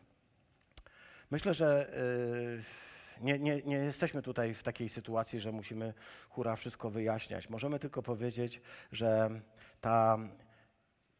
Myślę, 1.31 1.53
że 1.53 1.97
y, 1.97 3.23
nie, 3.23 3.39
nie, 3.39 3.61
nie 3.61 3.75
jesteśmy 3.75 4.21
tutaj 4.21 4.53
w 4.53 4.63
takiej 4.63 4.89
sytuacji, 4.89 5.39
że 5.39 5.51
musimy 5.51 5.93
hura 6.29 6.55
wszystko 6.55 6.89
wyjaśniać. 6.89 7.49
Możemy 7.49 7.79
tylko 7.79 8.03
powiedzieć, 8.03 8.61
że 8.91 9.29
ta 9.81 10.19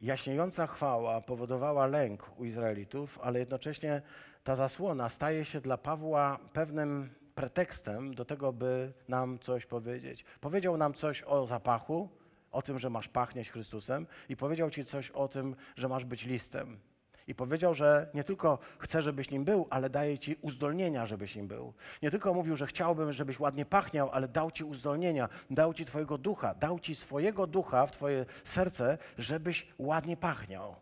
jaśniejąca 0.01 0.67
chwała 0.67 1.21
powodowała 1.21 1.87
lęk 1.87 2.39
u 2.39 2.45
Izraelitów, 2.45 3.19
ale 3.23 3.39
jednocześnie 3.39 4.01
ta 4.43 4.55
zasłona 4.55 5.09
staje 5.09 5.45
się 5.45 5.61
dla 5.61 5.77
Pawła 5.77 6.39
pewnym 6.53 7.09
pretekstem 7.35 8.13
do 8.13 8.25
tego, 8.25 8.53
by 8.53 8.93
nam 9.07 9.39
coś 9.39 9.65
powiedzieć. 9.65 10.25
Powiedział 10.41 10.77
nam 10.77 10.93
coś 10.93 11.23
o 11.23 11.47
zapachu, 11.47 12.09
o 12.51 12.61
tym, 12.61 12.79
że 12.79 12.89
masz 12.89 13.07
pachnieć 13.07 13.51
Chrystusem 13.51 14.07
i 14.29 14.35
powiedział 14.35 14.69
ci 14.69 14.85
coś 14.85 15.11
o 15.11 15.27
tym, 15.27 15.55
że 15.75 15.89
masz 15.89 16.05
być 16.05 16.25
listem. 16.25 16.79
I 17.27 17.35
powiedział, 17.35 17.75
że 17.75 18.09
nie 18.13 18.23
tylko 18.23 18.59
chce, 18.79 19.01
żebyś 19.01 19.31
nim 19.31 19.43
był, 19.43 19.67
ale 19.69 19.89
daje 19.89 20.19
ci 20.19 20.35
uzdolnienia, 20.41 21.05
żebyś 21.05 21.35
nim 21.35 21.47
był. 21.47 21.73
Nie 22.01 22.11
tylko 22.11 22.33
mówił, 22.33 22.55
że 22.55 22.67
chciałbym, 22.67 23.11
żebyś 23.11 23.39
ładnie 23.39 23.65
pachniał, 23.65 24.09
ale 24.11 24.27
dał 24.27 24.51
ci 24.51 24.63
uzdolnienia, 24.63 25.29
dał 25.49 25.73
ci 25.73 25.85
twojego 25.85 26.17
ducha, 26.17 26.53
dał 26.53 26.79
ci 26.79 26.95
swojego 26.95 27.47
ducha 27.47 27.85
w 27.85 27.91
twoje 27.91 28.25
serce, 28.43 28.97
żebyś 29.17 29.67
ładnie 29.77 30.17
pachniał. 30.17 30.75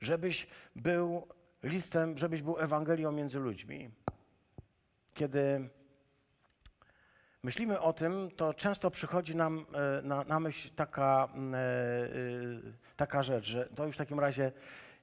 Żebyś 0.00 0.46
był 0.76 1.26
listem, 1.62 2.18
żebyś 2.18 2.42
był 2.42 2.58
Ewangelią 2.58 3.12
między 3.12 3.38
ludźmi. 3.38 3.90
Kiedy 5.14 5.68
myślimy 7.42 7.80
o 7.80 7.92
tym, 7.92 8.30
to 8.36 8.54
często 8.54 8.90
przychodzi 8.90 9.36
nam 9.36 9.66
e, 9.72 10.02
na, 10.02 10.24
na 10.24 10.40
myśl 10.40 10.70
taka, 10.76 11.28
e, 11.34 11.56
e, 11.56 12.08
taka 12.96 13.22
rzecz, 13.22 13.44
że 13.44 13.66
to 13.66 13.86
już 13.86 13.94
w 13.94 13.98
takim 13.98 14.20
razie 14.20 14.52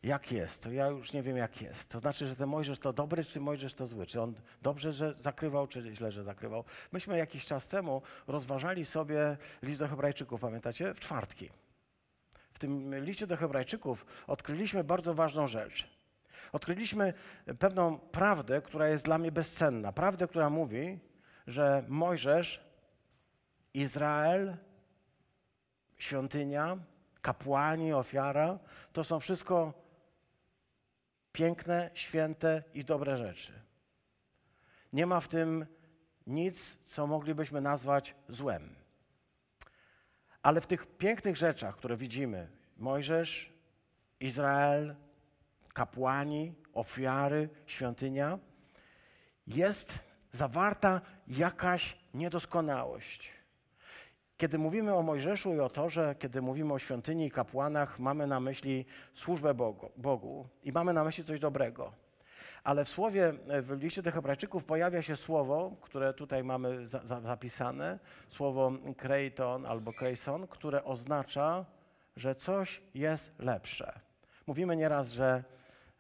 jak 0.06 0.32
jest, 0.32 0.64
to 0.64 0.72
ja 0.72 0.88
już 0.88 1.14
nie 1.14 1.24
wiem 1.24 1.38
jak 1.38 1.62
jest. 1.62 1.90
To 1.90 2.00
znaczy, 2.00 2.28
że 2.28 2.36
ten 2.36 2.50
Mojżesz 2.50 2.80
to 2.80 2.94
dobry, 2.94 3.26
czy 3.26 3.40
Mojżesz 3.40 3.74
to 3.74 3.88
zły? 3.88 4.06
Czy 4.06 4.22
on 4.22 4.34
dobrze, 4.62 4.94
że 4.94 5.14
zakrywał, 5.20 5.68
czy 5.68 5.96
źle, 5.96 6.12
że 6.12 6.24
zakrywał? 6.24 6.64
Myśmy 6.92 7.18
jakiś 7.18 7.46
czas 7.46 7.68
temu 7.68 8.02
rozważali 8.28 8.86
sobie 8.86 9.38
list 9.64 9.80
do 9.80 9.88
hebrajczyków, 9.88 10.42
pamiętacie? 10.42 10.94
W 10.94 11.00
czwartki. 11.00 11.50
W 12.52 12.60
tym 12.60 13.04
liście 13.06 13.28
do 13.28 13.38
hebrajczyków 13.38 14.06
odkryliśmy 14.28 14.84
bardzo 14.84 15.14
ważną 15.14 15.48
rzecz. 15.48 15.88
Odkryliśmy 16.52 17.14
pewną 17.60 17.98
prawdę, 17.98 18.62
która 18.62 18.88
jest 18.88 19.06
dla 19.06 19.18
mnie 19.18 19.32
bezcenna. 19.32 19.92
Prawdę, 19.92 20.28
która 20.28 20.50
mówi, 20.50 21.00
że 21.48 21.84
Mojżesz, 21.88 22.64
Izrael, 23.74 24.58
świątynia, 25.98 26.78
kapłani, 27.22 27.94
ofiara, 27.94 28.60
to 28.94 29.04
są 29.04 29.20
wszystko 29.20 29.85
piękne, 31.36 31.90
święte 31.94 32.64
i 32.74 32.86
dobre 32.86 33.18
rzeczy. 33.18 33.54
Nie 34.94 35.06
ma 35.06 35.20
w 35.20 35.28
tym 35.28 35.66
nic, 36.28 36.78
co 36.88 37.08
moglibyśmy 37.08 37.62
nazwać 37.62 38.16
złem. 38.28 38.76
Ale 40.42 40.62
w 40.62 40.68
tych 40.68 40.86
pięknych 40.98 41.38
rzeczach, 41.38 41.76
które 41.76 41.98
widzimy, 41.98 42.48
Mojżesz, 42.78 43.54
Izrael, 44.20 44.96
kapłani, 45.74 46.54
ofiary, 46.74 47.50
świątynia, 47.66 48.40
jest 49.48 50.00
zawarta 50.32 51.02
jakaś 51.28 51.98
niedoskonałość. 52.14 53.32
Kiedy 54.38 54.58
mówimy 54.58 54.96
o 54.96 55.02
Mojżeszu 55.02 55.56
i 55.56 55.60
o 55.60 55.70
Torze, 55.70 56.16
kiedy 56.20 56.42
mówimy 56.42 56.74
o 56.74 56.80
świątyni 56.80 57.26
i 57.26 57.32
kapłanach, 57.32 58.00
mamy 58.00 58.28
na 58.28 58.40
myśli 58.40 58.86
służbę 59.14 59.54
Bogu, 59.54 59.92
Bogu 59.98 60.48
i 60.64 60.72
mamy 60.72 60.94
na 60.94 61.04
myśli 61.04 61.24
coś 61.24 61.40
dobrego. 61.40 61.92
Ale 62.64 62.86
w 62.86 62.90
słowie, 62.90 63.34
w 63.62 63.82
liście 63.82 64.02
do 64.02 64.12
Hebrajczyków 64.12 64.64
pojawia 64.64 65.02
się 65.02 65.16
słowo, 65.16 65.72
które 65.82 66.14
tutaj 66.14 66.44
mamy 66.44 66.88
za, 66.88 67.00
za, 67.06 67.22
zapisane, 67.22 68.00
słowo 68.30 68.72
krejton 68.98 69.66
albo 69.66 69.94
krejson, 69.94 70.48
które 70.48 70.84
oznacza, 70.84 71.66
że 72.16 72.36
coś 72.36 72.82
jest 72.94 73.32
lepsze. 73.40 74.00
Mówimy 74.48 74.76
nieraz, 74.76 75.12
że 75.12 75.44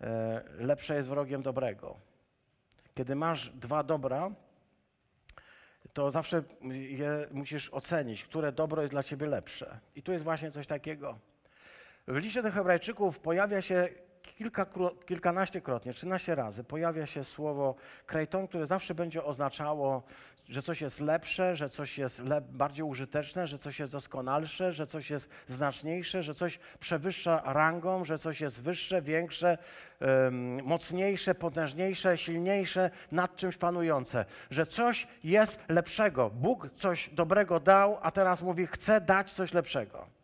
e, 0.02 0.44
lepsze 0.58 0.96
jest 0.96 1.10
wrogiem 1.10 1.42
dobrego. 1.42 1.96
Kiedy 2.96 3.16
masz 3.16 3.50
dwa 3.50 3.84
dobra, 3.84 4.32
to 5.96 6.12
zawsze 6.12 6.44
je 6.72 7.28
musisz 7.32 7.70
ocenić, 7.70 8.24
które 8.24 8.52
dobro 8.52 8.82
jest 8.82 8.94
dla 8.94 9.04
ciebie 9.04 9.28
lepsze. 9.28 9.80
I 9.96 10.04
tu 10.04 10.12
jest 10.12 10.24
właśnie 10.24 10.52
coś 10.52 10.68
takiego. 10.68 11.20
W 12.08 12.16
liście 12.16 12.44
do 12.44 12.52
Hebrajczyków 12.52 13.20
pojawia 13.20 13.62
się 13.62 13.90
kilka, 14.36 14.66
kilkanaściekrotnie, 15.06 15.94
trzynaście 15.94 16.36
razy 16.36 16.64
pojawia 16.64 17.06
się 17.06 17.24
słowo 17.24 17.76
krejton, 18.06 18.48
które 18.48 18.68
zawsze 18.68 18.96
będzie 18.96 19.24
oznaczało, 19.24 20.04
że 20.50 20.62
coś 20.62 20.82
jest 20.82 21.00
lepsze, 21.00 21.56
że 21.56 21.70
coś 21.70 21.98
jest 21.98 22.22
bardziej 22.52 22.86
użyteczne, 22.86 23.48
że 23.48 23.58
coś 23.58 23.80
jest 23.80 23.92
doskonalsze, 23.92 24.74
że 24.74 24.88
coś 24.88 25.10
jest 25.10 25.30
znaczniejsze, 25.48 26.24
że 26.24 26.36
coś 26.36 26.60
przewyższa 26.80 27.42
rangą, 27.46 28.06
że 28.06 28.18
coś 28.18 28.42
jest 28.42 28.62
wyższe, 28.62 29.02
większe, 29.02 29.58
mocniejsze, 30.64 31.36
potężniejsze, 31.36 32.18
silniejsze, 32.18 32.92
nad 33.12 33.36
czymś 33.36 33.58
panujące, 33.58 34.26
że 34.50 34.66
coś 34.66 35.08
jest 35.24 35.60
lepszego. 35.70 36.30
Bóg 36.30 36.70
coś 36.76 37.10
dobrego 37.10 37.60
dał, 37.60 37.98
a 38.02 38.12
teraz 38.12 38.42
mówi, 38.42 38.68
chce 38.68 39.02
dać 39.02 39.34
coś 39.34 39.54
lepszego. 39.54 40.15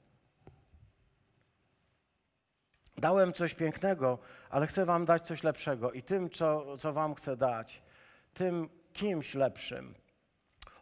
Dałem 3.02 3.34
coś 3.34 3.54
pięknego, 3.54 4.18
ale 4.50 4.68
chcę 4.68 4.86
Wam 4.86 5.06
dać 5.06 5.28
coś 5.28 5.44
lepszego. 5.44 5.92
I 5.92 6.04
tym, 6.04 6.30
co, 6.30 6.78
co 6.78 6.94
Wam 6.94 7.16
chcę 7.16 7.38
dać, 7.38 7.82
tym 8.34 8.70
kimś 8.94 9.34
lepszym. 9.36 9.94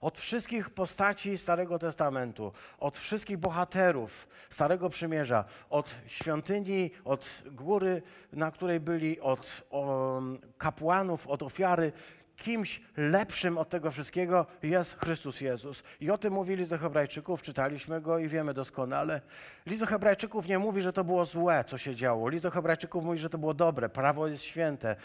Od 0.01 0.19
wszystkich 0.19 0.69
postaci 0.69 1.37
Starego 1.37 1.79
Testamentu, 1.79 2.51
od 2.79 2.97
wszystkich 2.97 3.37
bohaterów 3.37 4.27
Starego 4.49 4.89
Przymierza, 4.89 5.45
od 5.69 5.95
świątyni, 6.07 6.91
od 7.05 7.43
góry, 7.45 8.01
na 8.33 8.51
której 8.51 8.79
byli, 8.79 9.19
od 9.19 9.63
o, 9.69 10.21
kapłanów, 10.57 11.27
od 11.27 11.43
ofiary, 11.43 11.91
kimś 12.39 12.81
lepszym 12.97 13.57
od 13.57 13.69
tego 13.69 13.91
wszystkiego 13.91 14.45
jest 14.63 14.99
Chrystus 14.99 15.41
Jezus. 15.41 15.83
I 15.99 16.11
o 16.11 16.17
tym 16.17 16.33
mówi 16.33 16.55
list 16.55 16.71
do 16.71 16.77
Hebrajczyków, 16.77 17.41
czytaliśmy 17.41 18.01
go 18.01 18.19
i 18.19 18.27
wiemy 18.27 18.53
doskonale. 18.53 19.21
List 19.65 19.81
do 19.81 19.85
Hebrajczyków 19.85 20.47
nie 20.47 20.59
mówi, 20.59 20.81
że 20.81 20.93
to 20.93 21.03
było 21.03 21.25
złe, 21.25 21.63
co 21.67 21.77
się 21.77 21.95
działo. 21.95 22.29
List 22.29 22.43
do 22.43 22.51
Hebrajczyków 22.51 23.03
mówi, 23.05 23.19
że 23.19 23.29
to 23.29 23.37
było 23.37 23.53
dobre, 23.53 23.89
prawo 23.89 24.27
jest 24.27 24.43
święte. 24.43 24.95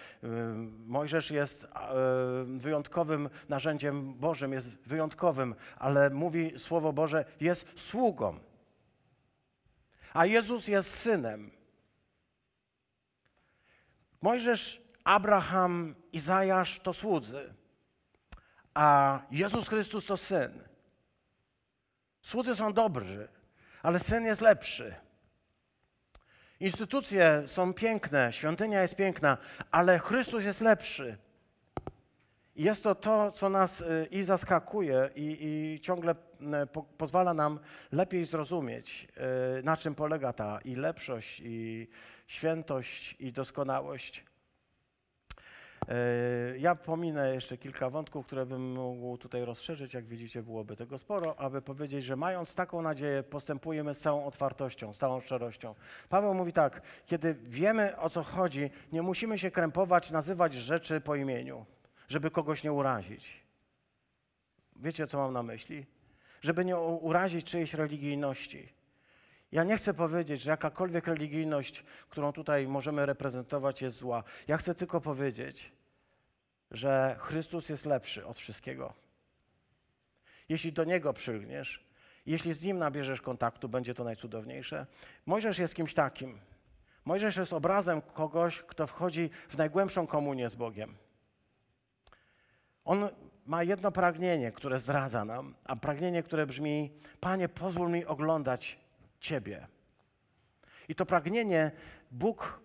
Mojżesz 0.87 1.31
jest 1.31 1.67
wyjątkowym 2.45 3.31
narzędziem 3.49 4.15
Bożym, 4.15 4.53
jest 4.53 4.69
wyjątkowym, 4.69 5.55
ale 5.79 6.11
mówi 6.11 6.59
Słowo 6.59 6.93
Boże, 6.93 7.25
jest 7.41 7.67
sługą. 7.77 8.39
A 10.15 10.27
Jezus 10.27 10.69
jest 10.69 10.91
synem. 10.91 11.51
Mojżesz, 14.23 14.84
Abraham, 15.05 15.95
Izajasz 16.13 16.81
to 16.81 16.95
słudzy, 16.95 17.55
a 18.75 19.19
Jezus 19.31 19.69
Chrystus 19.69 20.07
to 20.07 20.17
syn. 20.17 20.63
Słudzy 22.23 22.55
są 22.55 22.73
dobrzy, 22.73 23.29
ale 23.83 23.99
syn 23.99 24.25
jest 24.25 24.41
lepszy. 24.41 24.95
Instytucje 26.61 27.43
są 27.47 27.75
piękne, 27.75 28.33
świątynia 28.33 28.83
jest 28.83 28.97
piękna, 28.97 29.39
ale 29.71 29.99
Chrystus 29.99 30.45
jest 30.45 30.61
lepszy. 30.61 31.19
I 32.57 32.63
jest 32.63 32.83
to 32.83 32.95
to, 32.95 33.33
co 33.33 33.49
nas 33.49 33.81
y, 33.81 34.09
i 34.11 34.23
zaskakuje, 34.23 35.11
i, 35.17 35.39
i 35.41 35.81
ciągle 35.81 36.15
y, 36.63 36.67
po, 36.67 36.83
pozwala 36.83 37.35
nam 37.35 37.61
lepiej 37.93 38.25
zrozumieć, 38.25 39.09
y, 39.59 39.63
na 39.63 39.77
czym 39.77 39.95
polega 39.95 40.33
ta 40.33 40.59
i 40.65 40.77
lepszość, 40.77 41.43
i 41.45 41.89
świętość, 42.27 43.17
i 43.19 43.33
doskonałość. 43.33 44.25
Ja 46.59 46.75
pominę 46.75 47.35
jeszcze 47.35 47.59
kilka 47.59 47.91
wątków, 47.91 48.27
które 48.27 48.47
bym 48.47 48.73
mógł 48.73 49.19
tutaj 49.19 49.45
rozszerzyć. 49.45 49.95
Jak 49.95 50.05
widzicie, 50.05 50.43
byłoby 50.43 50.77
tego 50.77 50.99
sporo, 50.99 51.41
aby 51.41 51.63
powiedzieć, 51.63 52.05
że 52.05 52.17
mając 52.17 52.55
taką 52.55 52.83
nadzieję, 52.83 53.23
postępujemy 53.23 53.95
z 53.95 54.01
całą 54.01 54.27
otwartością, 54.27 54.93
z 54.93 54.99
całą 54.99 55.21
szczerością. 55.21 55.75
Paweł 56.09 56.35
mówi 56.35 56.53
tak: 56.53 56.83
kiedy 57.07 57.35
wiemy 57.35 57.97
o 57.97 58.11
co 58.11 58.23
chodzi, 58.23 58.71
nie 58.93 59.03
musimy 59.03 59.39
się 59.39 59.51
krępować, 59.51 60.11
nazywać 60.11 60.55
rzeczy 60.55 61.01
po 61.01 61.15
imieniu 61.15 61.67
żeby 62.09 62.31
kogoś 62.31 62.65
nie 62.65 62.73
urazić. 62.73 63.45
Wiecie, 64.77 65.07
co 65.07 65.19
mam 65.19 65.33
na 65.33 65.43
myśli? 65.43 65.87
Żeby 66.43 66.65
nie 66.65 66.77
urazić 66.77 67.47
czyjejś 67.47 67.75
religijności. 67.75 68.73
Ja 69.53 69.65
nie 69.65 69.77
chcę 69.77 69.95
powiedzieć, 69.95 70.43
że 70.43 70.51
jakakolwiek 70.51 71.07
religijność, 71.07 71.85
którą 72.09 72.33
tutaj 72.33 72.69
możemy 72.69 73.07
reprezentować, 73.07 73.83
jest 73.83 73.97
zła. 73.97 74.25
Ja 74.49 74.57
chcę 74.57 74.75
tylko 74.75 75.01
powiedzieć, 75.01 75.73
że 76.71 77.17
Chrystus 77.19 77.69
jest 77.69 77.87
lepszy 77.87 78.27
od 78.27 78.39
wszystkiego. 78.39 78.95
Jeśli 80.49 80.73
do 80.73 80.85
Niego 80.85 81.13
przylgniesz, 81.13 81.85
jeśli 82.27 82.55
z 82.55 82.63
Nim 82.63 82.79
nabierzesz 82.79 83.21
kontaktu, 83.21 83.69
będzie 83.69 83.95
to 83.95 84.05
najcudowniejsze. 84.05 84.87
Mojżesz 85.27 85.59
jest 85.59 85.75
kimś 85.75 85.95
takim. 85.95 86.41
Mojżesz 87.05 87.37
jest 87.37 87.53
obrazem 87.53 88.03
kogoś, 88.03 88.63
kto 88.63 88.87
wchodzi 88.87 89.31
w 89.49 89.57
najgłębszą 89.57 90.07
komunię 90.07 90.51
z 90.51 90.55
Bogiem. 90.55 90.97
On 92.85 93.09
ma 93.47 93.63
jedno 93.63 93.93
pragnienie, 93.93 94.53
które 94.53 94.79
zdradza 94.79 95.25
nam, 95.25 95.55
a 95.65 95.77
pragnienie, 95.77 96.23
które 96.23 96.47
brzmi: 96.47 96.91
Panie, 97.21 97.49
pozwól 97.49 97.91
mi 97.91 98.05
oglądać 98.05 98.79
Ciebie. 99.21 99.67
I 100.89 100.95
to 100.95 101.07
pragnienie 101.07 101.71
Bóg 102.11 102.61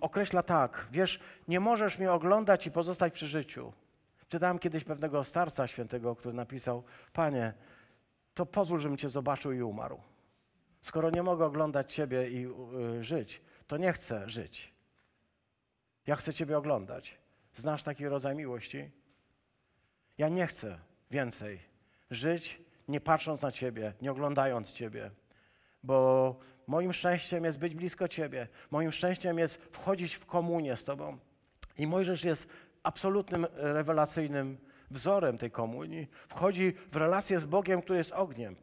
określa 0.00 0.42
tak: 0.42 0.86
Wiesz, 0.90 1.20
nie 1.48 1.60
możesz 1.60 1.98
mnie 1.98 2.12
oglądać 2.12 2.66
i 2.66 2.70
pozostać 2.70 3.12
przy 3.12 3.26
życiu. 3.26 3.72
Czytałem 4.28 4.58
kiedyś 4.58 4.84
pewnego 4.84 5.24
starca 5.24 5.66
świętego, 5.66 6.16
który 6.16 6.34
napisał: 6.34 6.82
Panie, 7.12 7.54
to 8.34 8.46
pozwól, 8.46 8.80
żebym 8.80 8.96
Cię 8.98 9.10
zobaczył 9.10 9.52
i 9.52 9.62
umarł. 9.62 10.00
Skoro 10.82 11.10
nie 11.10 11.22
mogę 11.22 11.44
oglądać 11.44 11.94
Ciebie 11.94 12.30
i 12.30 12.46
y, 12.98 13.04
żyć, 13.04 13.42
to 13.66 13.76
nie 13.76 13.92
chcę 13.92 14.28
żyć. 14.28 14.74
Ja 16.06 16.16
chcę 16.16 16.34
Ciebie 16.34 16.58
oglądać. 16.58 17.18
Znasz 17.54 17.82
taki 17.82 18.08
rodzaj 18.08 18.34
miłości? 18.36 18.90
Ja 20.18 20.28
nie 20.28 20.46
chcę 20.46 20.78
więcej 21.10 21.60
żyć, 22.10 22.60
nie 22.88 23.00
patrząc 23.00 23.42
na 23.42 23.52
Ciebie, 23.52 23.92
nie 24.02 24.10
oglądając 24.12 24.72
Ciebie, 24.72 25.10
bo 25.82 26.36
moim 26.66 26.92
szczęściem 26.92 27.44
jest 27.44 27.58
być 27.58 27.74
blisko 27.74 28.08
Ciebie. 28.08 28.48
Moim 28.70 28.92
szczęściem 28.92 29.38
jest 29.38 29.56
wchodzić 29.56 30.14
w 30.14 30.26
komunię 30.26 30.76
z 30.76 30.84
Tobą. 30.84 31.18
I 31.78 31.86
Mojżesz 31.86 32.24
jest 32.24 32.48
absolutnym, 32.82 33.46
rewelacyjnym 33.54 34.58
wzorem 34.90 35.38
tej 35.38 35.50
komunii. 35.50 36.08
Wchodzi 36.28 36.72
w 36.92 36.96
relację 36.96 37.40
z 37.40 37.44
Bogiem, 37.44 37.82
który 37.82 37.98
jest 37.98 38.12
ogniem. 38.12 38.56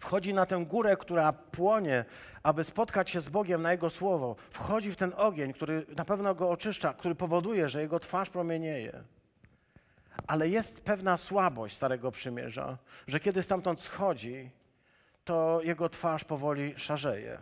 Wchodzi 0.00 0.34
na 0.34 0.46
tę 0.46 0.64
górę, 0.66 0.96
która 0.96 1.32
płonie, 1.32 2.04
aby 2.42 2.64
spotkać 2.64 3.10
się 3.10 3.20
z 3.20 3.28
Bogiem 3.28 3.62
na 3.62 3.72
Jego 3.72 3.90
słowo. 3.90 4.36
Wchodzi 4.50 4.90
w 4.90 4.96
ten 4.96 5.12
ogień, 5.16 5.52
który 5.52 5.86
na 5.96 6.04
pewno 6.04 6.34
go 6.34 6.50
oczyszcza, 6.50 6.94
który 6.94 7.14
powoduje, 7.14 7.68
że 7.68 7.80
jego 7.80 8.00
twarz 8.00 8.30
promienieje. 8.30 9.02
Ale 10.26 10.48
jest 10.48 10.80
pewna 10.80 11.16
słabość 11.16 11.76
Starego 11.76 12.10
Przymierza, 12.10 12.78
że 13.06 13.20
kiedy 13.20 13.42
stamtąd 13.42 13.80
schodzi, 13.80 14.50
to 15.24 15.60
jego 15.62 15.88
twarz 15.88 16.24
powoli 16.24 16.74
szarzeje. 16.76 17.38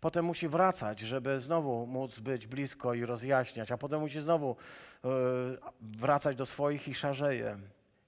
Potem 0.00 0.24
musi 0.24 0.48
wracać, 0.48 1.00
żeby 1.00 1.40
znowu 1.40 1.86
móc 1.86 2.18
być 2.18 2.46
blisko 2.46 2.94
i 2.94 3.04
rozjaśniać, 3.04 3.72
a 3.72 3.78
potem 3.78 4.00
musi 4.00 4.20
znowu 4.20 4.56
y, 5.04 5.08
wracać 5.80 6.36
do 6.36 6.46
swoich 6.46 6.88
i 6.88 6.94
szarzeje. 6.94 7.58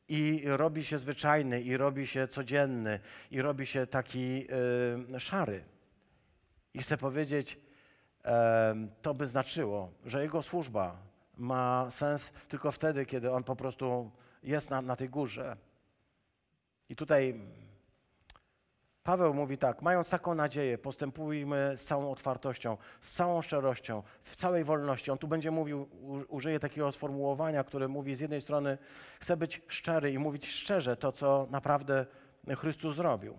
I 0.08 0.42
robi 0.46 0.84
się 0.84 0.98
zwyczajny, 0.98 1.62
i 1.62 1.76
robi 1.76 2.06
się 2.06 2.28
codzienny, 2.28 3.00
i 3.30 3.42
robi 3.42 3.66
się 3.66 3.86
taki 3.86 4.46
y, 5.16 5.20
szary. 5.20 5.64
I 6.74 6.78
chcę 6.78 6.96
powiedzieć, 6.96 7.52
y, 7.52 8.30
to 9.02 9.14
by 9.14 9.26
znaczyło, 9.26 9.90
że 10.06 10.22
jego 10.22 10.42
służba 10.42 10.96
ma 11.36 11.90
sens 11.90 12.32
tylko 12.48 12.72
wtedy, 12.72 13.06
kiedy 13.06 13.32
on 13.32 13.44
po 13.44 13.56
prostu 13.56 14.10
jest 14.42 14.70
na, 14.70 14.82
na 14.82 14.96
tej 14.96 15.08
górze. 15.08 15.56
I 16.88 16.96
tutaj 16.96 17.40
Paweł 19.04 19.34
mówi 19.34 19.58
tak, 19.58 19.82
mając 19.82 20.10
taką 20.10 20.34
nadzieję, 20.34 20.78
postępujmy 20.78 21.72
z 21.76 21.84
całą 21.84 22.10
otwartością, 22.10 22.76
z 23.02 23.12
całą 23.12 23.42
szczerością, 23.42 24.02
w 24.22 24.36
całej 24.36 24.64
wolności. 24.64 25.10
On 25.10 25.18
tu 25.18 25.28
będzie 25.28 25.50
mówił, 25.50 25.88
użyje 26.28 26.60
takiego 26.60 26.92
sformułowania, 26.92 27.64
które 27.64 27.88
mówi 27.88 28.14
z 28.14 28.20
jednej 28.20 28.40
strony, 28.40 28.78
chcę 29.20 29.36
być 29.36 29.62
szczery 29.68 30.12
i 30.12 30.18
mówić 30.18 30.46
szczerze 30.46 30.96
to, 30.96 31.12
co 31.12 31.46
naprawdę 31.50 32.06
Chrystus 32.56 32.96
zrobił. 32.96 33.38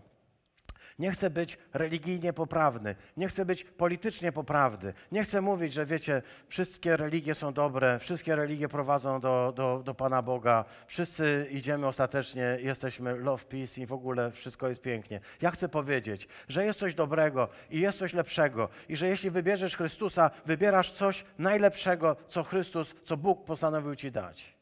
Nie 1.00 1.12
chcę 1.12 1.30
być 1.30 1.58
religijnie 1.74 2.34
poprawny, 2.34 2.96
nie 3.18 3.28
chcę 3.28 3.46
być 3.46 3.64
politycznie 3.64 4.32
poprawny, 4.32 4.94
nie 5.12 5.24
chcę 5.24 5.42
mówić, 5.42 5.74
że 5.74 5.86
wiecie, 5.86 6.22
wszystkie 6.48 6.98
religie 6.98 7.36
są 7.36 7.54
dobre, 7.54 8.00
wszystkie 8.00 8.36
religie 8.36 8.68
prowadzą 8.68 9.20
do, 9.20 9.54
do, 9.56 9.82
do 9.86 9.94
Pana 9.94 10.22
Boga, 10.22 10.66
wszyscy 10.88 11.48
idziemy 11.52 11.88
ostatecznie, 11.88 12.58
jesteśmy 12.62 13.16
love, 13.16 13.46
peace 13.46 13.82
i 13.82 13.86
w 13.86 13.94
ogóle 13.94 14.32
wszystko 14.32 14.70
jest 14.70 14.82
pięknie. 14.82 15.20
Ja 15.42 15.52
chcę 15.52 15.70
powiedzieć, 15.70 16.28
że 16.48 16.66
jest 16.66 16.80
coś 16.80 16.96
dobrego 16.96 17.50
i 17.70 17.80
jest 17.80 18.00
coś 18.00 18.14
lepszego 18.14 18.70
i 18.90 18.96
że 18.96 19.08
jeśli 19.08 19.30
wybierzesz 19.30 19.78
Chrystusa, 19.78 20.32
wybierasz 20.46 20.92
coś 20.92 21.26
najlepszego, 21.38 22.16
co 22.28 22.44
Chrystus, 22.44 22.96
co 23.04 23.18
Bóg 23.18 23.46
postanowił 23.46 23.96
Ci 23.96 24.12
dać. 24.12 24.55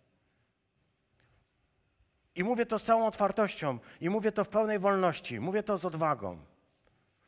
I 2.35 2.43
mówię 2.43 2.65
to 2.65 2.79
z 2.79 2.83
całą 2.83 3.07
otwartością, 3.07 3.79
i 4.01 4.09
mówię 4.09 4.31
to 4.31 4.43
w 4.43 4.49
pełnej 4.49 4.79
wolności, 4.79 5.39
mówię 5.39 5.63
to 5.63 5.77
z 5.77 5.85
odwagą, 5.85 6.37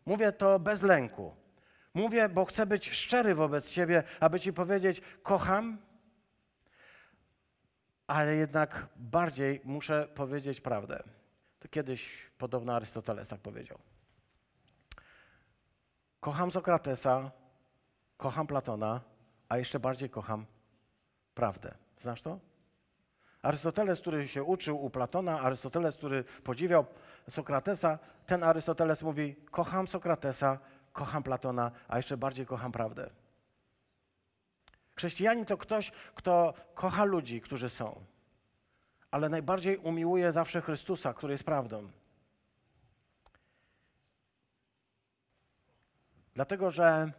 mówię 0.05 0.31
to 0.31 0.59
bez 0.59 0.81
lęku. 0.81 1.35
Mówię, 1.93 2.29
bo 2.29 2.45
chcę 2.45 2.65
być 2.65 2.91
szczery 2.91 3.35
wobec 3.35 3.69
Ciebie, 3.69 4.03
aby 4.19 4.39
Ci 4.39 4.53
powiedzieć: 4.53 5.01
kocham, 5.23 5.77
ale 8.07 8.35
jednak 8.35 8.87
bardziej 8.95 9.61
muszę 9.63 10.07
powiedzieć 10.15 10.61
prawdę. 10.61 11.03
To 11.59 11.67
kiedyś 11.67 12.31
podobno 12.37 12.75
Arystoteles 12.75 13.29
tak 13.29 13.39
powiedział. 13.39 13.79
Kocham 16.19 16.51
Sokratesa, 16.51 17.31
kocham 18.17 18.47
Platona, 18.47 19.01
a 19.49 19.57
jeszcze 19.57 19.79
bardziej 19.79 20.09
kocham 20.09 20.45
prawdę. 21.35 21.75
Znasz 21.99 22.21
to? 22.21 22.39
Arystoteles, 23.45 24.01
który 24.01 24.27
się 24.27 24.43
uczył 24.43 24.85
u 24.85 24.89
Platona, 24.89 25.41
Arystoteles, 25.41 25.95
który 25.95 26.23
podziwiał 26.23 26.85
Sokratesa, 27.29 27.99
ten 28.25 28.43
Arystoteles 28.43 29.01
mówi: 29.01 29.35
Kocham 29.51 29.87
Sokratesa, 29.87 30.59
kocham 30.93 31.23
Platona, 31.23 31.71
a 31.87 31.97
jeszcze 31.97 32.17
bardziej 32.17 32.45
kocham 32.45 32.71
prawdę. 32.71 33.09
Chrześcijanin 34.95 35.45
to 35.45 35.57
ktoś, 35.57 35.91
kto 36.15 36.53
kocha 36.75 37.03
ludzi, 37.03 37.41
którzy 37.41 37.69
są, 37.69 38.05
ale 39.11 39.29
najbardziej 39.29 39.77
umiłuje 39.77 40.31
zawsze 40.31 40.61
Chrystusa, 40.61 41.13
który 41.13 41.33
jest 41.33 41.43
prawdą. 41.43 41.91
Dlatego, 46.33 46.71
że 46.71 47.11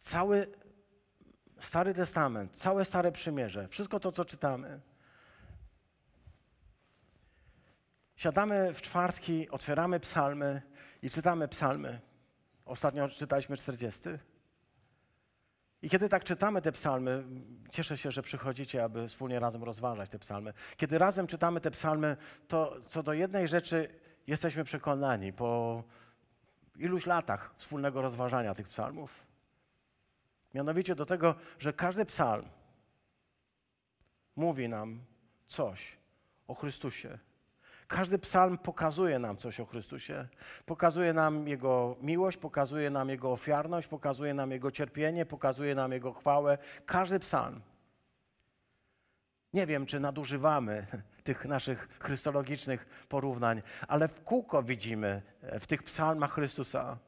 cały 0.00 0.46
Stary 1.60 1.94
Testament, 1.94 2.52
całe 2.52 2.84
Stare 2.84 3.12
Przymierze, 3.12 3.68
wszystko 3.68 4.00
to, 4.00 4.12
co 4.12 4.24
czytamy. 4.24 4.80
Siadamy 8.16 8.74
w 8.74 8.82
czwartki, 8.82 9.50
otwieramy 9.50 10.00
psalmy 10.00 10.62
i 11.02 11.10
czytamy 11.10 11.48
psalmy. 11.48 12.00
Ostatnio 12.64 13.08
czytaliśmy 13.08 13.56
40. 13.56 14.00
I 15.82 15.90
kiedy 15.90 16.08
tak 16.08 16.24
czytamy 16.24 16.62
te 16.62 16.72
psalmy, 16.72 17.24
cieszę 17.70 17.96
się, 17.96 18.10
że 18.12 18.22
przychodzicie, 18.22 18.84
aby 18.84 19.08
wspólnie 19.08 19.40
razem 19.40 19.64
rozważać 19.64 20.10
te 20.10 20.18
psalmy. 20.18 20.52
Kiedy 20.76 20.98
razem 20.98 21.26
czytamy 21.26 21.60
te 21.60 21.70
psalmy, 21.70 22.16
to 22.48 22.76
co 22.88 23.02
do 23.02 23.12
jednej 23.12 23.48
rzeczy 23.48 23.88
jesteśmy 24.26 24.64
przekonani 24.64 25.32
po 25.32 25.82
iluś 26.76 27.06
latach 27.06 27.54
wspólnego 27.56 28.02
rozważania 28.02 28.54
tych 28.54 28.68
psalmów. 28.68 29.29
Mianowicie 30.54 30.94
do 30.94 31.06
tego, 31.06 31.34
że 31.58 31.72
każdy 31.72 32.04
psalm 32.04 32.48
mówi 34.36 34.68
nam 34.68 35.04
coś 35.46 35.96
o 36.48 36.54
Chrystusie. 36.54 37.18
Każdy 37.88 38.18
psalm 38.18 38.58
pokazuje 38.58 39.18
nam 39.18 39.36
coś 39.36 39.60
o 39.60 39.66
Chrystusie. 39.66 40.28
Pokazuje 40.66 41.12
nam 41.12 41.48
Jego 41.48 41.96
miłość, 42.02 42.36
pokazuje 42.36 42.90
nam 42.90 43.08
Jego 43.08 43.32
ofiarność, 43.32 43.88
pokazuje 43.88 44.34
nam 44.34 44.50
Jego 44.50 44.70
cierpienie, 44.70 45.26
pokazuje 45.26 45.74
nam 45.74 45.92
Jego 45.92 46.12
chwałę. 46.12 46.58
Każdy 46.86 47.18
psalm. 47.18 47.60
Nie 49.52 49.66
wiem, 49.66 49.86
czy 49.86 50.00
nadużywamy 50.00 50.86
tych 51.24 51.44
naszych 51.44 51.88
chrystologicznych 52.00 53.06
porównań, 53.08 53.62
ale 53.88 54.08
w 54.08 54.24
kółko 54.24 54.62
widzimy 54.62 55.22
w 55.60 55.66
tych 55.66 55.82
psalmach 55.82 56.32
Chrystusa. 56.32 56.98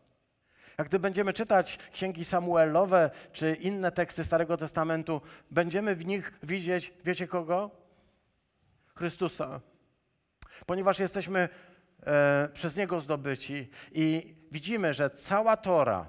Jak 0.79 0.89
gdy 0.89 0.99
będziemy 0.99 1.33
czytać 1.33 1.79
księgi 1.93 2.25
Samuelowe 2.25 3.11
czy 3.33 3.55
inne 3.55 3.93
teksty 3.93 4.25
Starego 4.25 4.57
Testamentu, 4.57 5.21
będziemy 5.51 5.97
w 5.97 6.07
nich 6.07 6.33
widzieć, 6.43 6.93
wiecie 7.05 7.27
kogo? 7.27 7.71
Chrystusa. 8.95 9.61
Ponieważ 10.67 10.99
jesteśmy 10.99 11.49
e, 12.07 12.49
przez 12.53 12.77
Niego 12.77 13.01
zdobyci 13.01 13.71
i 13.93 14.35
widzimy, 14.53 14.95
że 14.95 15.11
cała 15.11 15.57
Tora, 15.57 16.07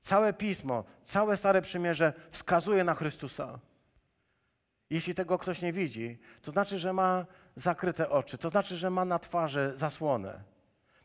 całe 0.00 0.32
Pismo, 0.32 0.84
całe 1.04 1.36
Stare 1.36 1.62
Przymierze 1.62 2.12
wskazuje 2.30 2.84
na 2.84 2.94
Chrystusa. 2.94 3.58
Jeśli 4.90 5.14
tego 5.14 5.38
ktoś 5.38 5.62
nie 5.62 5.72
widzi, 5.72 6.18
to 6.42 6.52
znaczy, 6.52 6.78
że 6.78 6.92
ma 6.92 7.26
zakryte 7.56 8.10
oczy, 8.10 8.38
to 8.38 8.50
znaczy, 8.50 8.76
że 8.76 8.90
ma 8.90 9.04
na 9.04 9.18
twarzy 9.18 9.72
zasłonę. 9.74 10.42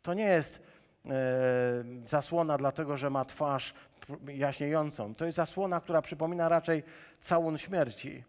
To 0.01 0.13
nie 0.13 0.23
jest 0.23 0.59
zasłona 2.05 2.57
dlatego, 2.57 2.97
że 2.97 3.09
ma 3.09 3.25
twarz 3.25 3.73
jaśniejącą. 4.27 5.15
To 5.15 5.25
jest 5.25 5.35
zasłona, 5.35 5.81
która 5.81 6.01
przypomina 6.01 6.49
raczej 6.49 6.83
całun 7.21 7.57
śmierci. 7.57 8.23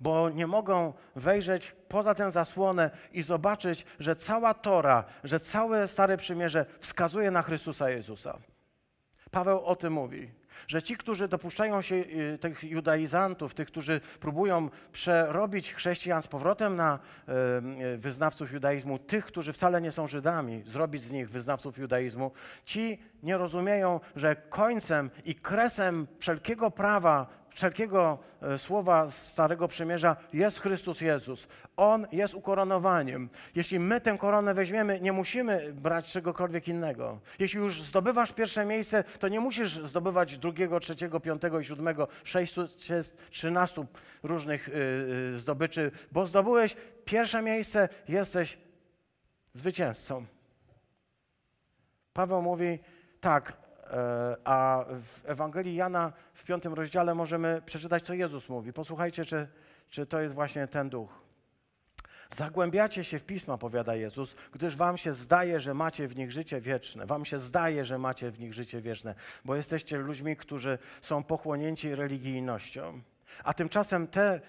Bo 0.00 0.30
nie 0.30 0.46
mogą 0.46 0.92
wejrzeć 1.16 1.76
poza 1.88 2.14
tę 2.14 2.32
zasłonę 2.32 2.90
i 3.12 3.22
zobaczyć, 3.22 3.86
że 3.98 4.16
cała 4.16 4.54
Tora, 4.54 5.04
że 5.24 5.40
całe 5.40 5.88
Stare 5.88 6.16
Przymierze 6.16 6.66
wskazuje 6.78 7.30
na 7.30 7.42
Chrystusa 7.42 7.90
Jezusa. 7.90 8.38
Paweł 9.30 9.60
o 9.60 9.76
tym 9.76 9.92
mówi 9.92 10.39
że 10.66 10.82
ci, 10.82 10.96
którzy 10.96 11.28
dopuszczają 11.28 11.82
się 11.82 11.94
y, 11.94 12.38
tych 12.40 12.64
judaizantów, 12.64 13.54
tych, 13.54 13.68
którzy 13.68 14.00
próbują 14.20 14.70
przerobić 14.92 15.74
chrześcijan 15.74 16.22
z 16.22 16.26
powrotem 16.26 16.76
na 16.76 16.98
y, 16.98 17.32
y, 17.94 17.98
wyznawców 17.98 18.52
judaizmu, 18.52 18.98
tych, 18.98 19.24
którzy 19.24 19.52
wcale 19.52 19.80
nie 19.80 19.92
są 19.92 20.06
Żydami, 20.06 20.62
zrobić 20.66 21.02
z 21.02 21.12
nich 21.12 21.30
wyznawców 21.30 21.78
judaizmu, 21.78 22.32
ci 22.64 22.98
nie 23.22 23.38
rozumieją, 23.38 24.00
że 24.16 24.36
końcem 24.36 25.10
i 25.24 25.34
kresem 25.34 26.06
wszelkiego 26.18 26.70
prawa 26.70 27.39
wszelkiego 27.54 28.18
e, 28.42 28.58
słowa 28.58 29.08
z 29.08 29.32
Starego 29.32 29.68
Przymierza 29.68 30.16
jest 30.32 30.60
Chrystus 30.60 31.00
Jezus. 31.00 31.48
On 31.76 32.06
jest 32.12 32.34
ukoronowaniem. 32.34 33.28
Jeśli 33.54 33.78
my 33.78 34.00
tę 34.00 34.18
koronę 34.18 34.54
weźmiemy, 34.54 35.00
nie 35.00 35.12
musimy 35.12 35.72
brać 35.72 36.12
czegokolwiek 36.12 36.68
innego. 36.68 37.20
Jeśli 37.38 37.60
już 37.60 37.82
zdobywasz 37.82 38.32
pierwsze 38.32 38.64
miejsce, 38.64 39.04
to 39.18 39.28
nie 39.28 39.40
musisz 39.40 39.80
zdobywać 39.84 40.38
drugiego, 40.38 40.80
trzeciego, 40.80 41.20
piątego 41.20 41.60
i 41.60 41.64
siódmego, 41.64 42.08
sześciu, 42.24 42.68
trzynastu 43.30 43.86
różnych 44.22 44.68
yy, 45.32 45.38
zdobyczy, 45.38 45.90
bo 46.12 46.26
zdobyłeś 46.26 46.76
pierwsze 47.04 47.42
miejsce, 47.42 47.88
jesteś 48.08 48.58
zwycięzcą. 49.54 50.26
Paweł 52.12 52.42
mówi, 52.42 52.78
tak, 53.20 53.52
a 54.44 54.84
w 54.88 55.20
Ewangelii 55.24 55.74
Jana 55.74 56.12
w 56.34 56.44
piątym 56.44 56.74
rozdziale 56.74 57.14
możemy 57.14 57.62
przeczytać, 57.66 58.02
co 58.02 58.14
Jezus 58.14 58.48
mówi. 58.48 58.72
Posłuchajcie, 58.72 59.24
czy, 59.24 59.48
czy 59.88 60.06
to 60.06 60.20
jest 60.20 60.34
właśnie 60.34 60.66
ten 60.66 60.90
duch. 60.90 61.20
Zagłębiacie 62.30 63.04
się 63.04 63.18
w 63.18 63.24
pisma, 63.24 63.58
powiada 63.58 63.94
Jezus, 63.94 64.36
gdyż 64.52 64.76
wam 64.76 64.98
się 64.98 65.14
zdaje, 65.14 65.60
że 65.60 65.74
macie 65.74 66.08
w 66.08 66.16
nich 66.16 66.32
życie 66.32 66.60
wieczne. 66.60 67.06
Wam 67.06 67.24
się 67.24 67.38
zdaje, 67.38 67.84
że 67.84 67.98
macie 67.98 68.30
w 68.30 68.40
nich 68.40 68.54
życie 68.54 68.80
wieczne, 68.80 69.14
bo 69.44 69.56
jesteście 69.56 69.98
ludźmi, 69.98 70.36
którzy 70.36 70.78
są 71.02 71.22
pochłonięci 71.22 71.94
religijnością. 71.94 73.00
A 73.44 73.54
tymczasem 73.54 74.06
te 74.06 74.40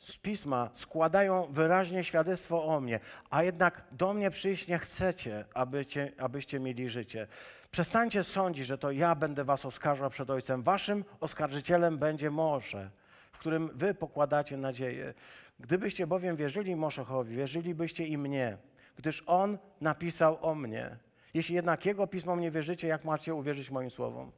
z 0.00 0.16
pisma 0.16 0.70
składają 0.74 1.46
wyraźnie 1.50 2.04
świadectwo 2.04 2.64
o 2.64 2.80
mnie, 2.80 3.00
a 3.30 3.42
jednak 3.42 3.84
do 3.92 4.14
mnie 4.14 4.30
przyjść 4.30 4.68
nie 4.68 4.78
chcecie, 4.78 5.44
abycie, 5.54 6.12
abyście 6.18 6.60
mieli 6.60 6.88
życie. 6.88 7.26
Przestańcie 7.70 8.24
sądzić, 8.24 8.66
że 8.66 8.78
to 8.78 8.90
ja 8.90 9.14
będę 9.14 9.44
was 9.44 9.64
oskarżał 9.64 10.10
przed 10.10 10.30
Ojcem. 10.30 10.62
Waszym 10.62 11.04
oskarżycielem 11.20 11.98
będzie 11.98 12.30
Mosze, 12.30 12.90
w 13.32 13.38
którym 13.38 13.70
wy 13.74 13.94
pokładacie 13.94 14.56
nadzieję. 14.56 15.14
Gdybyście 15.60 16.06
bowiem 16.06 16.36
wierzyli 16.36 16.76
Moszechowi, 16.76 17.36
wierzylibyście 17.36 18.06
i 18.06 18.18
mnie, 18.18 18.58
gdyż 18.96 19.24
on 19.26 19.58
napisał 19.80 20.38
o 20.40 20.54
mnie. 20.54 20.96
Jeśli 21.34 21.54
jednak 21.54 21.86
jego 21.86 22.06
pismom 22.06 22.40
nie 22.40 22.50
wierzycie, 22.50 22.88
jak 22.88 23.04
macie 23.04 23.34
uwierzyć 23.34 23.70
moim 23.70 23.90
słowom? 23.90 24.32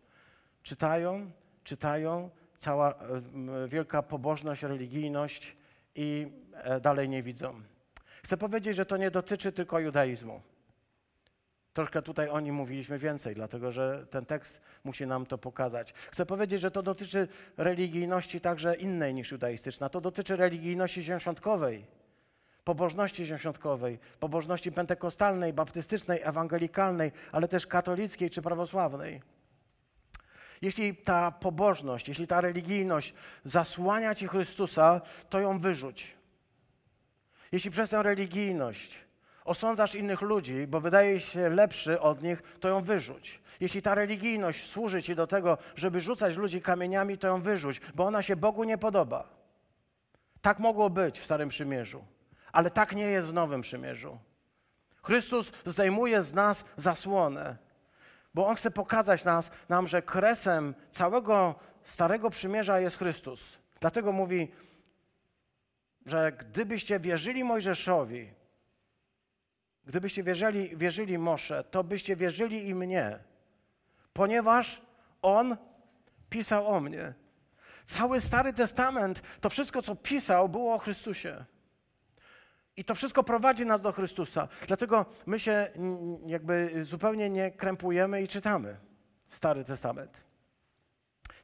Czytają, 0.63 1.31
czytają, 1.65 2.31
cała 2.61 2.95
e, 2.95 2.95
wielka 3.69 4.03
pobożność, 4.03 4.63
religijność 4.63 5.57
i 5.95 6.27
e, 6.53 6.81
dalej 6.81 7.09
nie 7.09 7.23
widzą. 7.23 7.63
Chcę 8.25 8.37
powiedzieć, 8.37 8.77
że 8.77 8.87
to 8.87 8.97
nie 8.97 9.11
dotyczy 9.11 9.53
tylko 9.53 9.79
judaizmu. 9.79 10.41
Troszkę 11.73 12.03
tutaj 12.03 12.29
o 12.29 12.41
nim 12.41 12.55
mówiliśmy 12.55 12.99
więcej, 12.99 13.35
dlatego 13.35 13.73
że 13.73 14.07
ten 14.11 14.27
tekst 14.27 14.61
musi 14.85 15.07
nam 15.07 15.27
to 15.27 15.39
pokazać. 15.39 15.93
Chcę 15.93 16.27
powiedzieć, 16.27 16.61
że 16.61 16.71
to 16.71 16.83
dotyczy 16.83 17.29
religijności 17.57 18.41
także 18.41 18.75
innej 18.75 19.15
niż 19.15 19.31
judaistyczna. 19.31 19.89
To 19.89 20.01
dotyczy 20.01 20.37
religijności 20.37 21.03
ziemświątkowej, 21.03 21.87
pobożności 22.65 23.27
ziemświątkowej, 23.27 23.99
pobożności 24.21 24.73
pentekostalnej, 24.73 25.53
baptystycznej, 25.53 26.21
ewangelikalnej, 26.23 27.13
ale 27.33 27.49
też 27.49 27.67
katolickiej 27.67 28.31
czy 28.31 28.43
prawosławnej. 28.43 29.21
Jeśli 30.63 30.97
ta 30.97 31.31
pobożność, 31.31 32.09
jeśli 32.09 32.27
ta 32.27 32.41
religijność 32.41 33.15
zasłania 33.45 34.15
ci 34.15 34.29
Chrystusa, 34.29 35.01
to 35.29 35.41
ją 35.41 35.59
wyrzuć. 35.59 36.17
Jeśli 37.53 37.71
przez 37.71 37.91
tę 37.91 38.03
religijność 38.03 38.99
osądzasz 39.45 39.95
innych 39.95 40.21
ludzi, 40.21 40.67
bo 40.67 40.81
wydaje 40.81 41.21
się 41.21 41.49
lepszy 41.49 42.01
od 42.01 42.23
nich, 42.23 42.43
to 42.61 42.69
ją 42.69 42.83
wyrzuć. 42.83 43.41
Jeśli 43.61 43.83
ta 43.83 43.95
religijność 43.95 44.71
służy 44.71 45.03
ci 45.03 45.15
do 45.15 45.27
tego, 45.27 45.59
żeby 45.77 46.01
rzucać 46.01 46.37
ludzi 46.37 46.63
kamieniami, 46.63 47.19
to 47.19 47.27
ją 47.27 47.41
wyrzuć, 47.43 47.81
bo 47.95 48.07
ona 48.07 48.23
się 48.23 48.37
Bogu 48.37 48.65
nie 48.65 48.79
podoba. 48.79 49.29
Tak 50.41 50.59
mogło 50.59 50.91
być 50.91 51.21
w 51.21 51.25
Starym 51.25 51.49
Przymierzu, 51.49 52.05
ale 52.53 52.71
tak 52.71 52.93
nie 52.93 53.05
jest 53.05 53.29
w 53.29 53.33
Nowym 53.33 53.61
Przymierzu. 53.61 54.19
Chrystus 55.03 55.53
zdejmuje 55.67 56.23
z 56.23 56.33
nas 56.33 56.65
zasłonę, 56.77 57.57
bo 58.35 58.47
On 58.47 58.55
chce 58.55 58.71
pokazać 58.71 59.25
nas, 59.25 59.51
nam, 59.69 59.89
że 59.89 60.03
kresem 60.03 60.75
całego 60.93 61.55
Starego 61.85 62.31
Przymierza 62.31 62.81
jest 62.81 62.99
Chrystus. 62.99 63.59
Dlatego 63.81 64.13
mówi, 64.13 64.53
że 66.07 66.33
gdybyście 66.33 67.01
wierzyli 67.01 67.45
Mojżeszowi, 67.45 68.41
Gdybyście 69.85 70.23
wierzyli, 70.23 70.77
wierzyli 70.77 71.19
Mosze, 71.19 71.65
to 71.65 71.85
byście 71.85 72.17
wierzyli 72.17 72.69
i 72.69 72.75
mnie, 72.75 73.19
ponieważ 74.13 74.83
on 75.23 75.57
pisał 76.31 76.67
o 76.69 76.81
mnie. 76.81 77.15
Cały 77.87 78.21
Stary 78.21 78.53
Testament, 78.53 79.23
to 79.41 79.51
wszystko, 79.51 79.83
co 79.83 79.97
pisał, 79.97 80.49
było 80.49 80.75
o 80.75 80.79
Chrystusie. 80.79 81.45
I 82.81 82.85
to 82.85 82.95
wszystko 82.95 83.23
prowadzi 83.23 83.67
nas 83.67 83.81
do 83.81 83.93
Chrystusa. 83.93 84.49
Dlatego 84.67 85.07
my 85.27 85.41
się 85.41 85.69
jakby 86.27 86.85
zupełnie 86.85 87.31
nie 87.31 87.51
krępujemy 87.51 88.23
i 88.23 88.29
czytamy 88.29 88.77
Stary 89.29 89.65
Testament. 89.65 90.21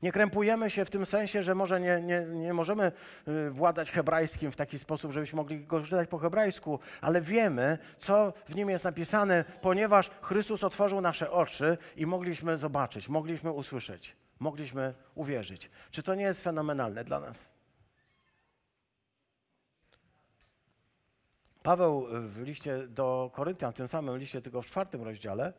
Nie 0.03 0.13
krępujemy 0.13 0.71
się 0.71 0.85
w 0.85 0.91
tym 0.91 1.07
sensie, 1.07 1.43
że 1.43 1.55
może 1.55 1.81
nie, 1.81 2.01
nie, 2.01 2.21
nie 2.21 2.55
możemy 2.55 2.93
y, 3.29 3.51
władać 3.51 3.91
hebrajskim 3.91 4.53
w 4.53 4.57
taki 4.57 4.79
sposób, 4.79 5.13
żebyśmy 5.13 5.37
mogli 5.37 5.67
go 5.67 5.81
czytać 5.81 6.09
po 6.09 6.19
hebrajsku, 6.19 6.79
ale 7.01 7.21
wiemy, 7.21 7.79
co 7.99 8.33
w 8.49 8.55
nim 8.55 8.71
jest 8.71 8.85
napisane, 8.85 9.45
ponieważ 9.63 10.11
Chrystus 10.23 10.65
otworzył 10.65 11.01
nasze 11.01 11.31
oczy 11.31 11.79
i 11.97 12.07
mogliśmy 12.07 12.57
zobaczyć, 12.57 13.09
mogliśmy 13.09 13.53
usłyszeć, 13.53 14.17
mogliśmy 14.41 14.95
uwierzyć. 15.15 15.71
Czy 15.91 16.03
to 16.03 16.15
nie 16.15 16.25
jest 16.25 16.43
fenomenalne 16.43 17.05
dla 17.05 17.21
nas? 17.21 17.56
Paweł 21.67 22.07
w 22.11 22.43
liście 22.43 22.89
do 22.89 23.31
Koryntian, 23.35 23.73
w 23.73 23.75
tym 23.75 23.89
samym 23.89 24.17
liście, 24.17 24.43
tylko 24.43 24.63
w 24.63 24.67
czwartym 24.67 25.03
rozdziale, 25.03 25.53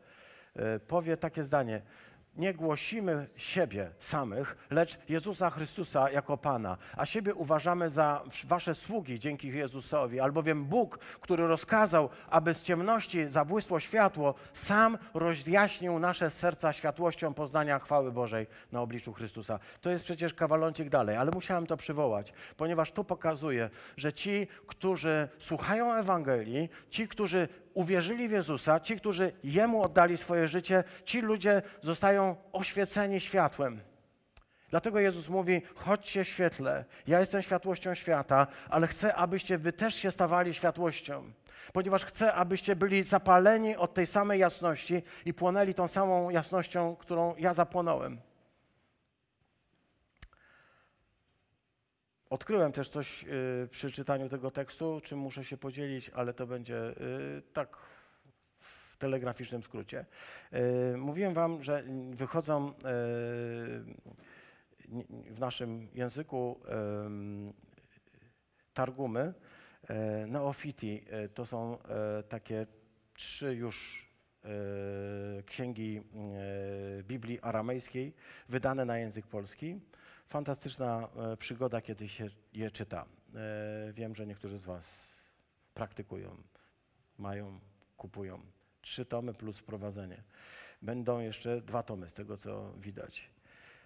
y, 0.56 0.80
powie 0.80 1.16
takie 1.16 1.44
zdanie 1.44 1.82
nie 2.38 2.54
głosimy 2.54 3.28
siebie 3.36 3.90
samych, 3.98 4.56
lecz 4.70 4.98
Jezusa 5.08 5.50
Chrystusa 5.50 6.10
jako 6.10 6.36
Pana, 6.36 6.76
a 6.96 7.06
siebie 7.06 7.34
uważamy 7.34 7.90
za 7.90 8.22
wasze 8.44 8.74
sługi 8.74 9.18
dzięki 9.18 9.48
Jezusowi, 9.48 10.20
albowiem 10.20 10.64
Bóg, 10.64 10.98
który 10.98 11.46
rozkazał, 11.46 12.08
aby 12.30 12.54
z 12.54 12.62
ciemności 12.62 13.28
zabłysło 13.28 13.80
światło, 13.80 14.34
sam 14.52 14.98
rozjaśnił 15.14 15.98
nasze 15.98 16.30
serca 16.30 16.72
światłością 16.72 17.34
poznania 17.34 17.78
chwały 17.78 18.12
Bożej 18.12 18.46
na 18.72 18.80
obliczu 18.80 19.12
Chrystusa. 19.12 19.58
To 19.80 19.90
jest 19.90 20.04
przecież 20.04 20.34
kawaloncik 20.34 20.88
dalej, 20.88 21.16
ale 21.16 21.30
musiałem 21.30 21.66
to 21.66 21.76
przywołać, 21.76 22.32
ponieważ 22.56 22.92
to 22.92 23.04
pokazuje, 23.04 23.70
że 23.96 24.12
ci, 24.12 24.46
którzy 24.66 25.28
słuchają 25.38 25.94
Ewangelii, 25.94 26.68
ci, 26.90 27.08
którzy 27.08 27.48
uwierzyli 27.78 28.28
w 28.28 28.32
Jezusa, 28.32 28.80
ci, 28.80 28.96
którzy 28.96 29.32
Jemu 29.44 29.82
oddali 29.82 30.16
swoje 30.16 30.48
życie, 30.48 30.84
ci 31.04 31.20
ludzie 31.20 31.62
zostają 31.82 32.36
oświeceni 32.52 33.20
światłem. 33.20 33.80
Dlatego 34.70 35.00
Jezus 35.00 35.28
mówi: 35.28 35.62
chodźcie 35.74 36.24
świetle. 36.24 36.84
Ja 37.06 37.20
jestem 37.20 37.42
światłością 37.42 37.94
świata, 37.94 38.46
ale 38.68 38.86
chcę, 38.86 39.14
abyście 39.14 39.58
wy 39.58 39.72
też 39.72 39.94
się 39.94 40.10
stawali 40.10 40.54
światłością. 40.54 41.32
Ponieważ 41.72 42.04
chcę, 42.04 42.34
abyście 42.34 42.76
byli 42.76 43.02
zapaleni 43.02 43.76
od 43.76 43.94
tej 43.94 44.06
samej 44.06 44.40
jasności 44.40 45.02
i 45.24 45.34
płonęli 45.34 45.74
tą 45.74 45.88
samą 45.88 46.30
jasnością, 46.30 46.96
którą 46.96 47.34
ja 47.36 47.54
zapłonąłem. 47.54 48.20
Odkryłem 52.30 52.72
też 52.72 52.88
coś 52.88 53.24
y, 53.24 53.68
przy 53.70 53.92
czytaniu 53.92 54.28
tego 54.28 54.50
tekstu, 54.50 55.00
czym 55.00 55.18
muszę 55.18 55.44
się 55.44 55.56
podzielić, 55.56 56.10
ale 56.10 56.34
to 56.34 56.46
będzie 56.46 56.88
y, 56.88 57.42
tak 57.52 57.76
w 58.60 58.96
telegraficznym 58.96 59.62
skrócie. 59.62 60.06
Y, 60.92 60.96
mówiłem 60.96 61.34
Wam, 61.34 61.64
że 61.64 61.84
wychodzą 62.10 62.72
w 65.30 65.38
naszym 65.38 65.88
języku 65.94 66.60
targumy, 68.74 69.34
neofiti. 70.26 71.04
To 71.34 71.46
są 71.46 71.78
takie 72.28 72.66
trzy 73.14 73.54
już 73.54 74.08
księgi 75.46 76.02
Biblii 77.02 77.40
aramejskiej, 77.40 78.14
wydane 78.48 78.84
na 78.84 78.98
język 78.98 79.26
polski. 79.26 79.80
Fantastyczna 80.28 81.08
e, 81.32 81.36
przygoda, 81.36 81.80
kiedy 81.80 82.08
się 82.08 82.28
je 82.52 82.70
czyta. 82.70 83.04
E, 83.34 83.92
wiem, 83.92 84.14
że 84.14 84.26
niektórzy 84.26 84.58
z 84.58 84.64
Was 84.64 84.86
praktykują, 85.74 86.36
mają, 87.18 87.60
kupują. 87.96 88.40
Trzy 88.80 89.04
tomy 89.04 89.34
plus 89.34 89.58
wprowadzenie. 89.58 90.22
Będą 90.82 91.20
jeszcze 91.20 91.60
dwa 91.60 91.82
tomy, 91.82 92.08
z 92.10 92.14
tego 92.14 92.36
co 92.36 92.72
widać. 92.72 93.30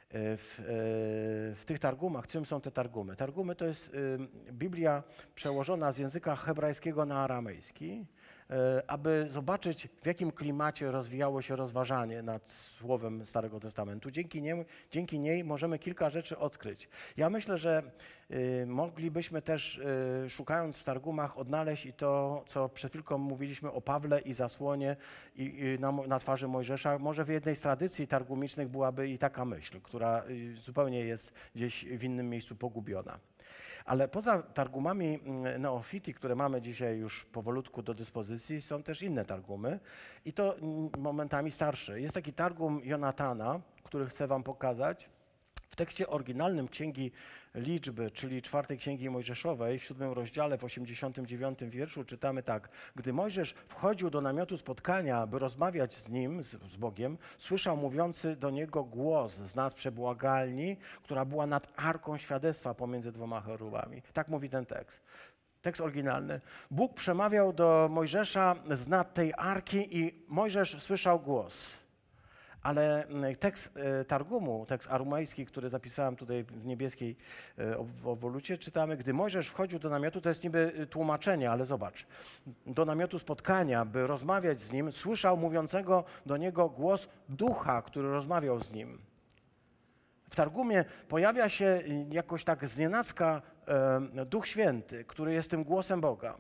E, 0.09 0.37
w, 0.37 0.55
w, 1.61 1.65
tych 1.67 1.79
targumach, 1.79 2.27
czym 2.27 2.47
są 2.47 2.61
te 2.61 2.71
targumy? 2.71 3.17
Targumy 3.17 3.55
to 3.55 3.65
jest 3.67 3.93
Biblia 4.53 5.03
przełożona 5.35 5.93
z 5.93 5.99
języka 5.99 6.37
hebrajskiego 6.37 7.07
na 7.07 7.25
aramejski 7.25 8.07
aby 8.87 9.27
zobaczyć, 9.31 9.89
w 10.03 10.07
jakim 10.07 10.33
klimacie 10.33 10.91
rozwijało 10.91 11.43
się 11.43 11.57
rozważanie 11.57 12.23
nad 12.23 12.53
Słowem 12.79 13.27
Starego 13.27 13.61
Testamentu. 13.61 14.11
Dzięki, 14.11 14.43
nie, 14.43 14.65
dzięki 14.91 15.19
niej 15.19 15.45
możemy 15.45 15.79
kilka 15.79 16.11
rzeczy 16.11 16.39
odkryć. 16.39 16.89
Ja 17.17 17.31
myślę, 17.31 17.59
że 17.59 17.83
y, 18.31 18.67
moglibyśmy 18.67 19.43
też, 19.43 19.79
y, 20.27 20.31
szukając 20.31 20.77
w 20.77 20.85
Targumach, 20.85 21.39
odnaleźć 21.39 21.87
i 21.87 21.93
to, 21.93 22.45
co 22.47 22.69
przed 22.69 22.93
chwilką 22.93 23.19
mówiliśmy 23.19 23.73
o 23.73 23.81
Pawle 23.81 24.21
i 24.21 24.35
zasłonie 24.35 24.97
i, 25.37 25.43
i 25.43 25.81
na, 25.81 25.93
na, 25.93 26.19
twarzy 26.19 26.49
Mojżesza. 26.49 26.99
Może 26.99 27.25
w 27.25 27.29
jednej 27.29 27.57
z 27.57 27.61
tradycji 27.61 28.07
targumicznych 28.07 28.69
byłaby 28.69 29.09
i 29.09 29.19
taka 29.19 29.45
myśl, 29.45 29.81
która 29.81 30.25
y, 30.31 30.57
zupełnie 30.57 31.01
jest 31.01 31.33
gdzieś 31.55 31.85
w 31.85 32.05
innym 32.05 32.31
miejscu 32.31 32.57
pogubiona. 32.57 33.19
Ale 33.85 34.09
poza 34.09 34.43
targumami 34.43 35.21
mm, 35.25 35.63
neofiti, 35.63 36.15
które 36.15 36.35
mamy 36.35 36.63
dzisiaj 36.63 36.99
już 36.99 37.25
powolutku 37.25 37.83
do 37.83 37.95
dyspozycji, 37.95 38.63
są 38.63 38.83
też 38.83 39.03
inne 39.03 39.25
targumy 39.25 39.81
i 40.25 40.33
to 40.33 40.57
mm, 40.57 40.91
momentami 40.99 41.51
starsze. 41.51 42.01
Jest 42.01 42.15
taki 42.15 42.33
targum 42.33 42.81
Jonatana, 42.85 43.61
który 43.83 44.07
chcę 44.07 44.27
wam 44.27 44.43
pokazać. 44.43 45.11
W 45.71 45.77
tekście 45.77 46.09
oryginalnym 46.09 46.69
Księgi 46.69 47.13
Liczby, 47.55 48.11
czyli 48.11 48.43
czwartej 48.43 48.79
Księgi 48.79 49.11
Mojżeszowej, 49.11 49.79
w 49.79 49.85
siódmym 49.85 50.13
rozdziale, 50.13 50.59
w 50.59 50.65
89 50.65 51.59
wierszu 51.65 52.05
czytamy 52.05 52.43
tak. 52.43 52.69
Gdy 52.97 53.13
Mojżesz 53.13 53.55
wchodził 53.69 54.11
do 54.11 54.21
namiotu 54.21 54.59
spotkania, 54.59 55.27
by 55.27 55.39
rozmawiać 55.39 55.95
z 55.95 56.09
nim, 56.09 56.43
z, 56.43 56.51
z 56.51 56.77
Bogiem, 56.77 57.19
słyszał 57.39 57.77
mówiący 57.77 58.37
do 58.37 58.51
niego 58.51 58.85
głos 58.85 59.35
z 59.35 59.55
nad 59.55 59.75
przebłagalni, 59.75 60.77
która 61.03 61.25
była 61.25 61.47
nad 61.47 61.73
arką 61.77 62.19
świadectwa 62.19 62.75
pomiędzy 62.75 63.13
dwoma 63.13 63.41
cherubami. 63.41 64.03
Tak 64.13 64.29
mówi 64.29 64.51
ten 64.51 64.67
tekst 64.67 65.01
tekst 65.63 65.81
oryginalny. 65.81 66.41
Bóg 66.71 66.95
przemawiał 66.95 67.53
do 67.53 67.89
Mojżesza 67.91 68.57
z 68.71 68.89
nad 68.89 69.15
tej 69.15 69.33
arki 69.37 69.99
i 69.99 70.25
Mojżesz 70.29 70.83
słyszał 70.83 71.21
głos. 71.21 71.82
Ale 72.63 73.07
mm, 73.07 73.37
tekst 73.37 73.71
e, 73.77 74.05
Targumu, 74.05 74.67
tekst 74.67 74.91
arumajski, 74.91 75.47
który 75.47 75.69
zapisałem 75.69 76.17
tutaj 76.17 76.45
w 76.45 76.67
niebieskiej 76.67 77.17
e, 77.59 77.87
wolucie, 78.15 78.59
czytamy, 78.59 78.97
gdy 78.97 79.13
Mojżesz 79.13 79.49
wchodził 79.49 79.79
do 79.79 79.89
namiotu, 79.89 80.21
to 80.21 80.29
jest 80.29 80.45
niby 80.45 80.73
e, 80.77 80.87
tłumaczenie, 80.87 81.51
ale 81.51 81.67
zobacz, 81.67 82.07
do 82.67 82.85
namiotu 82.85 83.19
spotkania, 83.19 83.85
by 83.85 84.07
rozmawiać 84.07 84.61
z 84.61 84.73
nim, 84.73 84.93
słyszał 84.93 85.37
mówiącego 85.37 86.05
do 86.27 86.37
niego 86.37 86.69
głos 86.69 87.09
ducha, 87.29 87.83
który 87.83 88.11
rozmawiał 88.11 88.61
z 88.61 88.73
nim. 88.73 88.99
W 90.31 90.37
Targumie 90.37 90.85
pojawia 91.09 91.49
się 91.49 91.83
jakoś 92.11 92.45
tak 92.45 92.67
znienacka 92.67 93.43
Duch 94.27 94.47
Święty, 94.47 95.05
który 95.05 95.33
jest 95.33 95.51
tym 95.51 95.65
głosem 95.65 96.01
Boga. 96.01 96.39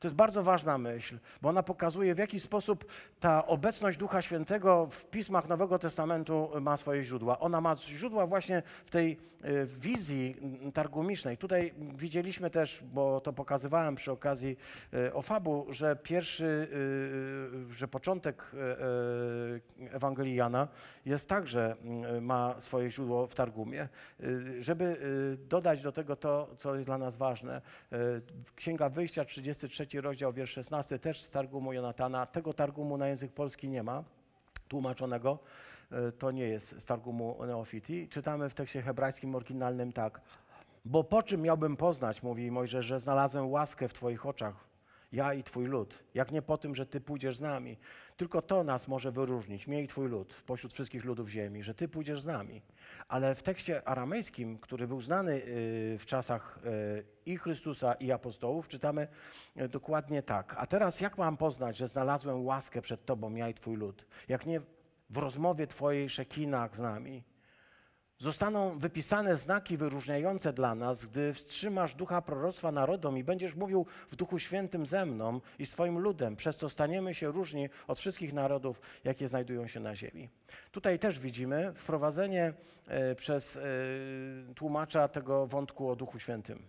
To 0.00 0.08
jest 0.08 0.16
bardzo 0.16 0.42
ważna 0.42 0.78
myśl, 0.78 1.18
bo 1.42 1.48
ona 1.48 1.62
pokazuje, 1.62 2.14
w 2.14 2.18
jaki 2.18 2.40
sposób 2.40 2.84
ta 3.20 3.46
obecność 3.46 3.98
Ducha 3.98 4.22
Świętego 4.22 4.86
w 4.90 5.06
pismach 5.06 5.48
Nowego 5.48 5.78
Testamentu 5.78 6.50
ma 6.60 6.76
swoje 6.76 7.04
źródła. 7.04 7.38
Ona 7.38 7.60
ma 7.60 7.76
źródła 7.76 8.26
właśnie 8.26 8.62
w 8.84 8.90
tej 8.90 9.18
y, 9.44 9.66
wizji 9.66 10.36
targumicznej. 10.74 11.36
Tutaj 11.36 11.74
widzieliśmy 11.94 12.50
też, 12.50 12.82
bo 12.92 13.20
to 13.20 13.32
pokazywałem 13.32 13.94
przy 13.94 14.12
okazji 14.12 14.56
y, 14.94 15.14
Ofabu, 15.14 15.66
że 15.70 15.96
pierwszy, 15.96 16.68
y, 17.70 17.74
że 17.74 17.88
początek 17.88 18.50
Ewangelii 19.92 20.34
Jana 20.34 20.68
jest 21.06 21.28
także, 21.28 21.76
ma 22.20 22.60
swoje 22.60 22.90
źródło 22.90 23.26
w 23.26 23.34
Targumie. 23.34 23.88
Żeby 24.60 24.96
dodać 25.48 25.82
do 25.82 25.92
tego 25.92 26.16
to, 26.16 26.50
co 26.58 26.74
jest 26.74 26.86
dla 26.86 26.98
nas 26.98 27.16
ważne, 27.16 27.62
Księga 28.56 28.88
Wyjścia, 28.88 29.24
33 29.24 29.85
rozdział, 29.94 30.32
wiersz 30.32 30.50
16, 30.50 30.98
też 30.98 31.22
z 31.22 31.30
Targumu 31.30 31.72
Jonatana. 31.72 32.26
Tego 32.26 32.54
Targumu 32.54 32.96
na 32.96 33.08
język 33.08 33.32
polski 33.32 33.68
nie 33.68 33.82
ma, 33.82 34.04
tłumaczonego. 34.68 35.38
E, 35.92 36.12
to 36.12 36.30
nie 36.30 36.44
jest 36.44 36.80
z 36.80 36.84
Targumu 36.84 37.46
Neofiti. 37.46 38.08
Czytamy 38.08 38.50
w 38.50 38.54
tekście 38.54 38.82
hebrajskim 38.82 39.34
oryginalnym 39.34 39.92
tak. 39.92 40.20
Bo 40.84 41.04
po 41.04 41.22
czym 41.22 41.42
miałbym 41.42 41.76
poznać, 41.76 42.22
mówi 42.22 42.50
Mojżesz, 42.50 42.86
że 42.86 43.00
znalazłem 43.00 43.50
łaskę 43.50 43.88
w 43.88 43.92
Twoich 43.92 44.26
oczach, 44.26 44.65
ja 45.12 45.34
i 45.34 45.42
Twój 45.42 45.66
lud, 45.66 46.04
jak 46.14 46.32
nie 46.32 46.42
po 46.42 46.58
tym, 46.58 46.74
że 46.74 46.86
Ty 46.86 47.00
pójdziesz 47.00 47.36
z 47.36 47.40
nami. 47.40 47.78
Tylko 48.16 48.42
to 48.42 48.64
nas 48.64 48.88
może 48.88 49.12
wyróżnić, 49.12 49.66
mnie 49.66 49.82
i 49.82 49.86
Twój 49.86 50.08
lud, 50.08 50.34
pośród 50.46 50.72
wszystkich 50.72 51.04
ludów 51.04 51.28
ziemi, 51.28 51.62
że 51.62 51.74
Ty 51.74 51.88
pójdziesz 51.88 52.20
z 52.20 52.26
nami. 52.26 52.62
Ale 53.08 53.34
w 53.34 53.42
tekście 53.42 53.88
aramejskim, 53.88 54.58
który 54.58 54.88
był 54.88 55.00
znany 55.00 55.32
y, 55.32 55.96
w 55.98 56.06
czasach 56.06 56.58
y, 56.66 57.04
i 57.26 57.36
Chrystusa, 57.38 57.94
i 57.94 58.12
apostołów, 58.12 58.68
czytamy 58.68 59.08
y, 59.60 59.68
dokładnie 59.68 60.22
tak. 60.22 60.54
A 60.58 60.66
teraz 60.66 61.00
jak 61.00 61.18
mam 61.18 61.36
poznać, 61.36 61.76
że 61.76 61.88
znalazłem 61.88 62.46
łaskę 62.46 62.82
przed 62.82 63.04
Tobą, 63.04 63.34
ja 63.34 63.48
i 63.48 63.54
Twój 63.54 63.76
lud? 63.76 64.06
Jak 64.28 64.46
nie 64.46 64.60
w 65.10 65.16
rozmowie 65.16 65.66
Twojej 65.66 66.08
szekinach 66.08 66.76
z 66.76 66.80
nami? 66.80 67.22
Zostaną 68.18 68.78
wypisane 68.78 69.36
znaki 69.36 69.76
wyróżniające 69.76 70.52
dla 70.52 70.74
nas, 70.74 71.06
gdy 71.06 71.34
wstrzymasz 71.34 71.94
ducha 71.94 72.22
proroctwa 72.22 72.72
narodom 72.72 73.18
i 73.18 73.24
będziesz 73.24 73.54
mówił 73.54 73.86
w 74.10 74.16
Duchu 74.16 74.38
Świętym 74.38 74.86
ze 74.86 75.06
mną 75.06 75.40
i 75.58 75.66
swoim 75.66 75.98
ludem, 75.98 76.36
przez 76.36 76.56
co 76.56 76.68
staniemy 76.68 77.14
się 77.14 77.32
różni 77.32 77.68
od 77.88 77.98
wszystkich 77.98 78.32
narodów, 78.32 78.80
jakie 79.04 79.28
znajdują 79.28 79.66
się 79.66 79.80
na 79.80 79.96
ziemi. 79.96 80.28
Tutaj 80.72 80.98
też 80.98 81.18
widzimy 81.18 81.72
wprowadzenie 81.74 82.52
e, 82.86 83.14
przez 83.14 83.56
e, 83.56 83.60
tłumacza 84.54 85.08
tego 85.08 85.46
wątku 85.46 85.90
o 85.90 85.96
Duchu 85.96 86.18
Świętym. 86.18 86.62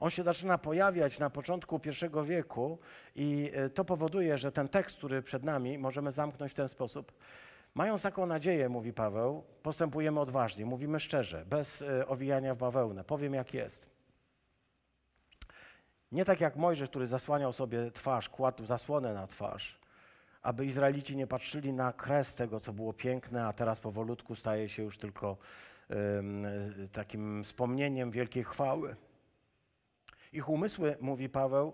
On 0.00 0.10
się 0.10 0.22
zaczyna 0.22 0.58
pojawiać 0.58 1.18
na 1.18 1.30
początku 1.30 1.80
I 1.84 2.26
wieku 2.26 2.78
i 3.16 3.50
e, 3.54 3.70
to 3.70 3.84
powoduje, 3.84 4.38
że 4.38 4.52
ten 4.52 4.68
tekst, 4.68 4.96
który 4.96 5.22
przed 5.22 5.44
nami, 5.44 5.78
możemy 5.78 6.12
zamknąć 6.12 6.52
w 6.52 6.54
ten 6.54 6.68
sposób. 6.68 7.12
Mając 7.74 8.02
taką 8.02 8.26
nadzieję, 8.26 8.68
mówi 8.68 8.92
Paweł, 8.92 9.44
postępujemy 9.62 10.20
odważnie, 10.20 10.66
mówimy 10.66 11.00
szczerze, 11.00 11.44
bez 11.46 11.82
e, 11.82 12.06
owijania 12.06 12.54
w 12.54 12.58
bawełnę. 12.58 13.04
Powiem 13.04 13.34
jak 13.34 13.54
jest. 13.54 13.92
Nie 16.12 16.24
tak 16.24 16.40
jak 16.40 16.56
Mojżesz, 16.56 16.88
który 16.88 17.06
zasłaniał 17.06 17.52
sobie 17.52 17.90
twarz, 17.90 18.28
kładł 18.28 18.64
zasłonę 18.64 19.14
na 19.14 19.26
twarz, 19.26 19.80
aby 20.42 20.66
Izraelici 20.66 21.16
nie 21.16 21.26
patrzyli 21.26 21.72
na 21.72 21.92
kres 21.92 22.34
tego, 22.34 22.60
co 22.60 22.72
było 22.72 22.92
piękne, 22.92 23.46
a 23.46 23.52
teraz 23.52 23.80
powolutku 23.80 24.36
staje 24.36 24.68
się 24.68 24.82
już 24.82 24.98
tylko 24.98 25.36
um, 25.88 26.46
takim 26.92 27.44
wspomnieniem 27.44 28.10
wielkiej 28.10 28.44
chwały. 28.44 28.96
Ich 30.32 30.48
umysły, 30.48 30.96
mówi 31.00 31.28
Paweł, 31.28 31.72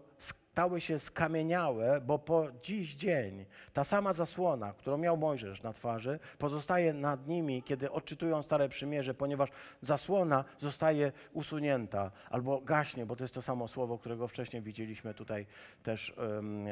stały 0.59 0.81
się 0.81 0.99
skamieniałe, 0.99 2.01
bo 2.01 2.19
po 2.19 2.47
dziś 2.63 2.95
dzień 2.95 3.45
ta 3.73 3.85
sama 3.85 4.13
zasłona, 4.13 4.73
którą 4.73 4.97
miał 4.97 5.17
Mojżesz 5.17 5.63
na 5.63 5.73
twarzy, 5.73 6.19
pozostaje 6.39 6.93
nad 6.93 7.27
nimi, 7.27 7.63
kiedy 7.63 7.91
odczytują 7.91 8.43
Stare 8.43 8.69
Przymierze, 8.69 9.15
ponieważ 9.15 9.51
zasłona 9.83 10.45
zostaje 10.59 11.13
usunięta 11.33 12.11
albo 12.31 12.61
gaśnie, 12.61 13.07
bo 13.07 13.17
to 13.17 13.25
jest 13.25 13.35
to 13.35 13.43
samo 13.43 13.69
słowo, 13.69 13.99
którego 13.99 14.29
wcześniej 14.29 14.63
widzieliśmy 14.63 15.15
tutaj 15.15 15.47
też, 15.83 16.15
um, 16.17 16.67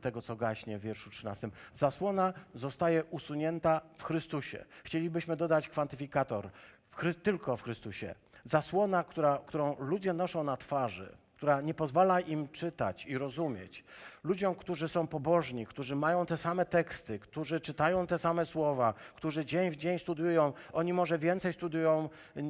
tego 0.00 0.22
co 0.22 0.36
gaśnie 0.36 0.78
w 0.78 0.82
wierszu 0.82 1.10
13. 1.10 1.50
Zasłona 1.72 2.32
zostaje 2.54 3.04
usunięta 3.04 3.80
w 3.96 4.02
Chrystusie. 4.02 4.64
Chcielibyśmy 4.84 5.36
dodać 5.36 5.68
kwantyfikator, 5.68 6.50
w 6.90 7.14
tylko 7.14 7.56
w 7.56 7.62
Chrystusie. 7.62 8.14
Zasłona, 8.44 9.04
która, 9.04 9.38
którą 9.46 9.76
ludzie 9.78 10.12
noszą 10.12 10.44
na 10.44 10.56
twarzy, 10.56 11.21
która 11.42 11.60
nie 11.60 11.74
pozwala 11.74 12.20
im 12.20 12.48
czytać 12.48 13.06
i 13.06 13.18
rozumieć. 13.18 13.84
Ludziom, 14.24 14.54
którzy 14.54 14.88
są 14.88 15.06
pobożni, 15.06 15.66
którzy 15.66 15.96
mają 15.96 16.26
te 16.26 16.36
same 16.36 16.66
teksty, 16.66 17.18
którzy 17.18 17.60
czytają 17.60 18.06
te 18.06 18.18
same 18.18 18.46
słowa, 18.46 18.94
którzy 19.14 19.44
dzień 19.44 19.70
w 19.70 19.76
dzień 19.76 19.98
studiują, 19.98 20.52
oni 20.72 20.92
może 20.92 21.18
więcej 21.18 21.52
studiują 21.52 22.08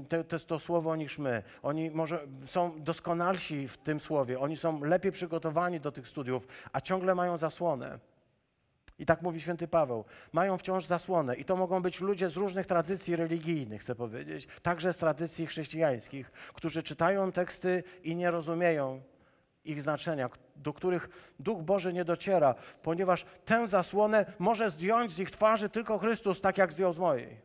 te, 0.08 0.24
te, 0.24 0.40
to 0.40 0.58
słowo 0.58 0.96
niż 0.96 1.18
my. 1.18 1.42
Oni 1.62 1.90
może 1.90 2.26
są 2.46 2.82
doskonalsi 2.82 3.68
w 3.68 3.78
tym 3.78 4.00
słowie, 4.00 4.40
oni 4.40 4.56
są 4.56 4.84
lepiej 4.84 5.12
przygotowani 5.12 5.80
do 5.80 5.92
tych 5.92 6.08
studiów, 6.08 6.46
a 6.72 6.80
ciągle 6.80 7.14
mają 7.14 7.36
zasłonę. 7.36 8.11
I 9.02 9.06
tak 9.06 9.22
mówi 9.22 9.40
święty 9.40 9.68
Paweł. 9.68 10.04
Mają 10.32 10.58
wciąż 10.58 10.86
zasłonę. 10.86 11.36
I 11.36 11.44
to 11.44 11.56
mogą 11.56 11.82
być 11.82 12.00
ludzie 12.00 12.30
z 12.30 12.36
różnych 12.36 12.66
tradycji 12.66 13.16
religijnych, 13.16 13.80
chcę 13.80 13.94
powiedzieć, 13.94 14.48
także 14.62 14.92
z 14.92 14.96
tradycji 14.96 15.46
chrześcijańskich, 15.46 16.30
którzy 16.54 16.82
czytają 16.82 17.32
teksty 17.32 17.84
i 18.02 18.16
nie 18.16 18.30
rozumieją 18.30 19.02
ich 19.64 19.82
znaczenia, 19.82 20.30
do 20.56 20.72
których 20.72 21.32
Duch 21.38 21.62
Boży 21.62 21.92
nie 21.92 22.04
dociera, 22.04 22.54
ponieważ 22.82 23.24
tę 23.44 23.66
zasłonę 23.66 24.26
może 24.38 24.70
zdjąć 24.70 25.12
z 25.12 25.18
ich 25.18 25.30
twarzy 25.30 25.68
tylko 25.68 25.98
Chrystus, 25.98 26.40
tak 26.40 26.58
jak 26.58 26.72
zdjął 26.72 26.92
z 26.92 26.98
mojej. 26.98 27.36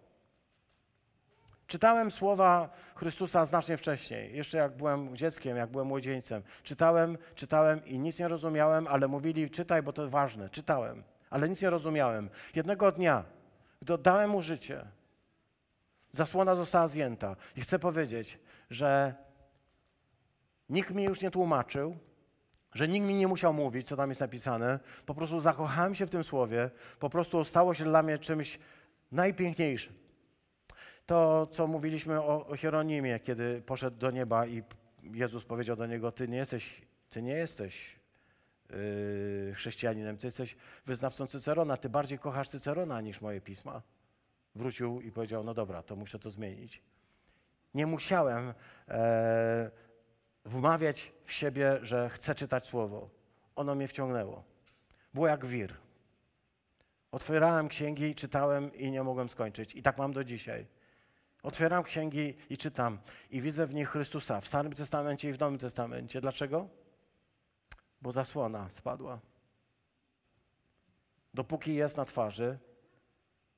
Czytałem 1.68 2.12
słowa 2.12 2.70
Chrystusa 2.96 3.46
znacznie 3.46 3.78
wcześniej, 3.78 4.36
jeszcze 4.36 4.58
jak 4.58 4.78
byłem 4.78 5.18
dzieckiem, 5.18 5.58
jak 5.58 5.70
byłem 5.70 5.88
młodzieńcem. 5.88 6.44
Czytałem, 6.64 7.18
czytałem 7.36 7.86
i 7.86 8.00
nic 8.00 8.20
nie 8.20 8.28
rozumiałem, 8.28 8.88
ale 8.88 9.08
mówili 9.08 9.50
czytaj, 9.50 9.84
bo 9.84 9.94
to 9.94 10.10
ważne. 10.10 10.50
Czytałem 10.50 11.04
ale 11.30 11.50
nic 11.50 11.62
nie 11.62 11.70
rozumiałem. 11.70 12.30
Jednego 12.56 12.92
dnia, 12.92 13.24
gdy 13.82 13.94
oddałem 13.94 14.30
mu 14.30 14.42
życie, 14.42 14.86
zasłona 16.12 16.56
została 16.56 16.88
zdjęta. 16.88 17.36
I 17.56 17.62
chcę 17.62 17.80
powiedzieć, 17.80 18.40
że 18.70 19.16
nikt 20.70 20.92
mi 20.92 21.04
już 21.04 21.22
nie 21.22 21.32
tłumaczył, 21.32 21.98
że 22.74 22.88
nikt 22.88 23.08
mi 23.08 23.16
nie 23.16 23.28
musiał 23.28 23.54
mówić, 23.54 23.88
co 23.88 23.96
tam 23.96 24.10
jest 24.10 24.22
napisane. 24.22 24.80
Po 25.06 25.16
prostu 25.16 25.40
zakochałem 25.40 25.96
się 25.96 26.06
w 26.06 26.10
tym 26.10 26.24
słowie, 26.24 26.70
po 27.00 27.10
prostu 27.10 27.44
stało 27.44 27.74
się 27.74 27.84
dla 27.84 28.04
mnie 28.04 28.18
czymś 28.18 28.60
najpiękniejszym. 29.12 29.94
To, 31.06 31.48
co 31.52 31.68
mówiliśmy 31.68 32.22
o, 32.22 32.48
o 32.48 32.56
Hieronimie, 32.56 33.20
kiedy 33.20 33.62
poszedł 33.62 33.98
do 33.98 34.12
nieba 34.12 34.48
i 34.48 34.64
Jezus 35.04 35.46
powiedział 35.46 35.76
do 35.76 35.86
niego: 35.86 36.12
Ty 36.12 36.28
nie 36.28 36.38
jesteś, 36.38 36.82
ty 37.10 37.22
nie 37.22 37.34
jesteś 37.34 37.97
yy, 38.70 39.54
chrześcijaninem, 39.56 40.18
ty 40.18 40.28
jesteś 40.28 40.56
wyznawcą 40.86 41.28
Cycerona, 41.28 41.78
ty 41.78 41.90
bardziej 41.90 42.20
kochasz 42.20 42.50
Cycerona 42.50 43.02
niż 43.02 43.22
moje 43.22 43.42
pisma. 43.42 43.82
Wrócił 44.56 45.02
i 45.02 45.12
powiedział, 45.12 45.44
no 45.44 45.54
dobra, 45.54 45.84
to 45.84 45.96
muszę 45.96 46.20
to 46.20 46.30
zmienić. 46.30 46.82
Nie 47.74 47.88
musiałem 47.88 48.54
e, 48.88 49.72
wmawiać 50.46 51.14
w 51.24 51.32
siebie, 51.32 51.80
że 51.82 52.10
chcę 52.10 52.36
czytać 52.36 52.68
słowo. 52.68 53.10
Ono 53.56 53.76
mnie 53.76 53.88
wciągnęło. 53.88 54.44
Było 55.14 55.28
jak 55.28 55.46
wir. 55.46 55.74
Otwierałem 57.12 57.68
księgi, 57.68 58.16
czytałem 58.16 58.76
i 58.76 58.92
nie 58.92 59.04
mogłem 59.04 59.30
skończyć. 59.30 59.76
I 59.76 59.82
tak 59.82 59.98
mam 59.98 60.14
do 60.14 60.24
dzisiaj. 60.24 60.66
Otwieram 61.44 61.84
księgi 61.84 62.38
i 62.50 62.58
czytam 62.58 63.00
i 63.30 63.42
widzę 63.42 63.68
w 63.68 63.74
nich 63.74 63.90
Chrystusa 63.90 64.42
w 64.42 64.48
Starym 64.48 64.74
Testamencie 64.74 65.30
i 65.30 65.34
w 65.34 65.40
Nowym 65.40 65.58
Testamencie. 65.58 66.22
Dlaczego? 66.22 66.68
Bo 68.02 68.12
zasłona 68.12 68.70
spadła. 68.70 69.20
Dopóki 71.34 71.76
jest 71.76 71.98
na 71.98 72.06
twarzy, 72.06 72.60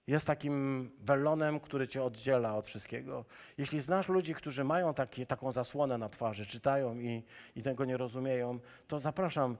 jest 0.07 0.27
takim 0.27 0.91
welonem, 0.99 1.59
który 1.59 1.87
cię 1.87 2.03
oddziela 2.03 2.55
od 2.55 2.65
wszystkiego. 2.65 3.25
Jeśli 3.57 3.81
znasz 3.81 4.07
ludzi, 4.07 4.35
którzy 4.35 4.63
mają 4.63 4.93
taki, 4.93 5.25
taką 5.25 5.51
zasłonę 5.51 5.97
na 5.97 6.09
twarzy, 6.09 6.45
czytają 6.45 6.99
i, 6.99 7.23
i 7.55 7.63
tego 7.63 7.85
nie 7.85 7.97
rozumieją, 7.97 8.59
to 8.87 8.99
zapraszam, 8.99 9.57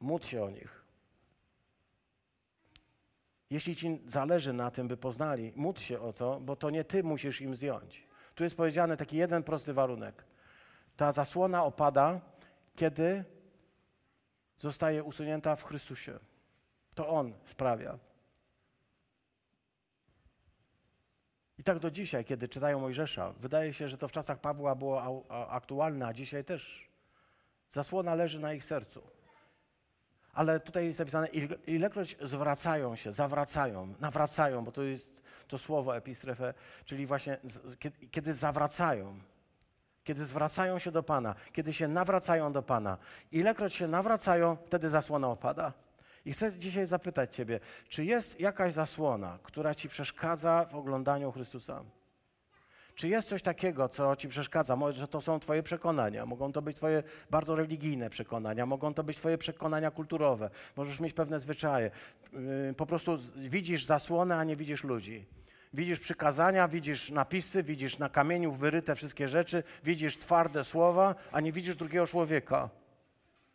módl 0.00 0.26
się 0.26 0.44
o 0.44 0.50
nich. 0.50 0.84
Jeśli 3.50 3.76
ci 3.76 4.00
zależy 4.06 4.52
na 4.52 4.70
tym, 4.70 4.88
by 4.88 4.96
poznali, 4.96 5.52
módl 5.56 5.80
się 5.80 6.00
o 6.00 6.12
to, 6.12 6.40
bo 6.40 6.56
to 6.56 6.70
nie 6.70 6.84
ty 6.84 7.02
musisz 7.02 7.40
im 7.40 7.56
zdjąć. 7.56 8.06
Tu 8.34 8.44
jest 8.44 8.56
powiedziany 8.56 8.96
taki 8.96 9.16
jeden 9.16 9.42
prosty 9.42 9.72
warunek. 9.72 10.24
Ta 10.96 11.12
zasłona 11.12 11.64
opada, 11.64 12.20
kiedy 12.76 13.24
zostaje 14.60 15.04
usunięta 15.04 15.56
w 15.56 15.64
Chrystusie. 15.64 16.18
To 16.94 17.08
On 17.08 17.32
sprawia. 17.50 17.98
I 21.58 21.64
tak 21.64 21.78
do 21.78 21.90
dzisiaj, 21.90 22.24
kiedy 22.24 22.48
czytają 22.48 22.80
Mojżesza, 22.80 23.32
wydaje 23.32 23.72
się, 23.72 23.88
że 23.88 23.98
to 23.98 24.08
w 24.08 24.12
czasach 24.12 24.40
Pawła 24.40 24.74
było 24.74 25.24
aktualne, 25.50 26.06
a 26.06 26.12
dzisiaj 26.12 26.44
też. 26.44 26.90
Zasłona 27.70 28.14
leży 28.14 28.40
na 28.40 28.52
ich 28.52 28.64
sercu. 28.64 29.02
Ale 30.32 30.60
tutaj 30.60 30.84
jest 30.84 30.98
napisane, 30.98 31.28
ilekroć 31.66 32.16
zwracają 32.22 32.96
się, 32.96 33.12
zawracają, 33.12 33.94
nawracają, 34.00 34.64
bo 34.64 34.72
to 34.72 34.82
jest 34.82 35.22
to 35.48 35.58
słowo 35.58 35.96
epistrefe, 35.96 36.54
czyli 36.84 37.06
właśnie 37.06 37.38
kiedy 38.10 38.34
zawracają, 38.34 39.20
kiedy 40.10 40.24
zwracają 40.24 40.78
się 40.78 40.90
do 40.90 41.02
Pana, 41.02 41.34
kiedy 41.52 41.72
się 41.72 41.88
nawracają 41.88 42.52
do 42.52 42.62
Pana. 42.62 42.98
Ilekroć 43.32 43.74
się 43.74 43.88
nawracają, 43.88 44.56
wtedy 44.66 44.88
zasłona 44.88 45.28
opada. 45.28 45.72
I 46.24 46.32
chcę 46.32 46.58
dzisiaj 46.58 46.86
zapytać 46.86 47.34
Ciebie, 47.34 47.60
czy 47.88 48.04
jest 48.04 48.40
jakaś 48.40 48.72
zasłona, 48.72 49.38
która 49.42 49.74
Ci 49.74 49.88
przeszkadza 49.88 50.66
w 50.70 50.74
oglądaniu 50.74 51.32
Chrystusa? 51.32 51.84
Czy 52.94 53.08
jest 53.08 53.28
coś 53.28 53.42
takiego, 53.42 53.88
co 53.88 54.16
Ci 54.16 54.28
przeszkadza? 54.28 54.76
Może 54.76 55.08
to 55.08 55.20
są 55.20 55.40
Twoje 55.40 55.62
przekonania, 55.62 56.26
mogą 56.26 56.52
to 56.52 56.62
być 56.62 56.76
Twoje 56.76 57.02
bardzo 57.30 57.56
religijne 57.56 58.10
przekonania, 58.10 58.66
mogą 58.66 58.94
to 58.94 59.04
być 59.04 59.16
Twoje 59.16 59.38
przekonania 59.38 59.90
kulturowe, 59.90 60.50
możesz 60.76 61.00
mieć 61.00 61.12
pewne 61.12 61.40
zwyczaje. 61.40 61.90
Yy, 62.32 62.74
po 62.76 62.86
prostu 62.86 63.18
widzisz 63.36 63.84
zasłonę, 63.84 64.36
a 64.36 64.44
nie 64.44 64.56
widzisz 64.56 64.84
ludzi. 64.84 65.26
Widzisz 65.72 66.00
przykazania, 66.00 66.68
widzisz 66.68 67.10
napisy, 67.10 67.62
widzisz 67.62 67.98
na 67.98 68.08
kamieniu 68.08 68.52
wyryte 68.52 68.94
wszystkie 68.94 69.28
rzeczy, 69.28 69.62
widzisz 69.84 70.18
twarde 70.18 70.64
słowa, 70.64 71.14
a 71.32 71.40
nie 71.40 71.52
widzisz 71.52 71.76
drugiego 71.76 72.06
człowieka. 72.06 72.68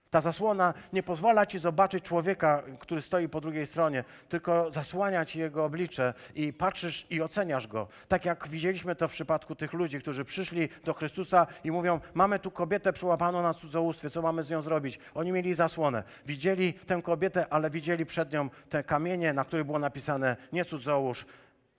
Ta 0.09 0.21
zasłona 0.21 0.73
nie 0.93 1.03
pozwala 1.03 1.45
ci 1.45 1.59
zobaczyć 1.59 2.03
człowieka, 2.03 2.63
który 2.79 3.01
stoi 3.01 3.29
po 3.29 3.41
drugiej 3.41 3.67
stronie, 3.67 4.03
tylko 4.29 4.71
zasłania 4.71 5.25
ci 5.25 5.39
jego 5.39 5.65
oblicze 5.65 6.13
i 6.35 6.53
patrzysz 6.53 7.07
i 7.09 7.21
oceniasz 7.21 7.67
go. 7.67 7.87
Tak 8.07 8.25
jak 8.25 8.47
widzieliśmy 8.47 8.95
to 8.95 9.07
w 9.07 9.11
przypadku 9.11 9.55
tych 9.55 9.73
ludzi, 9.73 9.99
którzy 9.99 10.25
przyszli 10.25 10.69
do 10.83 10.93
Chrystusa 10.93 11.47
i 11.63 11.71
mówią: 11.71 11.99
Mamy 12.13 12.39
tu 12.39 12.51
kobietę 12.51 12.93
przyłapaną 12.93 13.41
na 13.41 13.53
cudzołóstwie, 13.53 14.09
co 14.09 14.21
mamy 14.21 14.43
z 14.43 14.49
nią 14.49 14.61
zrobić? 14.61 14.99
Oni 15.13 15.31
mieli 15.31 15.53
zasłonę. 15.53 16.03
Widzieli 16.25 16.73
tę 16.73 17.01
kobietę, 17.01 17.45
ale 17.49 17.69
widzieli 17.69 18.05
przed 18.05 18.33
nią 18.33 18.49
te 18.69 18.83
kamienie, 18.83 19.33
na 19.33 19.45
których 19.45 19.65
było 19.65 19.79
napisane: 19.79 20.37
Nie 20.53 20.65
cudzołóż, 20.65 21.25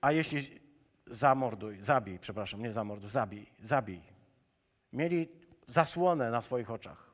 a 0.01 0.13
jeśli 0.13 0.61
zamorduj, 1.07 1.81
zabij, 1.81 2.19
przepraszam, 2.19 2.63
nie 2.63 2.73
zamorduj, 2.73 3.11
zabij, 3.11 3.47
zabij. 3.63 4.03
Mieli 4.93 5.29
zasłonę 5.69 6.31
na 6.31 6.43
swoich 6.43 6.71
oczach. 6.71 7.07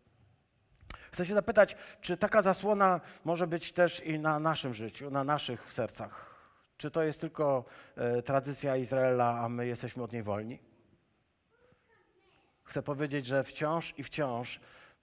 Chcę 1.13 1.25
się 1.25 1.35
zapytać, 1.35 1.77
czy 2.01 2.17
taka 2.17 2.43
zasłona 2.43 3.01
może 3.25 3.47
być 3.47 3.73
też 3.73 4.01
i 4.01 4.19
na 4.19 4.39
naszym 4.39 4.75
życiu, 4.75 5.11
na 5.11 5.25
naszych 5.25 5.73
sercach? 5.73 6.33
Czy 6.77 6.91
to 6.91 7.03
jest 7.03 7.21
tylko 7.21 7.65
e, 7.97 8.23
tradycja 8.23 8.77
Izraela, 8.77 9.39
a 9.39 9.49
my 9.49 9.67
jesteśmy 9.67 10.03
od 10.03 10.13
niej 10.13 10.23
wolni? 10.23 10.59
Chcę 12.65 12.83
powiedzieć, 12.83 13.27
że 13.27 13.45
wciąż 13.45 13.95
i 13.99 14.05
wciąż 14.05 14.61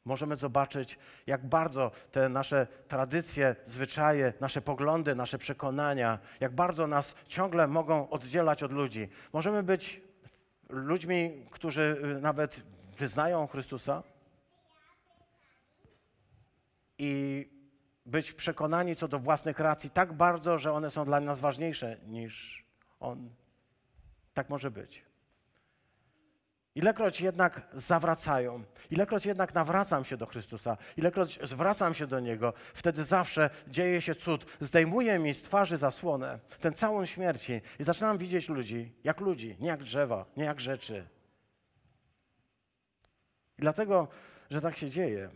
możemy 0.09 0.35
zobaczyć, 0.35 0.97
jak 1.27 1.45
bardzo 1.45 1.91
te 2.11 2.29
nasze 2.29 2.67
tradycje, 2.87 3.55
zwyczaje, 3.65 4.33
nasze 4.39 4.61
poglądy, 4.61 5.15
nasze 5.15 5.37
przekonania, 5.37 6.19
jak 6.39 6.55
bardzo 6.55 6.87
nas 6.87 7.15
ciągle 7.27 7.67
mogą 7.67 8.09
oddzielać 8.09 8.63
od 8.63 8.71
ludzi. 8.71 9.09
Możemy 9.33 9.63
być 9.63 10.01
ludźmi, 10.69 11.45
którzy 11.51 12.01
y, 12.17 12.21
nawet 12.21 12.61
wyznają 12.97 13.47
Chrystusa 13.47 14.03
i 16.97 17.45
być 18.05 18.33
przekonani 18.33 18.95
co 18.95 19.07
do 19.07 19.19
własnych 19.19 19.59
racji 19.59 19.89
tak 19.89 20.13
bardzo, 20.13 20.57
że 20.57 20.73
one 20.73 20.89
są 20.89 21.05
dla 21.05 21.19
nas 21.19 21.39
ważniejsze 21.39 21.97
niż 22.07 22.65
On. 22.99 23.29
Tak 24.33 24.49
może 24.49 24.71
być. 24.71 25.08
Ilekroć 26.75 27.21
jednak 27.21 27.61
zawracają, 27.73 28.63
ilekroć 28.91 29.25
jednak 29.25 29.53
nawracam 29.53 30.05
się 30.05 30.17
do 30.17 30.25
Chrystusa, 30.25 30.77
ilekroć 30.97 31.39
zwracam 31.43 31.93
się 31.93 32.07
do 32.07 32.19
Niego, 32.19 32.53
wtedy 32.73 33.03
zawsze 33.03 33.49
dzieje 33.67 34.01
się 34.01 34.15
cud. 34.15 34.45
Zdejmuje 34.61 35.19
mi 35.19 35.33
z 35.33 35.41
twarzy 35.41 35.77
zasłonę, 35.77 36.39
ten 36.59 36.73
całą 36.73 37.05
śmierci 37.05 37.61
i 37.79 37.83
zaczynam 37.83 38.17
widzieć 38.17 38.49
ludzi 38.49 38.93
jak 39.03 39.19
ludzi, 39.19 39.57
nie 39.59 39.67
jak 39.67 39.83
drzewa, 39.83 40.25
nie 40.37 40.43
jak 40.43 40.59
rzeczy. 40.59 41.07
I 43.57 43.61
dlatego, 43.61 44.07
że 44.49 44.61
tak 44.61 44.77
się 44.77 44.89
dzieje, 44.89 45.29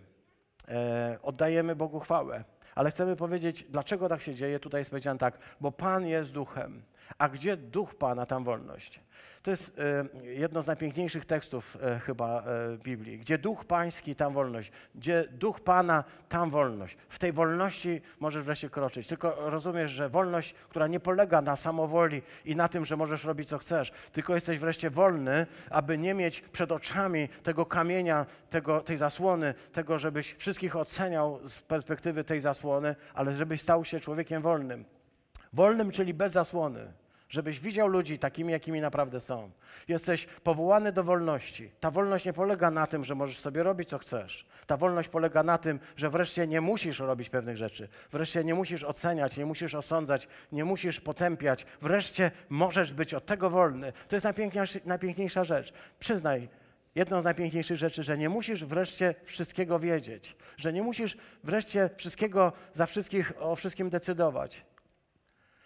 e, 0.68 1.20
oddajemy 1.22 1.76
Bogu 1.76 2.00
chwałę. 2.00 2.44
Ale 2.76 2.92
chcemy 2.92 3.16
powiedzieć, 3.16 3.66
dlaczego 3.70 4.10
tak 4.10 4.22
się 4.22 4.36
dzieje. 4.36 4.60
Tutaj 4.60 4.82
jest 4.82 4.92
powiedziane 4.92 5.20
tak, 5.20 5.38
bo 5.62 5.72
Pan 5.72 6.06
jest 6.06 6.32
duchem. 6.32 6.84
A 7.18 7.30
gdzie 7.30 7.58
duch 7.58 7.96
Pana, 7.96 8.26
tam 8.26 8.44
wolność. 8.44 9.02
To 9.44 9.52
jest 9.52 9.80
e, 10.24 10.30
jedno 10.30 10.62
z 10.62 10.68
najpiękniejszych 10.68 11.26
tekstów 11.26 11.78
e, 11.82 12.00
chyba 12.00 12.44
e, 12.44 12.78
Biblii. 12.78 13.20
Gdzie 13.20 13.38
duch 13.38 13.66
pański, 13.66 14.16
tam 14.16 14.34
wolność. 14.34 14.72
Gdzie 14.96 15.26
duch 15.32 15.60
Pana, 15.60 16.04
tam 16.30 16.50
wolność. 16.50 16.98
W 17.10 17.20
tej 17.20 17.32
wolności 17.32 18.02
możesz 18.20 18.46
wreszcie 18.46 18.70
kroczyć. 18.70 19.08
Tylko 19.08 19.50
rozumiesz, 19.50 19.92
że 19.92 20.10
wolność, 20.10 20.54
która 20.70 20.88
nie 20.88 21.00
polega 21.00 21.42
na 21.42 21.56
samowoli 21.56 22.22
i 22.46 22.56
na 22.56 22.68
tym, 22.70 22.86
że 22.86 22.98
możesz 22.98 23.24
robić 23.24 23.50
co 23.50 23.58
chcesz, 23.58 23.92
tylko 24.12 24.36
jesteś 24.36 24.60
wreszcie 24.60 24.90
wolny, 24.90 25.48
aby 25.70 25.98
nie 25.98 26.14
mieć 26.14 26.42
przed 26.42 26.72
oczami 26.72 27.30
tego 27.44 27.66
kamienia, 27.66 28.26
tego, 28.50 28.82
tej 28.82 28.98
zasłony, 28.98 29.54
tego, 29.72 30.00
żebyś 30.00 30.34
wszystkich 30.34 30.76
oceniał 30.76 31.40
z 31.48 31.62
perspektywy 31.62 32.24
tej 32.24 32.42
zasłony, 32.42 32.96
ale 33.14 33.34
żebyś 33.34 33.62
stał 33.62 33.86
się 33.86 34.00
człowiekiem 34.00 34.42
wolnym. 34.42 34.86
Wolnym, 35.54 35.92
czyli 35.92 36.14
bez 36.14 36.34
zasłony 36.34 36.94
żebyś 37.34 37.60
widział 37.60 37.88
ludzi 37.88 38.20
takimi, 38.20 38.52
jakimi 38.52 38.82
naprawdę 38.82 39.20
są. 39.20 39.52
Jesteś 39.88 40.26
powołany 40.26 40.92
do 40.92 41.04
wolności. 41.04 41.72
Ta 41.80 41.92
wolność 41.92 42.26
nie 42.26 42.34
polega 42.34 42.72
na 42.72 42.88
tym, 42.88 43.04
że 43.04 43.16
możesz 43.16 43.40
sobie 43.40 43.64
robić, 43.64 43.90
co 43.90 43.98
chcesz. 43.98 44.46
Ta 44.68 44.78
wolność 44.78 45.10
polega 45.10 45.44
na 45.44 45.58
tym, 45.58 45.80
że 45.96 46.10
wreszcie 46.10 46.48
nie 46.48 46.62
musisz 46.62 47.00
robić 47.00 47.30
pewnych 47.30 47.58
rzeczy. 47.58 47.88
Wreszcie 48.12 48.44
nie 48.44 48.54
musisz 48.54 48.84
oceniać, 48.84 49.38
nie 49.38 49.46
musisz 49.46 49.76
osądzać, 49.76 50.28
nie 50.52 50.66
musisz 50.66 51.02
potępiać. 51.02 51.66
Wreszcie 51.82 52.32
możesz 52.50 52.94
być 52.94 53.14
od 53.14 53.26
tego 53.26 53.50
wolny. 53.50 53.94
To 54.08 54.16
jest 54.16 54.24
najpiękniejsza, 54.24 54.80
najpiękniejsza 54.86 55.44
rzecz. 55.44 55.74
Przyznaj, 56.00 56.50
jedną 56.96 57.22
z 57.22 57.26
najpiękniejszych 57.26 57.78
rzeczy, 57.78 58.04
że 58.04 58.18
nie 58.18 58.30
musisz 58.30 58.66
wreszcie 58.66 59.16
wszystkiego 59.24 59.80
wiedzieć, 59.80 60.36
że 60.58 60.74
nie 60.74 60.84
musisz 60.84 61.18
wreszcie 61.44 61.90
wszystkiego 61.96 62.54
za 62.74 62.86
wszystkich 62.86 63.34
o 63.40 63.56
wszystkim 63.56 63.90
decydować. 63.90 64.66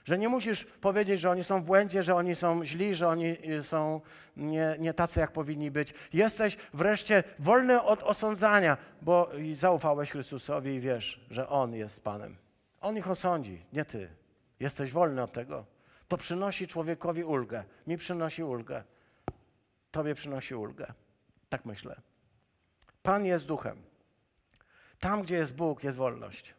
Że 0.07 0.17
nie 0.17 0.29
musisz 0.29 0.65
powiedzieć, 0.65 1.21
że 1.21 1.29
oni 1.29 1.43
są 1.43 1.61
w 1.61 1.65
błędzie, 1.65 2.03
że 2.03 2.15
oni 2.15 2.35
są 2.35 2.65
źli, 2.65 2.95
że 2.95 3.07
oni 3.07 3.49
y, 3.49 3.63
są 3.63 4.01
nie, 4.37 4.75
nie 4.79 4.93
tacy, 4.93 5.19
jak 5.19 5.31
powinni 5.31 5.71
być. 5.71 5.93
Jesteś 6.13 6.57
wreszcie 6.73 7.23
wolny 7.39 7.81
od 7.81 8.03
osądzania, 8.03 8.77
bo 9.01 9.31
zaufałeś 9.53 10.11
Chrystusowi 10.11 10.73
i 10.75 10.79
wiesz, 10.79 11.25
że 11.29 11.49
On 11.49 11.73
jest 11.73 12.03
Panem. 12.03 12.37
On 12.81 12.97
ich 12.97 13.09
osądzi, 13.09 13.65
nie 13.73 13.85
ty. 13.85 14.09
Jesteś 14.59 14.91
wolny 14.91 15.23
od 15.23 15.31
tego. 15.31 15.65
To 16.07 16.17
przynosi 16.17 16.67
człowiekowi 16.67 17.23
ulgę. 17.23 17.63
Mi 17.87 17.97
przynosi 17.97 18.43
ulgę. 18.43 18.83
Tobie 19.91 20.15
przynosi 20.15 20.55
ulgę. 20.55 20.93
Tak 21.49 21.65
myślę. 21.65 21.95
Pan 23.03 23.25
jest 23.25 23.45
duchem. 23.45 23.81
Tam, 24.99 25.21
gdzie 25.21 25.35
jest 25.35 25.55
Bóg, 25.55 25.83
jest 25.83 25.97
wolność. 25.97 26.53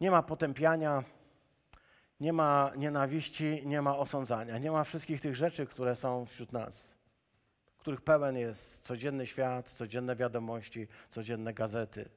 Nie 0.00 0.10
ma 0.10 0.22
potępiania, 0.22 1.04
nie 2.20 2.32
ma 2.32 2.72
nienawiści, 2.76 3.62
nie 3.66 3.82
ma 3.82 3.96
osądzania, 3.98 4.58
nie 4.58 4.70
ma 4.70 4.84
wszystkich 4.84 5.20
tych 5.20 5.36
rzeczy, 5.36 5.66
które 5.66 5.96
są 5.96 6.26
wśród 6.26 6.52
nas, 6.52 6.94
których 7.78 8.00
pełen 8.00 8.36
jest 8.36 8.80
codzienny 8.80 9.26
świat, 9.26 9.70
codzienne 9.70 10.16
wiadomości, 10.16 10.88
codzienne 11.10 11.54
gazety. 11.54 12.08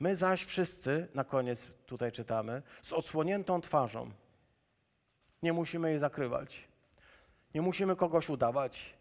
My 0.00 0.16
zaś 0.16 0.44
wszyscy, 0.44 1.08
na 1.14 1.24
koniec 1.24 1.66
tutaj 1.86 2.12
czytamy, 2.12 2.62
z 2.82 2.92
odsłoniętą 2.92 3.60
twarzą. 3.60 4.10
Nie 5.42 5.52
musimy 5.52 5.90
jej 5.90 5.98
zakrywać. 5.98 6.68
Nie 7.54 7.62
musimy 7.62 7.96
kogoś 7.96 8.28
udawać. 8.28 8.94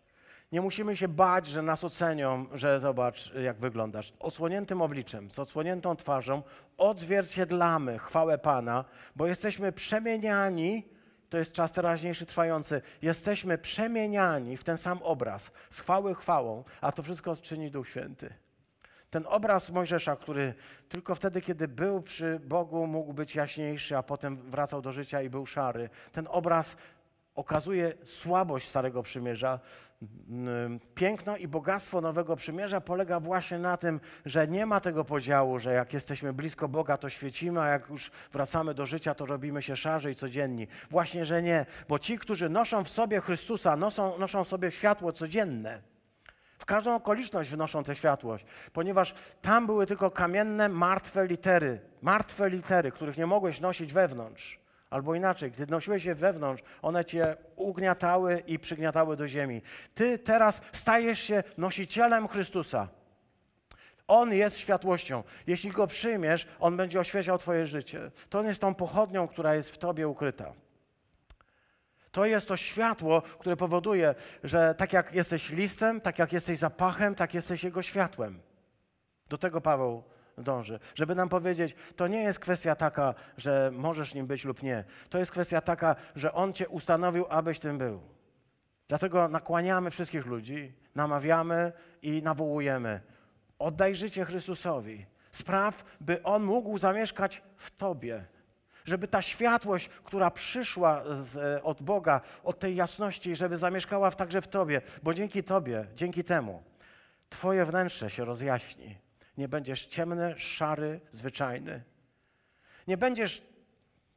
Nie 0.51 0.61
musimy 0.61 0.95
się 0.95 1.07
bać, 1.07 1.47
że 1.47 1.61
nas 1.61 1.83
ocenią, 1.83 2.45
że 2.53 2.79
zobacz, 2.79 3.33
jak 3.33 3.57
wyglądasz. 3.57 4.13
Odsłoniętym 4.19 4.81
obliczem, 4.81 5.31
z 5.31 5.39
odsłoniętą 5.39 5.95
twarzą 5.95 6.43
odzwierciedlamy 6.77 7.99
chwałę 7.99 8.37
Pana, 8.37 8.85
bo 9.15 9.27
jesteśmy 9.27 9.71
przemieniani, 9.71 10.83
to 11.29 11.37
jest 11.37 11.53
czas 11.53 11.71
teraźniejszy 11.71 12.25
trwający, 12.25 12.81
jesteśmy 13.01 13.57
przemieniani 13.57 14.57
w 14.57 14.63
ten 14.63 14.77
sam 14.77 14.99
obraz, 15.03 15.51
z 15.71 15.79
chwały 15.79 16.15
chwałą, 16.15 16.63
a 16.81 16.91
to 16.91 17.03
wszystko 17.03 17.35
czyni 17.35 17.71
Duch 17.71 17.89
Święty. 17.89 18.33
Ten 19.09 19.25
obraz 19.27 19.69
Mojżesza, 19.69 20.15
który 20.15 20.53
tylko 20.89 21.15
wtedy, 21.15 21.41
kiedy 21.41 21.67
był 21.67 22.01
przy 22.01 22.39
Bogu, 22.39 22.87
mógł 22.87 23.13
być 23.13 23.35
jaśniejszy, 23.35 23.97
a 23.97 24.03
potem 24.03 24.37
wracał 24.37 24.81
do 24.81 24.91
życia 24.91 25.21
i 25.21 25.29
był 25.29 25.45
szary. 25.45 25.89
Ten 26.11 26.27
obraz 26.29 26.75
okazuje 27.35 27.93
słabość 28.05 28.67
Starego 28.67 29.03
Przymierza. 29.03 29.59
Piękno 30.95 31.37
i 31.37 31.47
bogactwo 31.47 32.01
Nowego 32.01 32.35
Przymierza 32.35 32.81
polega 32.81 33.19
właśnie 33.19 33.59
na 33.59 33.77
tym, 33.77 33.99
że 34.25 34.47
nie 34.47 34.65
ma 34.65 34.79
tego 34.79 35.05
podziału, 35.05 35.59
że 35.59 35.73
jak 35.73 35.93
jesteśmy 35.93 36.33
blisko 36.33 36.67
Boga, 36.67 36.97
to 36.97 37.09
świecimy, 37.09 37.61
a 37.61 37.67
jak 37.67 37.89
już 37.89 38.11
wracamy 38.33 38.73
do 38.73 38.85
życia, 38.85 39.15
to 39.15 39.25
robimy 39.25 39.61
się 39.61 39.75
szarzej 39.75 40.15
codzienni. 40.15 40.67
Właśnie, 40.89 41.25
że 41.25 41.41
nie, 41.41 41.65
bo 41.89 41.99
ci, 41.99 42.17
którzy 42.17 42.49
noszą 42.49 42.83
w 42.83 42.89
sobie 42.89 43.21
Chrystusa, 43.21 43.75
noszą, 43.75 44.17
noszą 44.17 44.43
w 44.43 44.47
sobie 44.47 44.71
światło 44.71 45.13
codzienne. 45.13 45.81
W 46.59 46.65
każdą 46.65 46.95
okoliczność 46.95 47.49
wynoszą 47.49 47.83
tę 47.83 47.95
światłość, 47.95 48.45
ponieważ 48.73 49.13
tam 49.41 49.65
były 49.65 49.85
tylko 49.85 50.11
kamienne, 50.11 50.69
martwe 50.69 51.27
litery, 51.27 51.79
martwe 52.01 52.49
litery, 52.49 52.91
których 52.91 53.17
nie 53.17 53.25
mogłeś 53.25 53.59
nosić 53.59 53.93
wewnątrz. 53.93 54.60
Albo 54.91 55.15
inaczej, 55.15 55.51
gdy 55.51 55.67
nosiłeś 55.67 56.05
je 56.05 56.15
wewnątrz, 56.15 56.63
one 56.81 57.05
cię 57.05 57.35
ugniatały 57.55 58.43
i 58.47 58.59
przygniatały 58.59 59.17
do 59.17 59.27
ziemi. 59.27 59.61
Ty 59.93 60.19
teraz 60.19 60.61
stajesz 60.71 61.19
się 61.19 61.43
nosicielem 61.57 62.27
Chrystusa. 62.27 62.87
On 64.07 64.33
jest 64.33 64.57
światłością. 64.57 65.23
Jeśli 65.47 65.71
go 65.71 65.87
przyjmiesz, 65.87 66.47
on 66.59 66.77
będzie 66.77 66.99
oświecał 66.99 67.37
Twoje 67.37 67.67
życie. 67.67 68.11
To 68.29 68.39
on 68.39 68.45
jest 68.45 68.61
tą 68.61 68.75
pochodnią, 68.75 69.27
która 69.27 69.55
jest 69.55 69.69
w 69.69 69.77
Tobie 69.77 70.07
ukryta. 70.07 70.53
To 72.11 72.25
jest 72.25 72.47
to 72.47 72.57
światło, 72.57 73.21
które 73.21 73.55
powoduje, 73.55 74.15
że 74.43 74.75
tak 74.77 74.93
jak 74.93 75.13
jesteś 75.13 75.49
listem, 75.49 76.01
tak 76.01 76.19
jak 76.19 76.33
jesteś 76.33 76.57
zapachem, 76.57 77.15
tak 77.15 77.33
jesteś 77.33 77.63
jego 77.63 77.81
światłem. 77.81 78.41
Do 79.29 79.37
tego 79.37 79.61
Paweł 79.61 80.03
dąży. 80.41 80.79
Żeby 80.95 81.15
nam 81.15 81.29
powiedzieć, 81.29 81.75
to 81.95 82.07
nie 82.07 82.23
jest 82.23 82.39
kwestia 82.39 82.75
taka, 82.75 83.13
że 83.37 83.71
możesz 83.73 84.13
nim 84.13 84.27
być 84.27 84.45
lub 84.45 84.63
nie. 84.63 84.83
To 85.09 85.19
jest 85.19 85.31
kwestia 85.31 85.61
taka, 85.61 85.95
że 86.15 86.33
On 86.33 86.53
cię 86.53 86.69
ustanowił, 86.69 87.25
abyś 87.29 87.59
tym 87.59 87.77
był. 87.77 88.01
Dlatego 88.87 89.27
nakłaniamy 89.27 89.91
wszystkich 89.91 90.25
ludzi, 90.25 90.73
namawiamy 90.95 91.71
i 92.01 92.23
nawołujemy. 92.23 93.01
Oddaj 93.59 93.95
życie 93.95 94.25
Chrystusowi. 94.25 95.05
Spraw, 95.31 95.83
by 96.01 96.23
On 96.23 96.43
mógł 96.43 96.77
zamieszkać 96.77 97.41
w 97.57 97.71
Tobie. 97.71 98.25
Żeby 98.85 99.07
ta 99.07 99.21
światłość, 99.21 99.89
która 99.89 100.31
przyszła 100.31 101.03
z, 101.21 101.61
od 101.63 101.81
Boga, 101.81 102.21
od 102.43 102.59
tej 102.59 102.75
jasności, 102.75 103.35
żeby 103.35 103.57
zamieszkała 103.57 104.11
także 104.11 104.41
w 104.41 104.47
Tobie, 104.47 104.81
bo 105.03 105.13
dzięki 105.13 105.43
Tobie, 105.43 105.85
dzięki 105.95 106.23
temu, 106.23 106.63
Twoje 107.31 107.65
wnętrze 107.65 108.09
się 108.09 108.25
nie 109.41 109.47
będziesz 109.47 109.85
ciemny, 109.85 110.33
szary, 110.37 110.99
zwyczajny. 111.11 111.83
Nie 112.87 112.97
będziesz 112.97 113.43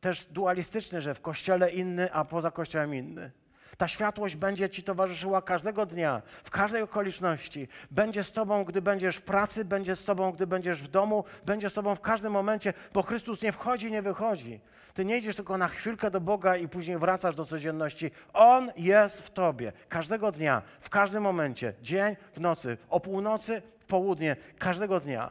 też 0.00 0.24
dualistyczny, 0.24 1.00
że 1.00 1.14
w 1.14 1.20
kościele 1.20 1.70
inny, 1.70 2.12
a 2.12 2.24
poza 2.24 2.50
kościołem 2.50 2.94
inny. 2.94 3.30
Ta 3.76 3.88
światłość 3.88 4.36
będzie 4.36 4.70
Ci 4.70 4.82
towarzyszyła 4.82 5.42
każdego 5.42 5.86
dnia, 5.86 6.22
w 6.44 6.50
każdej 6.50 6.82
okoliczności. 6.82 7.68
Będzie 7.90 8.24
z 8.24 8.32
Tobą, 8.32 8.64
gdy 8.64 8.82
będziesz 8.82 9.16
w 9.16 9.22
pracy, 9.22 9.64
będzie 9.64 9.96
z 9.96 10.04
Tobą, 10.04 10.32
gdy 10.32 10.46
będziesz 10.46 10.82
w 10.82 10.88
domu, 10.88 11.24
będzie 11.46 11.70
z 11.70 11.74
Tobą 11.74 11.94
w 11.94 12.00
każdym 12.00 12.32
momencie, 12.32 12.74
bo 12.92 13.02
Chrystus 13.02 13.42
nie 13.42 13.52
wchodzi, 13.52 13.92
nie 13.92 14.02
wychodzi. 14.02 14.60
Ty 14.94 15.04
nie 15.04 15.18
idziesz 15.18 15.36
tylko 15.36 15.58
na 15.58 15.68
chwilkę 15.68 16.10
do 16.10 16.20
Boga 16.20 16.56
i 16.56 16.68
później 16.68 16.98
wracasz 16.98 17.36
do 17.36 17.44
codzienności. 17.44 18.10
On 18.32 18.72
jest 18.76 19.22
w 19.22 19.30
Tobie, 19.30 19.72
każdego 19.88 20.32
dnia, 20.32 20.62
w 20.80 20.90
każdym 20.90 21.22
momencie, 21.22 21.74
dzień, 21.82 22.16
w 22.32 22.40
nocy, 22.40 22.76
o 22.88 23.00
północy, 23.00 23.62
południe, 23.94 24.36
każdego 24.58 25.00
dnia, 25.00 25.30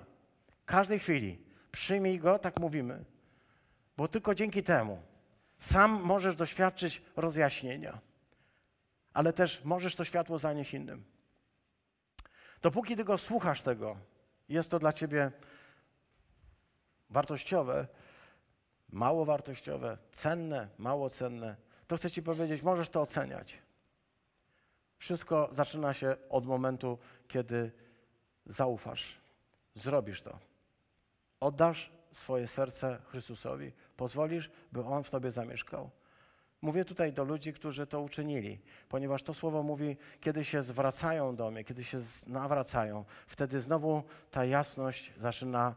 każdej 0.65 0.99
chwili. 0.99 1.39
Przyjmij 1.71 2.19
Go, 2.19 2.39
tak 2.39 2.59
mówimy, 2.59 3.05
bo 3.97 4.07
tylko 4.07 4.35
dzięki 4.35 4.63
temu 4.63 5.01
sam 5.59 5.91
możesz 5.91 6.35
doświadczyć 6.35 7.01
rozjaśnienia 7.15 7.99
ale 9.13 9.33
też 9.33 9.63
możesz 9.63 9.95
to 9.95 10.03
światło 10.03 10.37
zanieść 10.37 10.73
innym. 10.73 11.03
Dopóki 12.61 12.95
tylko 12.95 13.17
słuchasz 13.17 13.61
tego, 13.61 13.97
jest 14.49 14.69
to 14.69 14.79
dla 14.79 14.93
ciebie 14.93 15.31
wartościowe, 17.09 17.87
mało 18.89 19.25
wartościowe, 19.25 19.97
cenne, 20.11 20.67
mało 20.77 21.09
cenne, 21.09 21.55
to 21.87 21.97
chcę 21.97 22.11
ci 22.11 22.23
powiedzieć, 22.23 22.61
możesz 22.61 22.89
to 22.89 23.01
oceniać. 23.01 23.57
Wszystko 24.97 25.49
zaczyna 25.51 25.93
się 25.93 26.15
od 26.29 26.45
momentu, 26.45 26.97
kiedy 27.27 27.71
zaufasz, 28.45 29.17
zrobisz 29.75 30.21
to. 30.21 30.39
Oddasz 31.39 31.91
swoje 32.11 32.47
serce 32.47 32.99
Chrystusowi, 33.05 33.71
pozwolisz, 33.97 34.51
by 34.71 34.85
On 34.85 35.03
w 35.03 35.09
tobie 35.09 35.31
zamieszkał. 35.31 35.89
Mówię 36.61 36.85
tutaj 36.85 37.13
do 37.13 37.23
ludzi, 37.23 37.53
którzy 37.53 37.87
to 37.87 38.01
uczynili, 38.01 38.59
ponieważ 38.89 39.23
to 39.23 39.33
słowo 39.33 39.63
mówi, 39.63 39.97
kiedy 40.21 40.43
się 40.43 40.63
zwracają 40.63 41.35
do 41.35 41.51
mnie, 41.51 41.63
kiedy 41.63 41.83
się 41.83 41.99
nawracają, 42.27 43.05
wtedy 43.27 43.61
znowu 43.61 44.03
ta 44.31 44.45
jasność 44.45 45.13
zaczyna 45.17 45.75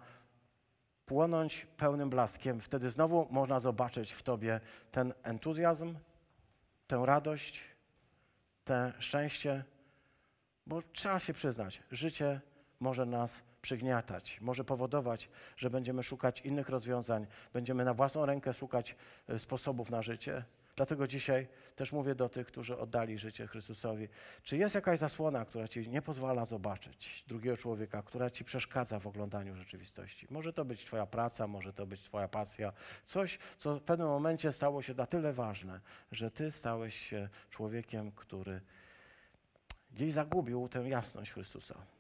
płonąć 1.07 1.67
pełnym 1.77 2.11
blaskiem. 2.11 2.61
Wtedy 2.61 2.91
znowu 2.91 3.27
można 3.31 3.61
zobaczyć 3.61 4.13
w 4.13 4.23
tobie 4.23 4.61
ten 4.91 5.15
entuzjazm, 5.23 5.95
tę 6.87 7.03
radość, 7.07 7.63
te 8.65 8.93
szczęście, 8.99 9.65
bo 10.67 10.83
trzeba 10.83 11.21
się 11.21 11.33
przyznać, 11.33 11.83
życie 11.91 12.41
może 12.81 13.07
nas 13.07 13.43
przygniatać, 13.63 14.41
może 14.41 14.65
powodować, 14.65 15.29
że 15.57 15.71
będziemy 15.71 16.03
szukać 16.03 16.41
innych 16.41 16.69
rozwiązań, 16.69 17.27
będziemy 17.53 17.85
na 17.85 17.95
własną 17.95 18.27
rękę 18.27 18.53
szukać 18.53 18.97
e, 19.29 19.39
sposobów 19.39 19.91
na 19.91 20.03
życie. 20.03 20.45
Dlatego 20.77 21.07
dzisiaj 21.07 21.49
też 21.77 21.93
mówię 21.93 22.15
do 22.15 22.29
tych, 22.29 22.47
którzy 22.47 22.79
oddali 22.79 23.19
życie 23.19 23.47
Chrystusowi. 23.47 24.09
Czy 24.43 24.57
jest 24.57 24.75
jakaś 24.75 24.99
zasłona, 24.99 25.45
która 25.45 25.69
ci 25.69 25.89
nie 25.89 26.03
pozwala 26.03 26.45
zobaczyć 26.45 27.25
drugiego 27.29 27.57
człowieka, 27.57 28.03
która 28.03 28.31
ci 28.31 28.45
przeszkadza 28.45 28.99
w 28.99 29.07
oglądaniu 29.07 29.57
rzeczywistości? 29.57 30.27
Może 30.31 30.53
to 30.53 30.65
być 30.65 30.85
Twoja 30.85 31.07
praca, 31.07 31.47
może 31.47 31.73
to 31.73 31.87
być 31.87 32.03
Twoja 32.03 32.29
pasja, 32.29 32.73
coś, 33.07 33.39
co 33.59 33.77
w 33.77 33.83
pewnym 33.83 34.09
momencie 34.09 34.53
stało 34.53 34.83
się 34.83 34.95
na 34.95 35.07
tyle 35.07 35.33
ważne, 35.33 35.81
że 36.13 36.31
Ty 36.31 36.51
stałeś 36.51 37.09
się 37.09 37.29
człowiekiem, 37.51 38.13
który 38.13 38.61
gdzieś 39.95 40.13
zagubił 40.13 40.69
tę 40.69 40.89
jasność 40.89 41.33
Chrystusa 41.33 41.96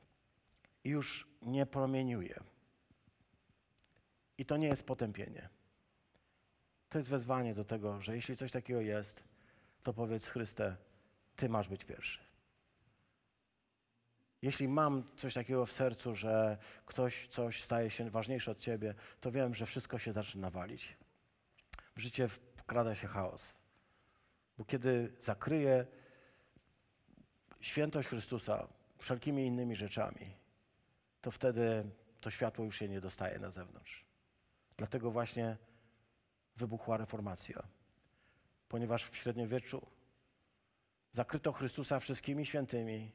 już 0.88 1.28
nie 1.42 1.66
promieniuje. 1.66 2.40
I 4.38 4.46
to 4.46 4.56
nie 4.56 4.66
jest 4.66 4.86
potępienie. 4.86 5.48
To 6.88 6.98
jest 6.98 7.10
wezwanie 7.10 7.54
do 7.54 7.64
tego, 7.64 8.00
że 8.00 8.16
jeśli 8.16 8.36
coś 8.36 8.50
takiego 8.50 8.80
jest, 8.80 9.24
to 9.82 9.92
powiedz 9.92 10.26
Chryste, 10.26 10.76
Ty 11.36 11.48
masz 11.48 11.68
być 11.68 11.84
pierwszy. 11.84 12.20
Jeśli 14.42 14.68
mam 14.68 15.04
coś 15.16 15.34
takiego 15.34 15.66
w 15.66 15.72
sercu, 15.72 16.14
że 16.14 16.58
ktoś 16.86 17.28
coś 17.28 17.62
staje 17.62 17.90
się 17.90 18.10
ważniejsze 18.10 18.50
od 18.50 18.58
Ciebie, 18.58 18.94
to 19.20 19.32
wiem, 19.32 19.54
że 19.54 19.66
wszystko 19.66 19.98
się 19.98 20.12
zaczyna 20.12 20.50
walić. 20.50 20.96
W 21.96 22.00
życie 22.00 22.28
wkrada 22.28 22.94
się 22.94 23.06
chaos. 23.08 23.54
Bo 24.58 24.64
kiedy 24.64 25.12
zakryję 25.20 25.86
świętość 27.60 28.08
Chrystusa 28.08 28.68
wszelkimi 28.98 29.46
innymi 29.46 29.76
rzeczami, 29.76 30.36
to 31.26 31.30
wtedy 31.30 31.84
to 32.20 32.30
światło 32.30 32.64
już 32.64 32.78
się 32.78 32.88
nie 32.88 33.00
dostaje 33.00 33.38
na 33.38 33.50
zewnątrz. 33.50 34.04
Dlatego 34.76 35.10
właśnie 35.10 35.56
wybuchła 36.56 36.96
reformacja, 36.96 37.62
ponieważ 38.68 39.04
w 39.04 39.16
średniowieczu 39.16 39.86
zakryto 41.12 41.52
Chrystusa 41.52 42.00
wszystkimi 42.00 42.46
świętymi, 42.46 43.12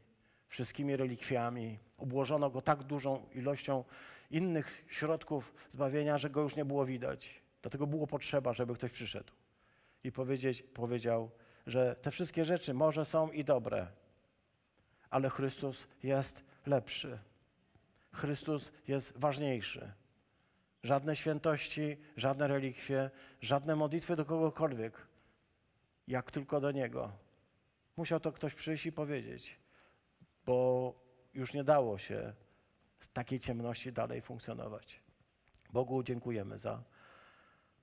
wszystkimi 0.48 0.96
relikwiami, 0.96 1.80
obłożono 1.98 2.50
go 2.50 2.62
tak 2.62 2.84
dużą 2.84 3.30
ilością 3.34 3.84
innych 4.32 4.86
środków 4.88 5.54
zbawienia, 5.72 6.18
że 6.18 6.30
go 6.30 6.42
już 6.42 6.56
nie 6.56 6.66
było 6.66 6.86
widać. 6.86 7.42
Dlatego 7.62 7.88
było 7.88 8.08
potrzeba, 8.08 8.54
żeby 8.54 8.74
ktoś 8.74 8.92
przyszedł 8.92 9.34
i 10.04 10.12
powiedzieć, 10.12 10.64
powiedział, 10.64 11.32
że 11.68 11.96
te 11.96 12.12
wszystkie 12.12 12.46
rzeczy 12.46 12.74
może 12.74 13.06
są 13.06 13.32
i 13.32 13.44
dobre, 13.44 13.88
ale 15.10 15.30
Chrystus 15.30 15.88
jest 16.04 16.44
lepszy. 16.66 17.31
Chrystus 18.14 18.72
jest 18.88 19.18
ważniejszy. 19.18 19.92
Żadne 20.84 21.16
świętości, 21.16 21.98
żadne 22.18 22.48
relikwie, 22.48 23.10
żadne 23.42 23.76
modlitwy 23.76 24.16
do 24.16 24.26
kogokolwiek, 24.26 25.08
jak 26.08 26.32
tylko 26.32 26.62
do 26.62 26.72
Niego. 26.72 27.12
Musiał 27.98 28.20
to 28.20 28.32
ktoś 28.32 28.54
przyjść 28.54 28.86
i 28.86 28.92
powiedzieć, 28.92 29.60
bo 30.46 30.94
już 31.34 31.54
nie 31.54 31.64
dało 31.64 31.98
się 31.98 32.34
w 33.00 33.08
takiej 33.08 33.40
ciemności 33.40 33.94
dalej 33.94 34.22
funkcjonować. 34.22 35.02
Bogu 35.74 36.04
dziękujemy 36.04 36.58
za 36.58 36.84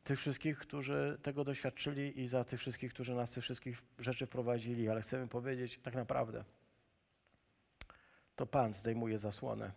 tych 0.05 0.19
wszystkich, 0.19 0.59
którzy 0.59 1.19
tego 1.23 1.45
doświadczyli 1.45 2.21
i 2.21 2.29
za 2.29 2.45
tych 2.45 2.61
wszystkich, 2.61 2.93
którzy 2.93 3.15
nas 3.15 3.33
tych 3.33 3.45
wszystkich 3.45 3.83
rzeczy 3.99 4.27
wprowadzili, 4.27 4.89
ale 4.89 5.03
chcemy 5.03 5.29
powiedzieć 5.29 5.81
tak 5.83 5.95
naprawdę, 5.95 6.45
to 8.37 8.47
Pan 8.47 8.73
zdejmuje 8.73 9.19
zasłonę. 9.19 9.73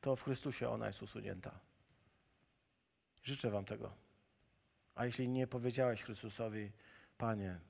To 0.00 0.16
w 0.16 0.22
Chrystusie 0.22 0.68
ona 0.68 0.86
jest 0.86 1.02
usunięta. 1.02 1.60
Życzę 3.22 3.50
Wam 3.50 3.64
tego. 3.64 3.92
A 4.94 5.06
jeśli 5.06 5.28
nie 5.28 5.46
powiedziałeś 5.46 6.02
Chrystusowi, 6.02 6.72
Panie, 7.18 7.60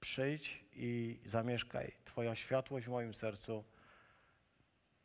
przyjdź 0.00 0.64
i 0.72 1.20
zamieszkaj, 1.26 1.92
Twoja 2.04 2.34
światłość 2.34 2.86
w 2.86 2.90
moim 2.90 3.14
sercu, 3.14 3.64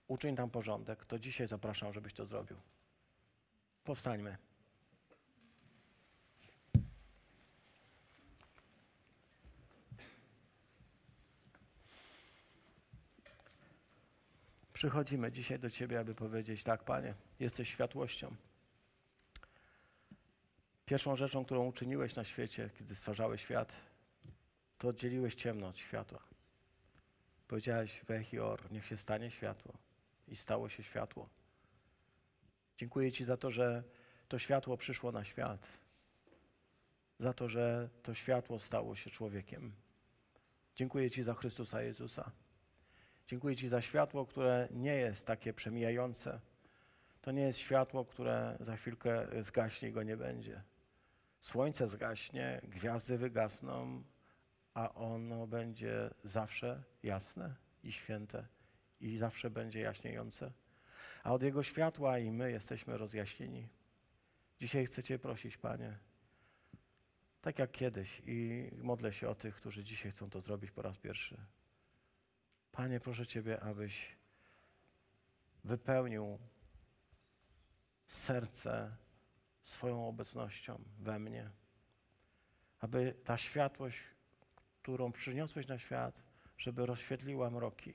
uczyń 0.08 0.36
tam 0.36 0.50
porządek, 0.50 1.06
to 1.06 1.20
dzisiaj 1.20 1.48
zapraszam, 1.48 1.94
żebyś 1.94 2.14
to 2.14 2.26
zrobił. 2.26 2.58
Powstańmy. 3.84 4.38
Przychodzimy 14.76 15.32
dzisiaj 15.32 15.60
do 15.60 15.70
Ciebie, 15.70 16.00
aby 16.00 16.16
powiedzieć: 16.16 16.64
Tak, 16.64 16.84
Panie, 16.84 17.14
jesteś 17.40 17.70
światłością. 17.70 18.36
Pierwszą 20.86 21.16
rzeczą, 21.16 21.46
którą 21.46 21.68
uczyniłeś 21.68 22.16
na 22.16 22.24
świecie, 22.24 22.70
kiedy 22.78 22.96
stwarzałeś 22.96 23.42
świat, 23.42 23.72
to 24.78 24.88
oddzieliłeś 24.88 25.36
ciemno 25.36 25.68
od 25.68 25.78
światła. 25.78 26.20
Powiedziałeś 27.48 28.02
Wechior, 28.08 28.72
niech 28.72 28.86
się 28.86 28.98
stanie 28.98 29.32
światło. 29.32 29.74
I 30.28 30.36
stało 30.36 30.70
się 30.70 30.84
światło. 30.84 31.30
Dziękuję 32.78 33.12
Ci 33.12 33.24
za 33.24 33.38
to, 33.38 33.52
że 33.52 33.84
to 34.28 34.40
światło 34.40 34.78
przyszło 34.78 35.12
na 35.12 35.24
świat. 35.24 35.68
Za 37.20 37.34
to, 37.34 37.50
że 37.50 37.90
to 38.04 38.14
światło 38.14 38.60
stało 38.60 38.96
się 38.96 39.10
człowiekiem. 39.10 39.74
Dziękuję 40.76 41.12
Ci 41.12 41.24
za 41.24 41.34
Chrystusa 41.34 41.82
Jezusa. 41.82 42.32
Dziękuję 43.28 43.56
Ci 43.56 43.70
za 43.70 43.82
światło, 43.82 44.26
które 44.26 44.68
nie 44.72 44.96
jest 44.96 45.26
takie 45.26 45.54
przemijające. 45.54 46.40
To 47.22 47.32
nie 47.32 47.42
jest 47.42 47.60
światło, 47.60 48.06
które 48.06 48.58
za 48.60 48.78
chwilkę 48.78 49.28
zgaśnie 49.44 49.90
i 49.90 49.92
go 49.92 50.04
nie 50.04 50.18
będzie. 50.18 50.62
Słońce 51.42 51.88
zgaśnie, 51.88 52.62
gwiazdy 52.64 53.18
wygasną, 53.18 54.04
a 54.74 54.94
ono 54.94 55.48
będzie 55.48 56.10
zawsze 56.24 56.84
jasne 57.04 57.56
i 57.84 57.92
święte 57.92 58.48
i 59.02 59.18
zawsze 59.18 59.50
będzie 59.50 59.80
jaśniejące. 59.80 60.52
A 61.24 61.34
od 61.34 61.44
Jego 61.44 61.64
światła 61.64 62.20
i 62.20 62.32
my 62.32 62.52
jesteśmy 62.52 62.98
rozjaśnieni. 62.98 63.68
Dzisiaj 64.60 64.86
chcę 64.86 65.04
Cię 65.04 65.20
prosić, 65.20 65.58
Panie, 65.58 65.98
tak 67.42 67.60
jak 67.60 67.72
kiedyś 67.72 68.22
i 68.26 68.70
modlę 68.78 69.14
się 69.14 69.30
o 69.30 69.36
tych, 69.36 69.56
którzy 69.56 69.84
dzisiaj 69.84 70.12
chcą 70.12 70.30
to 70.30 70.42
zrobić 70.42 70.72
po 70.72 70.82
raz 70.82 70.98
pierwszy. 70.98 71.38
Panie, 72.76 73.00
proszę 73.00 73.28
Ciebie, 73.28 73.64
abyś 73.64 74.16
wypełnił 75.64 76.40
serce 78.08 78.98
swoją 79.64 80.08
obecnością 80.08 80.84
we 81.00 81.20
mnie. 81.20 81.50
aby 82.80 83.16
ta 83.24 83.38
światłość, 83.38 83.98
którą 84.82 85.12
przyniosłeś 85.12 85.68
na 85.68 85.80
świat, 85.80 86.24
żeby 86.58 86.86
rozświetliła 86.86 87.50
mroki, 87.50 87.94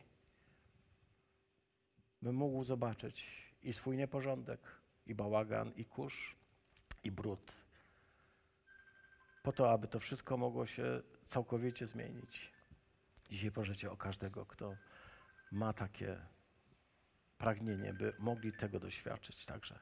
by 2.22 2.32
mógł 2.32 2.64
zobaczyć 2.64 3.26
i 3.62 3.72
swój 3.72 3.96
nieporządek, 3.96 4.60
i 5.06 5.14
bałagan, 5.14 5.72
i 5.76 5.84
kurz, 5.84 6.36
i 7.04 7.10
brud. 7.10 7.52
Po 9.42 9.52
to, 9.52 9.70
aby 9.70 9.88
to 9.88 10.00
wszystko 10.00 10.36
mogło 10.36 10.66
się 10.66 11.02
całkowicie 11.24 11.86
zmienić. 11.86 12.59
Dzisiaj 13.30 13.50
proszę 13.50 13.90
o 13.90 13.96
każdego, 13.96 14.46
kto 14.46 14.76
ma 15.52 15.72
takie 15.72 16.16
pragnienie, 17.38 17.94
by 17.94 18.14
mogli 18.18 18.52
tego 18.52 18.80
doświadczyć 18.80 19.46
także. 19.46 19.78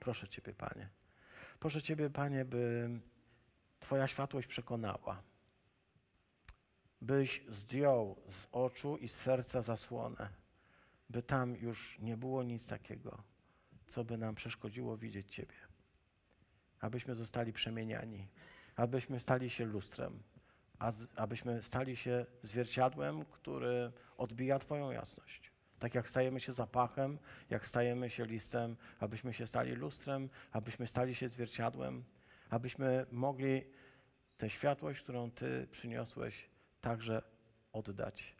Proszę 0.00 0.28
Ciebie, 0.28 0.54
Panie. 0.54 0.88
Proszę 1.60 1.82
Ciebie, 1.82 2.10
Panie, 2.10 2.44
by 2.44 2.90
Twoja 3.80 4.08
światłość 4.08 4.48
przekonała, 4.48 5.22
byś 7.00 7.44
zdjął 7.48 8.22
z 8.28 8.48
oczu 8.52 8.96
i 8.96 9.08
z 9.08 9.14
serca 9.14 9.62
zasłonę, 9.62 10.28
by 11.10 11.22
tam 11.22 11.56
już 11.56 11.98
nie 11.98 12.16
było 12.16 12.42
nic 12.42 12.66
takiego, 12.66 13.22
co 13.86 14.04
by 14.04 14.18
nam 14.18 14.34
przeszkodziło 14.34 14.96
widzieć 14.96 15.34
Ciebie. 15.34 15.54
Abyśmy 16.80 17.14
zostali 17.14 17.52
przemieniani, 17.52 18.28
abyśmy 18.76 19.20
stali 19.20 19.50
się 19.50 19.64
lustrem, 19.64 20.22
abyśmy 21.16 21.62
stali 21.62 21.96
się 21.96 22.26
zwierciadłem, 22.42 23.24
który 23.24 23.92
odbija 24.16 24.58
Twoją 24.58 24.90
jasność. 24.90 25.50
Tak 25.78 25.94
jak 25.94 26.08
stajemy 26.08 26.40
się 26.40 26.52
zapachem, 26.52 27.18
jak 27.50 27.66
stajemy 27.66 28.10
się 28.10 28.24
listem, 28.24 28.76
abyśmy 29.00 29.34
się 29.34 29.46
stali 29.46 29.72
lustrem, 29.72 30.28
abyśmy 30.52 30.86
stali 30.86 31.14
się 31.14 31.28
zwierciadłem, 31.28 32.04
abyśmy 32.50 33.06
mogli 33.12 33.64
tę 34.38 34.50
światłość, 34.50 35.00
którą 35.00 35.30
Ty 35.30 35.68
przyniosłeś, 35.70 36.48
także 36.80 37.22
oddać. 37.72 38.36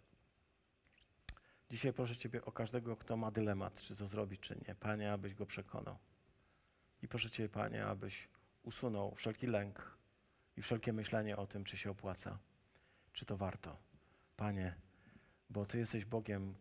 Dzisiaj 1.71 1.93
proszę 1.93 2.17
Ciebie 2.17 2.45
o 2.45 2.53
każdego, 2.53 2.97
kto 2.97 3.17
ma 3.17 3.31
dylemat, 3.31 3.83
czy 3.83 3.97
to 3.97 4.07
zrobić, 4.07 4.41
czy 4.41 4.57
nie. 4.69 4.75
Panie, 4.75 5.13
abyś 5.13 5.35
go 5.35 5.47
przekonał. 5.47 5.99
I 7.03 7.09
proszę 7.09 7.31
Ciebie, 7.31 7.49
Panie, 7.49 7.87
abyś 7.87 8.29
usunął 8.63 9.15
wszelki 9.15 9.47
lęk 9.47 10.00
i 10.57 10.63
wszelkie 10.63 10.93
myślenie 10.93 11.37
o 11.37 11.47
tym, 11.47 11.65
czy 11.65 11.77
się 11.77 11.91
opłaca, 11.91 12.39
czy 13.13 13.27
to 13.27 13.37
warto. 13.37 13.77
Panie, 14.37 14.75
bo 15.51 15.67
Ty 15.67 15.79
jesteś 15.79 16.05
Bogiem, 16.05 16.55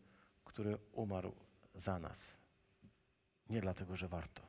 który 0.44 0.78
umarł 0.92 1.36
za 1.76 2.00
nas. 2.00 2.38
Nie 3.50 3.62
dlatego, 3.62 3.96
że 3.96 4.08
warto, 4.08 4.42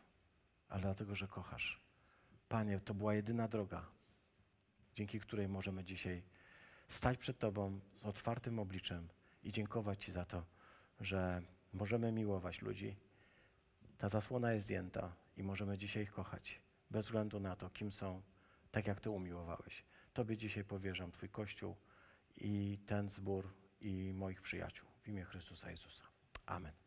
ale 0.68 0.82
dlatego, 0.82 1.16
że 1.16 1.28
kochasz. 1.28 1.80
Panie, 2.48 2.80
to 2.80 2.94
była 2.94 3.14
jedyna 3.14 3.48
droga, 3.48 3.86
dzięki 4.96 5.20
której 5.20 5.48
możemy 5.48 5.84
dzisiaj 5.84 6.22
stać 6.88 7.18
przed 7.18 7.38
Tobą 7.38 7.80
z 7.96 8.04
otwartym 8.04 8.58
obliczem 8.58 9.08
i 9.42 9.52
dziękować 9.52 10.04
Ci 10.04 10.12
za 10.12 10.24
to, 10.24 10.44
że 11.00 11.42
możemy 11.72 12.12
miłować 12.12 12.62
ludzi. 12.62 12.96
Ta 13.98 14.08
zasłona 14.08 14.52
jest 14.52 14.64
zdjęta 14.64 15.12
i 15.36 15.42
możemy 15.42 15.78
dzisiaj 15.78 16.02
ich 16.02 16.12
kochać, 16.12 16.60
bez 16.90 17.06
względu 17.06 17.40
na 17.40 17.56
to, 17.56 17.70
kim 17.70 17.92
są, 17.92 18.22
tak 18.70 18.86
jak 18.86 19.00
Ty 19.00 19.10
umiłowałeś. 19.10 19.84
Tobie 20.12 20.36
dzisiaj 20.36 20.64
powierzam 20.64 21.12
Twój 21.12 21.28
Kościół 21.28 21.76
i 22.36 22.78
ten 22.86 23.10
zbór 23.10 23.54
i 23.80 24.12
moich 24.14 24.42
przyjaciół 24.42 24.88
w 25.02 25.08
imię 25.08 25.24
Chrystusa 25.24 25.70
Jezusa. 25.70 26.04
Amen. 26.46 26.79